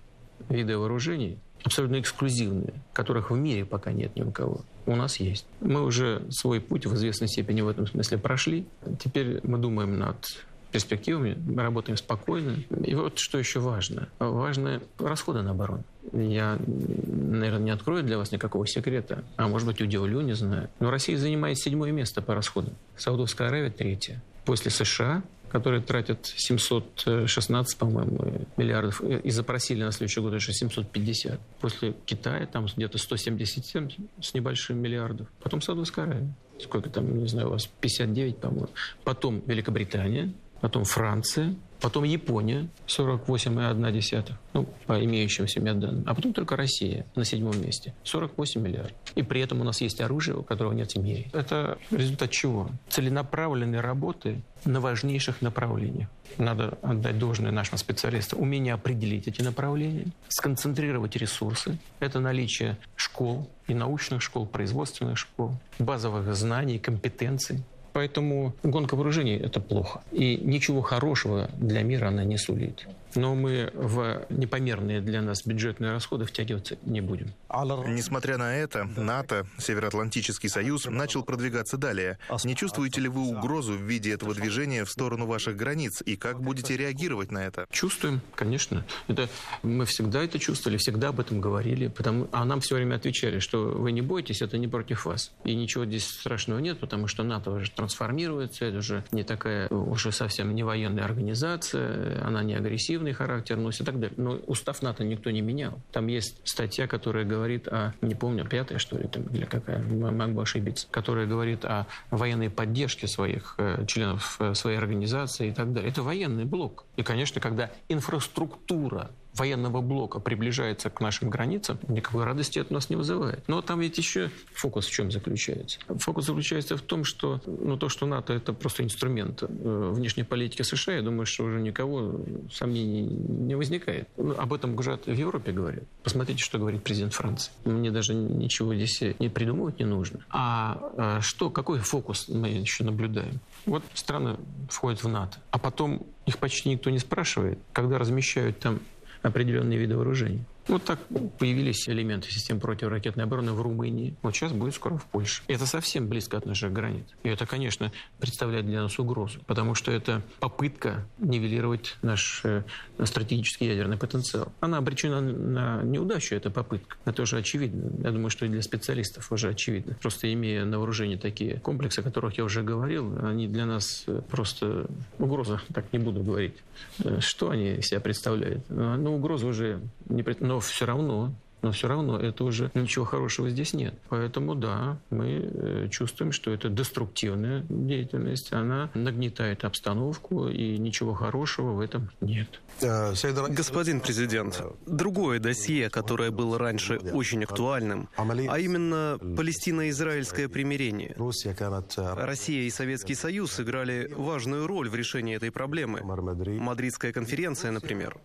виды 0.50 0.76
вооружений 0.76 1.38
абсолютно 1.64 2.00
эксклюзивные, 2.00 2.74
которых 2.94 3.30
в 3.30 3.36
мире 3.36 3.64
пока 3.66 3.92
нет 3.92 4.16
ни 4.16 4.24
у 4.24 4.32
кого 4.32 4.62
у 4.90 4.96
нас 4.96 5.20
есть. 5.20 5.46
Мы 5.62 5.84
уже 5.84 6.24
свой 6.30 6.60
путь 6.60 6.86
в 6.86 6.96
известной 6.96 7.28
степени 7.28 7.62
в 7.62 7.68
этом 7.68 7.88
смысле 7.88 8.18
прошли. 8.18 8.66
Теперь 9.00 9.40
мы 9.44 9.58
думаем 9.58 9.98
над 9.98 10.26
перспективами, 10.72 11.38
мы 11.48 11.64
работаем 11.64 11.98
спокойно. 11.98 12.58
И 12.84 12.94
вот 12.96 13.20
что 13.20 13.38
еще 13.38 13.60
важно. 13.60 14.08
Важны 14.20 14.82
расходы 15.00 15.42
на 15.42 15.52
оборону. 15.52 15.84
Я, 16.14 16.60
наверное, 16.68 17.60
не 17.60 17.72
открою 17.72 18.04
для 18.04 18.18
вас 18.18 18.32
никакого 18.32 18.68
секрета, 18.68 19.24
а 19.38 19.48
может 19.48 19.68
быть 19.68 19.82
удивлю, 19.82 20.22
не 20.22 20.34
знаю. 20.34 20.70
Но 20.80 20.92
Россия 20.92 21.18
занимает 21.18 21.58
седьмое 21.60 21.92
место 21.92 22.22
по 22.22 22.36
расходам. 22.36 22.74
Саудовская 22.98 23.48
Аравия 23.48 23.70
третье. 23.70 24.22
После 24.46 24.72
США 24.72 25.24
которые 25.50 25.82
тратят 25.82 26.26
716, 26.26 27.78
по-моему, 27.78 28.47
миллиардов, 28.58 29.02
и 29.02 29.30
запросили 29.32 29.84
на 29.84 29.91
следующий 29.91 30.22
год 30.22 30.34
еще 30.34 30.54
750. 30.54 31.39
После 31.60 31.93
Китая 32.06 32.45
там 32.45 32.66
где-то 32.66 32.97
177 32.97 33.89
с 34.22 34.34
небольшим 34.34 34.78
миллиардов. 34.78 35.28
Потом 35.41 35.62
Саудовская 35.62 36.06
Аравия. 36.06 36.34
Сколько 36.60 36.89
там, 36.89 37.20
не 37.20 37.28
знаю, 37.28 37.47
у 37.47 37.52
вас 37.52 37.68
59, 37.68 38.38
по-моему. 38.38 38.70
Потом 39.04 39.41
Великобритания, 39.45 40.34
потом 40.62 40.84
Франция, 40.84 41.56
потом 41.82 42.04
Япония 42.04 42.68
48,1, 42.88 44.34
ну, 44.54 44.68
по 44.86 45.04
имеющимся 45.04 45.62
мне 45.62 45.74
данным, 45.74 46.04
а 46.08 46.14
потом 46.14 46.34
только 46.34 46.56
Россия 46.56 47.06
на 47.16 47.26
седьмом 47.26 47.62
месте, 47.62 47.94
48 48.04 48.62
миллиардов. 48.62 48.94
И 49.16 49.24
при 49.24 49.42
этом 49.42 49.62
у 49.62 49.64
нас 49.64 49.82
есть 49.82 50.02
оружие, 50.02 50.38
у 50.38 50.44
которого 50.44 50.74
нет 50.74 50.94
в 50.94 51.00
мире. 51.00 51.30
Это 51.34 51.78
результат 51.92 52.32
чего? 52.32 52.70
Целенаправленной 52.90 53.82
работы 53.82 54.42
на 54.66 54.82
важнейших 54.82 55.42
направлениях. 55.42 56.10
Надо 56.38 56.78
отдать 56.82 57.18
должное 57.18 57.52
нашим 57.52 57.78
специалистам. 57.78 58.42
Умение 58.42 58.74
определить 58.74 59.28
эти 59.28 59.42
направления, 59.42 60.08
сконцентрировать 60.28 61.16
ресурсы. 61.16 61.80
Это 62.00 62.20
наличие 62.20 62.78
школ 62.96 63.50
и 63.68 63.74
научных 63.74 64.22
школ, 64.22 64.46
производственных 64.46 65.18
школ, 65.18 65.54
базовых 65.80 66.34
знаний, 66.36 66.80
компетенций. 66.80 67.64
Поэтому 68.00 68.54
гонка 68.64 68.95
вооружений– 68.95 69.36
это 69.43 69.60
плохо. 69.60 70.02
И 70.14 70.38
ничего 70.38 70.82
хорошего 70.82 71.50
для 71.58 71.84
мира 71.84 72.08
она 72.08 72.24
не 72.24 72.38
сулит. 72.38 72.88
Но 73.16 73.36
мы 73.36 73.72
в 73.74 74.26
непомерные 74.30 75.01
для 75.01 75.22
нас 75.22 75.45
бюджетные 75.45 75.91
расходы 75.91 76.26
втягиваться 76.26 76.78
не 76.84 77.01
будем. 77.01 77.34
Несмотря 77.49 78.38
на 78.38 78.55
это, 78.55 78.86
НАТО, 78.95 79.47
Североатлантический 79.57 80.49
союз, 80.49 80.86
начал 80.86 81.24
продвигаться 81.24 81.78
далее. 81.78 82.18
Не 82.43 82.55
чувствуете 82.55 83.01
ли 83.01 83.07
вы 83.07 83.22
угрозу 83.22 83.74
в 83.74 83.82
виде 83.82 84.14
этого 84.14 84.34
движения 84.34 84.86
в 84.86 84.89
сторону 84.89 85.26
ваших 85.26 85.55
границ? 85.55 86.01
И 86.05 86.16
как 86.16 86.41
будете 86.41 86.78
реагировать 86.78 87.32
на 87.32 87.39
это? 87.39 87.66
Чувствуем, 87.72 88.22
конечно. 88.36 88.86
Это, 89.07 89.30
мы 89.64 89.86
всегда 89.86 90.24
это 90.24 90.39
чувствовали, 90.39 90.78
всегда 90.78 91.10
об 91.10 91.20
этом 91.20 91.41
говорили. 91.41 91.88
Потому, 91.88 92.28
а 92.32 92.45
нам 92.45 92.62
все 92.62 92.76
время 92.76 92.95
отвечали, 92.95 93.39
что 93.39 93.66
вы 93.66 93.91
не 93.91 94.01
бойтесь, 94.01 94.41
это 94.41 94.57
не 94.57 94.68
против 94.68 95.05
вас. 95.05 95.32
И 95.43 95.55
ничего 95.55 95.86
здесь 95.86 96.07
страшного 96.07 96.60
нет, 96.60 96.80
потому 96.80 97.07
что 97.07 97.24
НАТО 97.24 97.51
уже 97.51 97.72
трансформируется, 97.72 98.66
это 98.66 98.78
уже 98.78 99.03
не 99.12 99.24
такая, 99.24 99.68
уже 99.70 100.12
совсем 100.12 100.53
не 100.53 100.64
военная 100.64 101.03
организация, 101.03 102.24
она 102.26 102.43
не 102.43 102.53
агрессивный 103.00 103.14
характер 103.14 103.58
носит 103.58 103.82
и 103.82 103.86
так 103.86 104.00
далее. 104.00 104.16
Но 104.18 104.32
устав 104.47 104.82
НАТО 104.82 105.04
никто 105.04 105.32
не 105.32 105.41
менял. 105.41 105.80
Там 105.91 106.08
есть 106.08 106.39
статья, 106.43 106.88
которая 106.88 107.26
говорит 107.26 107.68
о, 107.68 107.93
не 108.02 108.16
помню, 108.16 108.45
пятая, 108.45 108.80
что 108.80 108.97
ли, 108.97 109.08
там, 109.08 109.24
или 109.34 109.45
какая, 109.45 109.80
мог 109.80 110.32
бы 110.32 110.41
ошибиться, 110.41 110.88
которая 110.91 111.26
говорит 111.26 111.66
о 111.66 111.86
военной 112.12 112.50
поддержке 112.50 113.08
своих 113.08 113.56
э, 113.58 113.86
членов 113.88 114.38
э, 114.39 114.54
своей 114.54 114.78
организации 114.78 115.50
и 115.50 115.54
так 115.54 115.74
далее. 115.74 115.89
Это 115.89 116.04
военный 116.04 116.45
блок. 116.45 116.86
И, 116.97 117.04
конечно, 117.04 117.41
когда 117.41 117.70
инфраструктура 117.89 119.12
военного 119.34 119.82
блока 119.82 120.20
приближается 120.20 120.90
к 120.90 121.02
нашим 121.02 121.30
границам, 121.30 121.80
никакой 121.88 122.24
радости 122.24 122.60
это 122.60 122.72
у 122.72 122.74
нас 122.74 122.90
не 122.90 122.96
вызывает. 122.96 123.48
Но 123.48 123.62
там 123.62 123.80
ведь 123.80 123.98
еще 123.98 124.32
фокус 124.54 124.88
в 124.88 124.92
чем 124.92 125.12
заключается? 125.12 125.80
Фокус 125.88 126.26
заключается 126.26 126.78
в 126.78 126.82
том, 126.82 127.04
что 127.04 127.42
ну, 127.46 127.78
то, 127.78 127.90
что 127.90 128.06
НАТО 128.06 128.34
это 128.34 128.54
просто 128.54 128.84
инструмент 128.84 129.44
э, 129.44 129.92
внешней 129.94 130.24
политики 130.24 130.62
США, 130.62 130.96
я 130.96 131.02
думаю, 131.02 131.26
что 131.26 131.46
уже 131.46 131.60
никого 131.62 132.20
сомнений 132.52 133.02
не 133.02 133.56
возникает. 133.56 134.08
Ну, 134.18 134.36
об 134.38 134.54
этом 134.54 134.76
уже 134.78 134.98
в 135.06 135.08
Европе 135.08 135.52
говорят. 135.52 135.84
Посмотрите, 136.04 136.44
что 136.44 136.58
говорит 136.58 136.84
президент 136.84 137.14
Франции. 137.14 137.52
Мне 137.66 137.92
даже 137.92 138.14
ничего 138.14 138.74
здесь 138.76 139.02
не 139.20 139.30
придумывать 139.30 139.80
не 139.80 139.86
нужно. 139.86 140.20
А, 140.30 140.92
а 140.98 141.22
что, 141.22 141.50
какой 141.50 141.80
фокус 141.80 142.28
мы 142.28 142.50
еще 142.50 142.84
наблюдаем? 142.84 143.40
Вот 143.66 143.84
страны 143.94 144.38
входят 144.70 145.04
в 145.04 145.08
НАТО, 145.08 145.38
а 145.52 145.60
потом 145.60 146.06
их 146.26 146.38
почти 146.38 146.70
никто 146.70 146.90
не 146.90 147.00
спрашивает, 147.00 147.60
когда 147.74 147.98
размещают 147.98 148.60
там 148.60 148.80
определенные 149.22 149.78
виды 149.80 149.96
вооружений. 149.96 150.46
Вот 150.70 150.84
так 150.84 151.00
появились 151.40 151.90
элементы 151.90 152.30
систем 152.30 152.60
противоракетной 152.60 153.24
обороны 153.24 153.54
в 153.54 153.62
Румынии. 153.62 154.16
Вот 154.22 154.36
сейчас 154.36 154.52
будет 154.52 154.76
скоро 154.76 154.98
в 154.98 155.06
Польше. 155.06 155.42
Это 155.48 155.66
совсем 155.66 156.08
близко 156.08 156.38
от 156.38 156.46
наших 156.46 156.72
границ. 156.72 157.06
И 157.24 157.30
это, 157.30 157.48
конечно, 157.48 157.92
представляет 158.20 158.68
для 158.68 158.84
нас 158.84 159.00
угрозу, 159.00 159.40
потому 159.48 159.74
что 159.74 159.92
это 159.92 160.22
попытка 160.40 161.08
нивелировать 161.18 161.98
наш 162.04 162.42
э, 162.44 162.64
стратегический 163.04 163.66
ядерный 163.66 163.98
потенциал. 163.98 164.52
Она 164.60 164.78
обречена 164.78 165.22
на 165.22 165.82
неудачу, 165.82 166.36
эта 166.36 166.52
попытка. 166.52 166.98
Это 167.04 167.24
уже 167.24 167.38
очевидно. 167.38 167.90
Я 168.04 168.12
думаю, 168.12 168.30
что 168.30 168.46
и 168.46 168.50
для 168.50 168.62
специалистов 168.62 169.32
уже 169.32 169.50
очевидно. 169.50 169.96
Просто 170.00 170.32
имея 170.32 170.66
на 170.66 170.78
вооружении 170.78 171.16
такие 171.16 171.60
комплексы, 171.60 172.02
о 172.02 172.04
которых 172.04 172.38
я 172.38 172.44
уже 172.44 172.62
говорил, 172.62 173.18
они 173.26 173.48
для 173.48 173.66
нас 173.66 174.04
э, 174.06 174.22
просто 174.30 174.86
угроза, 175.18 175.62
так 175.74 175.92
не 175.94 175.98
буду 175.98 176.22
говорить. 176.22 176.58
Э, 177.04 177.20
что 177.22 177.50
они 177.50 177.82
себя 177.82 178.02
представляют? 178.02 178.70
Ну, 178.70 179.16
угроза 179.16 179.48
уже 179.48 179.82
не... 180.10 180.26
Но 180.39 180.60
все 180.60 180.86
равно 180.86 181.34
но 181.62 181.72
все 181.72 181.88
равно 181.88 182.18
это 182.18 182.43
уже 182.43 182.72
ничего 182.74 183.05
хорошего 183.05 183.49
здесь 183.49 183.74
нет. 183.74 183.93
Поэтому 184.10 184.55
да, 184.55 184.97
мы 185.10 185.28
э, 185.28 185.88
чувствуем, 185.89 186.32
что 186.32 186.51
это 186.51 186.70
деструктивная 186.70 187.66
деятельность, 187.70 188.53
она 188.53 188.89
нагнетает 188.93 189.66
обстановку, 189.66 190.47
и 190.47 190.78
ничего 190.78 191.14
хорошего 191.14 191.74
в 191.74 191.80
этом 191.82 192.10
нет. 192.22 192.62
Господин 192.82 194.00
президент, 194.00 194.62
другое 194.86 195.40
досье, 195.40 195.90
которое 195.90 196.32
было 196.32 196.58
раньше 196.58 196.98
очень 197.12 197.44
актуальным, 197.44 198.10
а 198.16 198.60
именно 198.60 199.18
палестино-израильское 199.20 200.48
примирение. 200.48 201.16
Россия 201.18 202.64
и 202.64 202.70
Советский 202.70 203.16
Союз 203.16 203.52
сыграли 203.52 204.12
важную 204.16 204.68
роль 204.68 204.90
в 204.90 204.96
решении 204.96 205.36
этой 205.36 205.52
проблемы. 205.52 206.02
Мадридская 206.04 207.12
конференция, 207.12 207.72
например. 207.72 208.18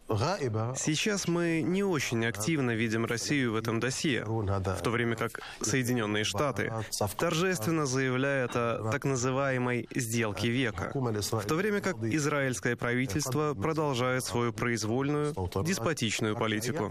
Сейчас 0.76 1.26
мы 1.28 1.62
не 1.62 1.82
очень 1.82 2.24
активно 2.26 2.72
видим 2.72 3.04
Россию 3.04 3.52
в 3.52 3.56
этом 3.56 3.80
досье, 3.80 4.24
в 4.24 4.82
то 4.82 4.90
время 4.90 5.16
как 5.16 5.40
Соединенные 5.60 6.24
Штаты 6.24 6.72
торжественно 7.18 7.86
заявляют 7.86 8.52
о 8.54 8.90
так 8.92 9.04
называемой 9.04 9.88
«сделке 9.94 10.48
века», 10.48 10.92
в 10.94 11.46
то 11.46 11.54
время 11.54 11.80
как 11.80 12.02
израильское 12.02 12.76
правительство 12.76 13.54
продолжает 13.54 14.24
свою 14.44 14.52
произвольную, 14.52 15.34
деспотичную 15.64 16.36
политику. 16.36 16.90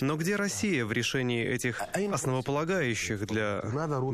Но 0.00 0.16
где 0.16 0.36
Россия 0.36 0.84
в 0.84 0.92
решении 0.92 1.44
этих 1.44 1.82
основополагающих 2.12 3.26
для 3.26 3.62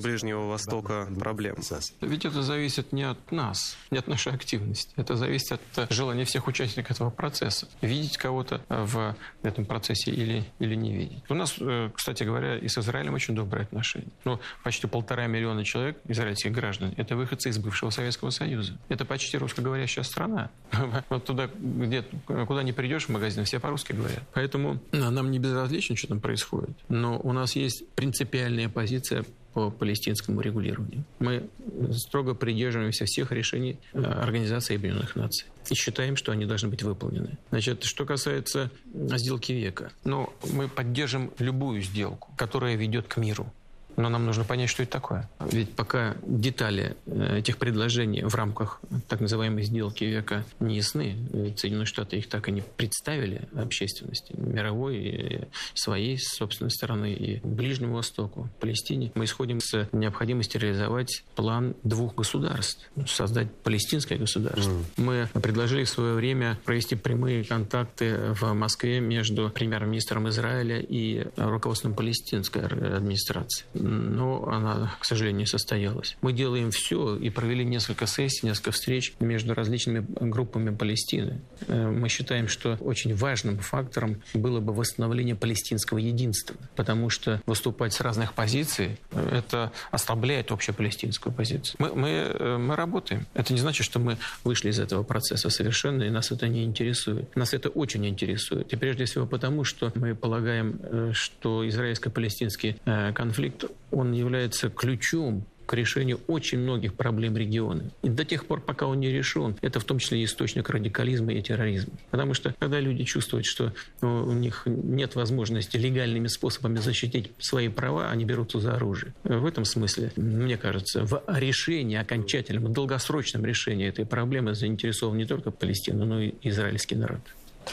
Ближнего 0.02 0.48
Востока 0.48 1.08
проблем? 1.18 1.56
Ведь 2.00 2.24
это 2.24 2.42
зависит 2.42 2.92
не 2.92 3.04
от 3.04 3.32
нас, 3.32 3.76
не 3.90 3.98
от 3.98 4.08
нашей 4.08 4.32
активности. 4.32 4.92
Это 4.96 5.16
зависит 5.16 5.60
от 5.76 5.92
желания 5.92 6.24
всех 6.24 6.46
участников 6.46 6.96
этого 6.96 7.10
процесса. 7.10 7.68
Видеть 7.80 8.16
кого-то 8.16 8.62
в 8.68 9.14
этом 9.42 9.64
процессе 9.64 10.10
или, 10.10 10.44
или 10.58 10.74
не 10.74 10.92
видеть. 10.92 11.22
У 11.28 11.34
нас 11.34 11.56
э, 11.60 11.90
кстати 11.94 12.24
говоря, 12.24 12.58
и 12.58 12.68
с 12.68 12.78
Израилем 12.78 13.14
очень 13.14 13.34
добрые 13.34 13.64
отношения. 13.64 14.08
Ну, 14.24 14.40
почти 14.64 14.86
полтора 14.86 15.26
миллиона 15.26 15.64
человек, 15.64 15.98
израильских 16.08 16.52
граждан, 16.52 16.94
это 16.96 17.16
выходцы 17.16 17.50
из 17.50 17.58
бывшего 17.58 17.90
Советского 17.90 18.30
Союза. 18.30 18.76
Это 18.88 19.04
почти 19.04 19.38
русскоговорящая 19.38 20.04
страна. 20.04 20.50
Вот 21.08 21.24
туда, 21.24 21.48
где, 21.54 22.02
куда 22.26 22.61
не 22.62 22.72
придешь 22.72 23.06
в 23.06 23.08
магазин, 23.08 23.44
все 23.44 23.60
по-русски 23.60 23.92
говорят. 23.92 24.22
Поэтому 24.34 24.80
нам 24.92 25.30
не 25.30 25.38
безразлично, 25.38 25.96
что 25.96 26.08
там 26.08 26.20
происходит. 26.20 26.76
Но 26.88 27.18
у 27.18 27.32
нас 27.32 27.56
есть 27.56 27.88
принципиальная 27.94 28.68
позиция 28.68 29.24
по 29.52 29.70
палестинскому 29.70 30.40
регулированию. 30.40 31.04
Мы 31.18 31.48
строго 31.92 32.34
придерживаемся 32.34 33.04
всех 33.04 33.32
решений 33.32 33.78
э, 33.92 34.02
Организации 34.02 34.76
Объединенных 34.76 35.14
Наций 35.14 35.46
и 35.68 35.74
считаем, 35.74 36.16
что 36.16 36.32
они 36.32 36.46
должны 36.46 36.68
быть 36.68 36.82
выполнены. 36.82 37.38
Значит, 37.50 37.84
что 37.84 38.04
касается 38.04 38.70
сделки 38.94 39.52
века, 39.52 39.92
ну, 40.04 40.32
мы 40.52 40.68
поддержим 40.68 41.32
любую 41.38 41.82
сделку, 41.82 42.32
которая 42.36 42.76
ведет 42.76 43.08
к 43.08 43.18
миру. 43.18 43.52
Но 43.96 44.08
нам 44.08 44.26
нужно 44.26 44.44
понять, 44.44 44.70
что 44.70 44.82
это 44.82 44.92
такое. 44.92 45.28
Ведь 45.50 45.74
пока 45.74 46.16
детали 46.26 46.96
э, 47.06 47.38
этих 47.38 47.58
предложений 47.58 48.24
в 48.24 48.34
рамках 48.34 48.80
так 49.08 49.20
называемой 49.20 49.64
сделки 49.64 50.04
века 50.04 50.44
не 50.60 50.76
ясны, 50.76 51.16
ведь 51.32 51.58
Соединенные 51.58 51.86
Штаты 51.86 52.16
их 52.16 52.28
так 52.28 52.48
и 52.48 52.52
не 52.52 52.62
представили 52.62 53.48
общественности, 53.54 54.34
мировой, 54.36 54.96
и 54.96 55.40
своей 55.74 56.18
собственной 56.18 56.70
стороны, 56.70 57.12
и 57.12 57.40
Ближнему 57.46 57.94
Востоку, 57.96 58.48
Палестине. 58.60 59.12
Мы 59.14 59.24
исходим 59.24 59.60
с 59.60 59.88
необходимости 59.92 60.56
реализовать 60.56 61.24
план 61.34 61.74
двух 61.82 62.14
государств, 62.14 62.90
создать 63.06 63.52
палестинское 63.62 64.18
государство. 64.18 64.70
Mm. 64.70 64.84
Мы 64.96 65.40
предложили 65.40 65.84
в 65.84 65.88
свое 65.88 66.14
время 66.14 66.58
провести 66.64 66.94
прямые 66.94 67.44
контакты 67.44 68.34
в 68.40 68.52
Москве 68.54 69.00
между 69.00 69.50
премьер-министром 69.50 70.28
Израиля 70.28 70.78
и 70.80 71.26
руководством 71.36 71.94
палестинской 71.94 72.62
администрации 72.62 73.66
но 73.82 74.48
она, 74.48 74.94
к 75.00 75.04
сожалению, 75.04 75.40
не 75.40 75.46
состоялась. 75.46 76.16
Мы 76.22 76.32
делаем 76.32 76.70
все 76.70 77.16
и 77.16 77.30
провели 77.30 77.64
несколько 77.64 78.06
сессий, 78.06 78.46
несколько 78.46 78.70
встреч 78.70 79.14
между 79.20 79.54
различными 79.54 80.06
группами 80.20 80.74
Палестины. 80.74 81.40
Э, 81.66 81.88
мы 81.88 82.08
считаем, 82.08 82.48
что 82.48 82.76
очень 82.80 83.14
важным 83.14 83.58
фактором 83.58 84.22
было 84.34 84.60
бы 84.60 84.72
восстановление 84.72 85.34
палестинского 85.34 85.98
единства, 85.98 86.56
потому 86.76 87.10
что 87.10 87.40
выступать 87.46 87.92
с 87.92 88.00
разных 88.00 88.34
позиций 88.34 88.98
э, 89.10 89.38
это 89.38 89.72
ослабляет 89.90 90.52
общепалестинскую 90.52 91.32
позицию. 91.32 91.76
Мы, 91.78 91.94
мы, 91.94 92.08
э, 92.08 92.56
мы 92.58 92.76
работаем. 92.76 93.26
Это 93.34 93.52
не 93.52 93.60
значит, 93.60 93.84
что 93.84 93.98
мы 93.98 94.16
вышли 94.44 94.70
из 94.70 94.78
этого 94.78 95.02
процесса 95.02 95.50
совершенно, 95.50 96.04
и 96.04 96.10
нас 96.10 96.30
это 96.30 96.48
не 96.48 96.64
интересует. 96.64 97.34
Нас 97.36 97.54
это 97.54 97.68
очень 97.68 98.06
интересует. 98.06 98.72
И 98.72 98.76
прежде 98.76 99.04
всего 99.04 99.26
потому, 99.26 99.64
что 99.64 99.92
мы 99.94 100.14
полагаем, 100.14 101.12
что 101.12 101.66
израильско-палестинский 101.68 102.76
конфликт 103.14 103.64
он 103.90 104.12
является 104.12 104.68
ключом 104.70 105.44
к 105.66 105.74
решению 105.74 106.20
очень 106.26 106.58
многих 106.58 106.94
проблем 106.94 107.36
региона. 107.36 107.90
И 108.02 108.08
до 108.08 108.24
тех 108.24 108.44
пор, 108.44 108.60
пока 108.60 108.86
он 108.86 109.00
не 109.00 109.10
решен, 109.10 109.56
это 109.62 109.80
в 109.80 109.84
том 109.84 109.98
числе 109.98 110.22
источник 110.24 110.68
радикализма 110.68 111.32
и 111.32 111.40
терроризма. 111.40 111.94
Потому 112.10 112.34
что 112.34 112.54
когда 112.58 112.80
люди 112.80 113.04
чувствуют, 113.04 113.46
что 113.46 113.72
ну, 114.00 114.24
у 114.24 114.32
них 114.32 114.64
нет 114.66 115.14
возможности 115.14 115.76
легальными 115.76 116.26
способами 116.26 116.76
защитить 116.76 117.30
свои 117.38 117.68
права, 117.68 118.10
они 118.10 118.24
берутся 118.24 118.60
за 118.60 118.74
оружие. 118.74 119.14
В 119.24 119.46
этом 119.46 119.64
смысле, 119.64 120.12
мне 120.16 120.58
кажется, 120.58 121.04
в 121.04 121.22
решении, 121.28 121.96
окончательном, 121.96 122.72
долгосрочном 122.72 123.44
решении 123.44 123.88
этой 123.88 124.04
проблемы 124.04 124.54
заинтересован 124.54 125.16
не 125.16 125.24
только 125.24 125.50
Палестина, 125.50 126.04
но 126.04 126.20
и 126.20 126.34
израильский 126.42 126.96
народ. 126.96 127.20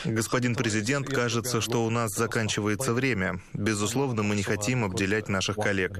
Господин 0.06 0.56
президент, 0.56 1.08
кажется, 1.08 1.62
что 1.62 1.86
у 1.86 1.90
нас 1.90 2.12
заканчивается 2.16 2.94
время. 2.94 3.42
Безусловно, 3.54 4.24
мы 4.24 4.36
не 4.36 4.44
хотим 4.44 4.84
обделять 4.84 5.30
наших 5.30 5.56
коллег. 5.58 6.00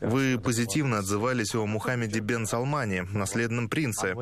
Вы 0.00 0.38
позитивно 0.38 0.98
отзывались 0.98 1.54
о 1.54 1.66
Мухаммеде 1.66 2.20
бен 2.20 2.46
Салмане, 2.46 3.02
наследном 3.02 3.68
принце. 3.68 4.14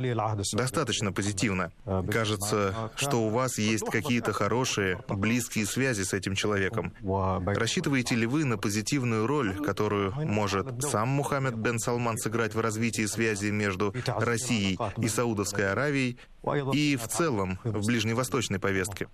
Достаточно 0.53 1.13
позитивно. 1.13 1.73
Кажется, 2.11 2.91
что 2.97 3.23
у 3.23 3.29
вас 3.29 3.59
есть 3.59 3.85
какие-то 3.91 4.33
хорошие, 4.33 5.03
близкие 5.09 5.67
связи 5.67 6.03
с 6.03 6.13
этим 6.13 6.35
человеком. 6.35 6.93
Рассчитываете 7.03 8.15
ли 8.15 8.27
вы 8.27 8.45
на 8.45 8.59
позитивную 8.59 9.27
роль, 9.27 9.55
которую 9.65 10.13
может 10.27 10.83
сам 10.83 11.09
Мухаммед 11.09 11.55
бен 11.57 11.79
Салман 11.79 12.19
сыграть 12.19 12.55
в 12.55 12.61
развитии 12.61 13.07
связи 13.07 13.47
между 13.47 13.95
Россией 14.07 14.79
и 14.99 15.09
Саудовской 15.09 15.71
Аравией 15.71 16.19
и 16.73 16.97
в 16.97 17.09
целом 17.09 17.59
в 17.65 17.87
ближневосточной 17.87 18.59
повестке? 18.59 19.09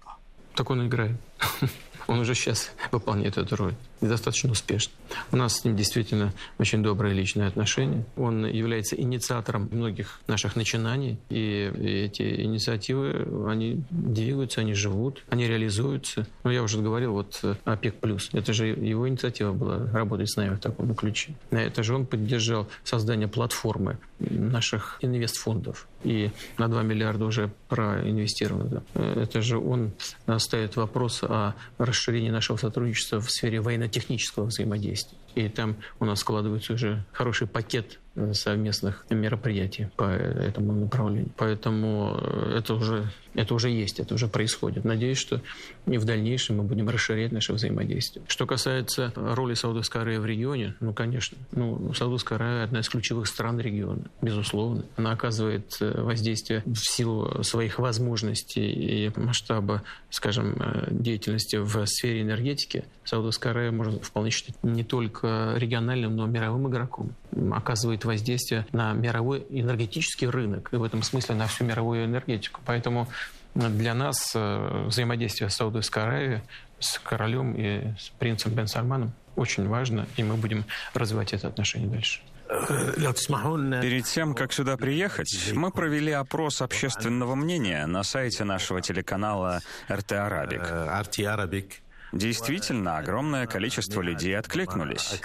Так 0.55 0.70
он 0.70 0.87
играет. 0.87 1.16
Он 2.09 2.20
уже 2.20 2.35
сейчас 2.35 2.70
выполняет 2.91 3.37
эту 3.37 3.55
роль. 3.55 3.74
И 4.01 4.07
достаточно 4.07 4.51
успешно. 4.51 4.95
У 5.31 5.37
нас 5.37 5.61
с 5.61 5.64
ним 5.64 5.76
действительно 5.76 6.33
очень 6.59 6.83
добрые 6.83 7.14
личные 7.14 7.49
отношения. 7.49 8.07
Он 8.16 8.47
является 8.47 8.97
инициатором 8.97 9.68
многих 9.70 10.20
наших 10.26 10.57
начинаний. 10.57 11.18
И 11.29 11.70
эти 11.79 12.43
инициативы, 12.43 13.29
они 13.47 13.83
двигаются, 13.91 14.62
они 14.62 14.72
живут, 14.72 15.22
они 15.29 15.47
реализуются. 15.47 16.26
Но 16.45 16.51
я 16.51 16.62
уже 16.62 16.81
говорил, 16.81 17.12
вот 17.12 17.45
ОПЕК+. 17.64 17.97
Это 18.33 18.53
же 18.55 18.68
его 18.68 19.07
инициатива 19.07 19.53
была 19.53 19.87
работать 19.93 20.31
с 20.31 20.37
нами 20.37 20.55
в 20.55 20.61
таком 20.61 20.95
ключе. 20.95 21.35
Это 21.51 21.83
же 21.83 21.95
он 21.95 22.07
поддержал 22.07 22.68
создание 22.85 23.29
платформы 23.29 23.99
наших 24.21 24.99
инвестфондов. 25.01 25.87
И 26.05 26.31
на 26.59 26.69
2 26.69 26.83
миллиарда 26.83 27.25
уже 27.25 27.51
проинвестировано. 27.69 28.83
Это 28.95 29.41
же 29.43 29.59
он 29.59 29.93
ставит 30.39 30.77
вопрос 30.77 31.23
о 31.23 31.55
расширении 31.79 32.31
нашего 32.31 32.57
сотрудничества 32.57 33.21
в 33.21 33.31
сфере 33.31 33.61
военно-технического 33.61 34.45
взаимодействия. 34.47 35.19
И 35.35 35.49
там 35.49 35.76
у 36.01 36.05
нас 36.05 36.20
складывается 36.20 36.72
уже 36.72 37.05
хороший 37.12 37.47
пакет 37.47 37.99
э, 38.16 38.33
совместных 38.33 39.07
мероприятий 39.11 39.89
по 39.97 40.05
этому 40.05 40.72
направлению. 40.72 41.31
Поэтому 41.37 42.16
э, 42.20 42.59
это 42.59 42.74
уже, 42.74 43.11
это 43.35 43.55
уже 43.55 43.70
есть, 43.70 44.01
это 44.01 44.14
уже 44.14 44.26
происходит. 44.26 44.85
Надеюсь, 44.85 45.18
что 45.18 45.41
и 45.87 45.99
в 45.99 46.05
дальнейшем 46.05 46.59
мы 46.59 46.64
будем 46.64 46.89
расширять 46.89 47.33
наше 47.33 47.53
взаимодействие. 47.53 48.24
Что 48.29 48.47
касается 48.47 49.12
роли 49.14 49.55
Саудовской 49.55 50.03
Аравии 50.03 50.18
в 50.18 50.26
регионе, 50.26 50.74
ну, 50.81 50.93
конечно. 50.93 51.39
Ну, 51.53 51.93
Саудовская 51.95 52.39
Аравия 52.39 52.64
одна 52.64 52.81
из 52.81 52.89
ключевых 52.89 53.26
стран 53.26 53.61
региона, 53.61 54.05
безусловно. 54.22 54.85
Она 54.97 55.12
оказывает 55.12 55.76
э, 55.81 56.01
воздействие 56.01 56.62
в 56.66 56.76
силу 56.76 57.43
своих 57.43 57.79
возможностей 57.79 58.70
и 59.07 59.12
масштаба, 59.18 59.83
скажем, 60.11 60.61
деятельности 60.91 61.57
в 61.57 61.87
сфере 61.87 62.22
энергетики. 62.22 62.85
Саудовская 63.09 63.53
Аравия 63.53 63.71
можно 63.71 63.99
вполне 64.01 64.31
считать 64.31 64.63
не 64.63 64.85
только 64.85 65.55
региональным, 65.57 66.15
но 66.15 66.27
мировым 66.27 66.69
игроком. 66.69 67.15
Оказывает 67.53 68.05
воздействие 68.05 68.67
на 68.73 68.93
мировой 68.93 69.47
энергетический 69.49 70.27
рынок 70.27 70.69
и 70.73 70.77
в 70.77 70.83
этом 70.83 71.03
смысле 71.03 71.35
на 71.35 71.47
всю 71.47 71.65
мировую 71.65 72.05
энергетику. 72.05 72.61
Поэтому 72.67 73.09
для 73.55 73.95
нас 73.95 74.33
э, 74.35 74.85
взаимодействие 74.89 75.49
с 75.49 75.55
Саудовской 75.55 76.03
Аравией, 76.03 76.43
с 76.81 76.99
королем 76.99 77.55
и 77.55 77.95
с 77.99 78.11
принцем 78.19 78.53
Бен 78.53 78.67
Сальманом 78.67 79.13
очень 79.37 79.67
важно, 79.67 80.07
и 80.19 80.23
мы 80.23 80.37
будем 80.37 80.67
развивать 80.93 81.33
это 81.33 81.49
отношение 81.49 81.89
дальше. 81.89 82.21
Перед 82.49 84.05
тем, 84.05 84.35
как 84.35 84.53
сюда 84.53 84.77
приехать, 84.77 85.53
мы 85.55 85.71
провели 85.71 86.13
опрос 86.13 86.61
общественного 86.61 87.35
мнения 87.35 87.87
на 87.87 88.03
сайте 88.03 88.45
нашего 88.45 88.83
телеканала 88.83 89.61
РТ 89.91 90.13
Арабик. 90.13 91.83
Действительно, 92.13 92.99
огромное 92.99 93.47
количество 93.47 94.01
людей 94.01 94.37
откликнулись. 94.37 95.21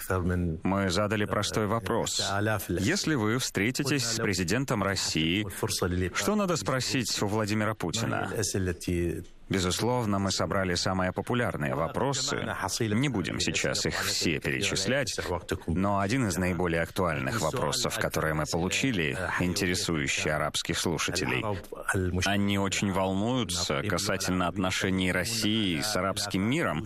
Мы 0.64 0.90
задали 0.90 1.26
простой 1.26 1.68
вопрос. 1.68 2.22
Если 2.68 3.16
вы 3.16 3.38
встретитесь 3.38 4.06
с 4.06 4.18
президентом 4.18 4.84
России, 4.84 5.48
что 6.16 6.36
надо 6.36 6.56
спросить 6.56 7.22
у 7.22 7.28
Владимира 7.28 7.74
Путина? 7.74 8.30
Безусловно, 9.54 10.18
мы 10.18 10.32
собрали 10.32 10.74
самые 10.74 11.12
популярные 11.12 11.76
вопросы. 11.76 12.38
Не 12.80 13.10
будем 13.10 13.39
сейчас 13.39 13.86
их 13.86 14.04
все 14.04 14.39
перечислять, 14.39 15.16
но 15.68 15.99
один 15.99 16.28
из 16.28 16.38
наиболее 16.38 16.82
актуальных 16.82 17.39
вопросов, 17.39 17.99
которые 17.99 18.34
мы 18.34 18.45
получили, 18.51 19.16
интересующий 19.39 20.32
арабских 20.32 20.80
слушателей. 20.80 21.43
Они 22.26 22.58
очень 22.58 22.91
волнуются 22.91 23.84
касательно 23.84 24.47
отношений 24.47 25.12
России 25.12 25.82
с 25.82 25.95
арабским 25.95 26.41
миром, 26.41 26.86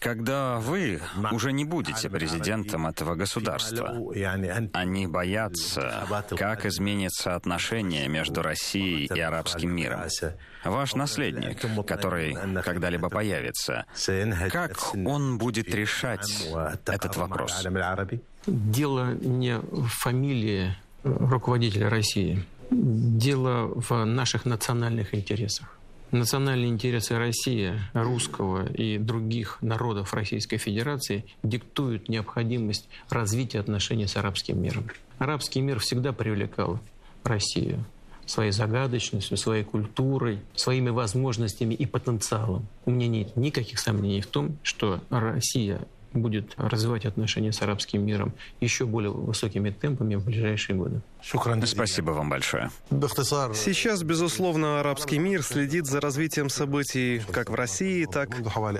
когда 0.00 0.58
вы 0.58 1.00
уже 1.30 1.52
не 1.52 1.64
будете 1.64 2.10
президентом 2.10 2.86
этого 2.86 3.14
государства. 3.14 3.94
Они 4.72 5.06
боятся, 5.06 6.06
как 6.36 6.66
изменится 6.66 7.36
отношение 7.36 8.08
между 8.08 8.42
Россией 8.42 9.06
и 9.06 9.20
арабским 9.20 9.70
миром. 9.74 10.00
Ваш 10.64 10.94
наследник, 10.94 11.60
который 11.86 12.36
когда-либо 12.62 13.08
появится, 13.10 13.84
как 14.50 14.94
он 14.94 15.38
будет 15.38 15.72
решать 15.74 16.48
этот 16.86 17.16
вопрос? 17.16 17.64
Дело 18.46 19.12
не 19.14 19.58
в 19.58 19.86
фамилии 19.88 20.74
руководителя 21.04 21.90
России. 21.90 22.44
Дело 22.70 23.72
в 23.74 24.04
наших 24.04 24.46
национальных 24.46 25.14
интересах. 25.14 25.79
Национальные 26.10 26.70
интересы 26.70 27.16
России, 27.16 27.74
русского 27.94 28.66
и 28.66 28.98
других 28.98 29.58
народов 29.60 30.12
Российской 30.12 30.56
Федерации 30.56 31.24
диктуют 31.44 32.08
необходимость 32.08 32.88
развития 33.08 33.60
отношений 33.60 34.08
с 34.08 34.16
арабским 34.16 34.60
миром. 34.60 34.86
Арабский 35.18 35.60
мир 35.60 35.78
всегда 35.78 36.12
привлекал 36.12 36.80
Россию 37.22 37.84
своей 38.26 38.52
загадочностью, 38.52 39.36
своей 39.36 39.64
культурой, 39.64 40.40
своими 40.54 40.90
возможностями 40.90 41.74
и 41.74 41.86
потенциалом. 41.86 42.66
У 42.86 42.90
меня 42.90 43.08
нет 43.08 43.36
никаких 43.36 43.78
сомнений 43.78 44.20
в 44.20 44.26
том, 44.26 44.56
что 44.62 45.00
Россия 45.10 45.80
будет 46.12 46.54
развивать 46.56 47.06
отношения 47.06 47.52
с 47.52 47.62
арабским 47.62 48.04
миром 48.04 48.32
еще 48.60 48.84
более 48.84 49.12
высокими 49.12 49.70
темпами 49.70 50.16
в 50.16 50.24
ближайшие 50.24 50.76
годы. 50.76 51.00
Спасибо 51.66 52.12
вам 52.12 52.30
большое. 52.30 52.70
Сейчас, 52.90 54.02
безусловно, 54.02 54.80
арабский 54.80 55.18
мир 55.18 55.42
следит 55.42 55.86
за 55.86 56.00
развитием 56.00 56.48
событий 56.48 57.22
как 57.30 57.50
в 57.50 57.54
России, 57.54 58.06
так 58.06 58.30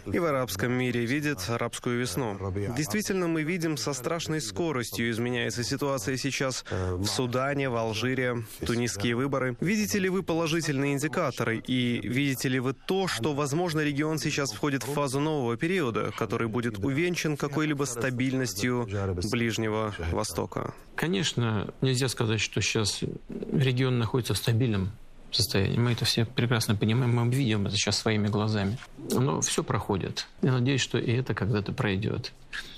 и 0.06 0.18
в 0.18 0.24
арабском 0.24 0.72
мире, 0.72 1.04
видит 1.04 1.38
арабскую 1.48 2.00
весну. 2.00 2.36
Действительно, 2.76 3.28
мы 3.28 3.42
видим, 3.42 3.76
со 3.76 3.92
страшной 3.92 4.40
скоростью 4.40 5.10
изменяется 5.10 5.62
ситуация 5.62 6.16
сейчас 6.16 6.64
в 6.70 7.04
Судане, 7.06 7.68
в 7.68 7.76
Алжире, 7.76 8.44
тунисские 8.66 9.14
выборы. 9.14 9.56
Видите 9.60 9.98
ли 9.98 10.08
вы 10.08 10.22
положительные 10.22 10.94
индикаторы 10.94 11.58
и 11.58 12.00
видите 12.02 12.48
ли 12.48 12.58
вы 12.58 12.72
то, 12.72 13.06
что, 13.06 13.34
возможно, 13.34 13.80
регион 13.80 14.18
сейчас 14.18 14.52
входит 14.52 14.82
в 14.82 14.92
фазу 14.92 15.20
нового 15.20 15.56
периода, 15.56 16.10
который 16.16 16.48
будет 16.48 16.78
увенчан 16.78 17.19
какой-либо 17.36 17.84
стабильностью 17.84 18.88
Ближнего 19.30 19.94
Востока? 20.12 20.74
Конечно, 20.94 21.72
нельзя 21.80 22.08
сказать, 22.08 22.40
что 22.40 22.60
сейчас 22.60 23.00
регион 23.28 23.98
находится 23.98 24.34
в 24.34 24.38
стабильном 24.38 24.92
состоянии. 25.34 25.78
Мы 25.78 25.92
это 25.92 26.04
все 26.04 26.24
прекрасно 26.24 26.74
понимаем, 26.74 27.14
мы 27.14 27.30
видим 27.30 27.66
это 27.66 27.76
сейчас 27.76 27.98
своими 27.98 28.28
глазами. 28.28 28.78
Но 29.12 29.40
все 29.40 29.62
проходит. 29.62 30.26
Я 30.42 30.52
надеюсь, 30.52 30.80
что 30.80 30.98
и 30.98 31.12
это 31.12 31.34
когда-то 31.34 31.72
пройдет. 31.72 32.32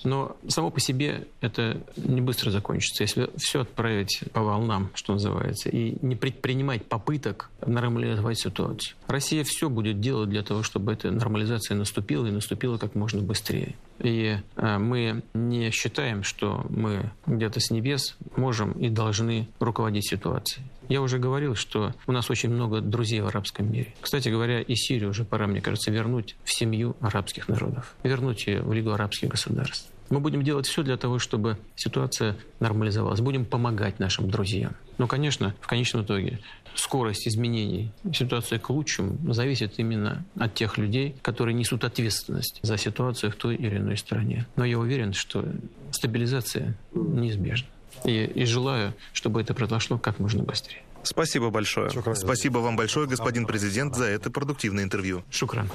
Но 0.05 0.37
само 0.49 0.71
по 0.71 0.81
себе 0.81 1.27
это 1.41 1.81
не 1.97 2.21
быстро 2.21 2.51
закончится, 2.51 3.05
если 3.05 3.31
все 3.37 3.63
отправить 3.63 4.21
по 4.33 4.43
волнам, 4.43 4.91
что 4.95 5.15
называется, 5.15 5.69
и 5.71 5.97
не 6.05 6.17
предпринимать 6.17 6.85
попыток 6.85 7.51
нормализовать 7.65 8.39
ситуацию. 8.39 8.97
Россия 9.07 9.45
все 9.45 9.71
будет 9.71 10.01
делать 10.01 10.29
для 10.29 10.43
того, 10.43 10.63
чтобы 10.63 10.93
эта 10.93 11.11
нормализация 11.11 11.77
наступила 11.77 12.27
и 12.27 12.31
наступила 12.31 12.77
как 12.77 12.95
можно 12.95 13.23
быстрее. 13.23 13.75
И 14.03 14.37
э, 14.57 14.79
мы 14.79 15.23
не 15.33 15.71
считаем, 15.71 16.25
что 16.25 16.67
мы 16.69 17.11
где-то 17.27 17.61
с 17.61 17.71
небес 17.71 18.17
можем 18.37 18.73
и 18.73 18.89
должны 18.89 19.49
руководить 19.61 20.09
ситуацией. 20.09 20.67
Я 20.89 21.01
уже 21.01 21.19
говорил, 21.19 21.55
что 21.55 21.95
у 22.07 22.13
нас 22.13 22.29
очень 22.29 22.51
много 22.51 22.81
друзей 22.81 23.21
в 23.21 23.29
арабском 23.29 23.71
мире. 23.71 23.95
Кстати 24.01 24.29
говоря, 24.29 24.61
и 24.61 24.75
Сирию 24.75 25.11
уже 25.11 25.25
пора, 25.25 25.47
мне 25.47 25.61
кажется, 25.61 25.91
вернуть 25.91 26.37
в 26.45 26.53
семью 26.53 26.97
арабских 27.01 27.49
народов, 27.49 27.95
вернуть 28.03 28.47
ее 28.47 28.63
в 28.63 28.73
Лигу 28.73 28.91
арабских 28.91 29.29
государств. 29.31 29.89
Мы 30.13 30.21
будем 30.21 30.43
делать 30.43 30.67
все 30.67 30.83
для 30.83 30.99
того, 30.99 31.19
чтобы 31.19 31.57
ситуация 31.75 32.37
нормализовалась. 32.61 33.23
Будем 33.23 33.47
помогать 33.47 33.99
нашим 33.99 34.29
друзьям. 34.31 34.75
Но, 34.99 35.07
конечно, 35.07 35.55
в 35.63 35.67
конечном 35.67 36.05
итоге 36.05 36.39
скорость 36.75 37.27
изменений 37.27 37.93
ситуации 38.13 38.59
к 38.59 38.69
лучшему 38.69 39.33
зависит 39.33 39.79
именно 39.79 40.23
от 40.39 40.55
тех 40.55 40.77
людей, 40.77 41.17
которые 41.23 41.55
несут 41.55 41.85
ответственность 41.85 42.61
за 42.61 42.77
ситуацию 42.77 43.33
в 43.33 43.37
той 43.37 43.57
или 43.57 43.79
иной 43.79 43.97
стране. 43.97 44.47
Но 44.55 44.67
я 44.67 44.79
уверен, 44.79 45.15
что 45.15 45.47
стабилизация 45.93 46.77
неизбежна. 46.93 47.69
И, 48.05 48.25
и 48.25 48.45
желаю, 48.45 48.93
чтобы 49.15 49.41
это 49.41 49.55
произошло 49.55 49.97
как 49.97 50.19
можно 50.19 50.43
быстрее. 50.43 50.83
Спасибо 51.05 51.49
большое. 51.49 51.89
Спасибо 52.15 52.59
вам 52.59 52.77
большое, 52.77 53.09
господин 53.09 53.47
президент, 53.47 53.95
за 53.97 54.05
это 54.05 54.31
продуктивное 54.31 54.85
интервью. 54.85 55.25
Шукран. 55.31 55.71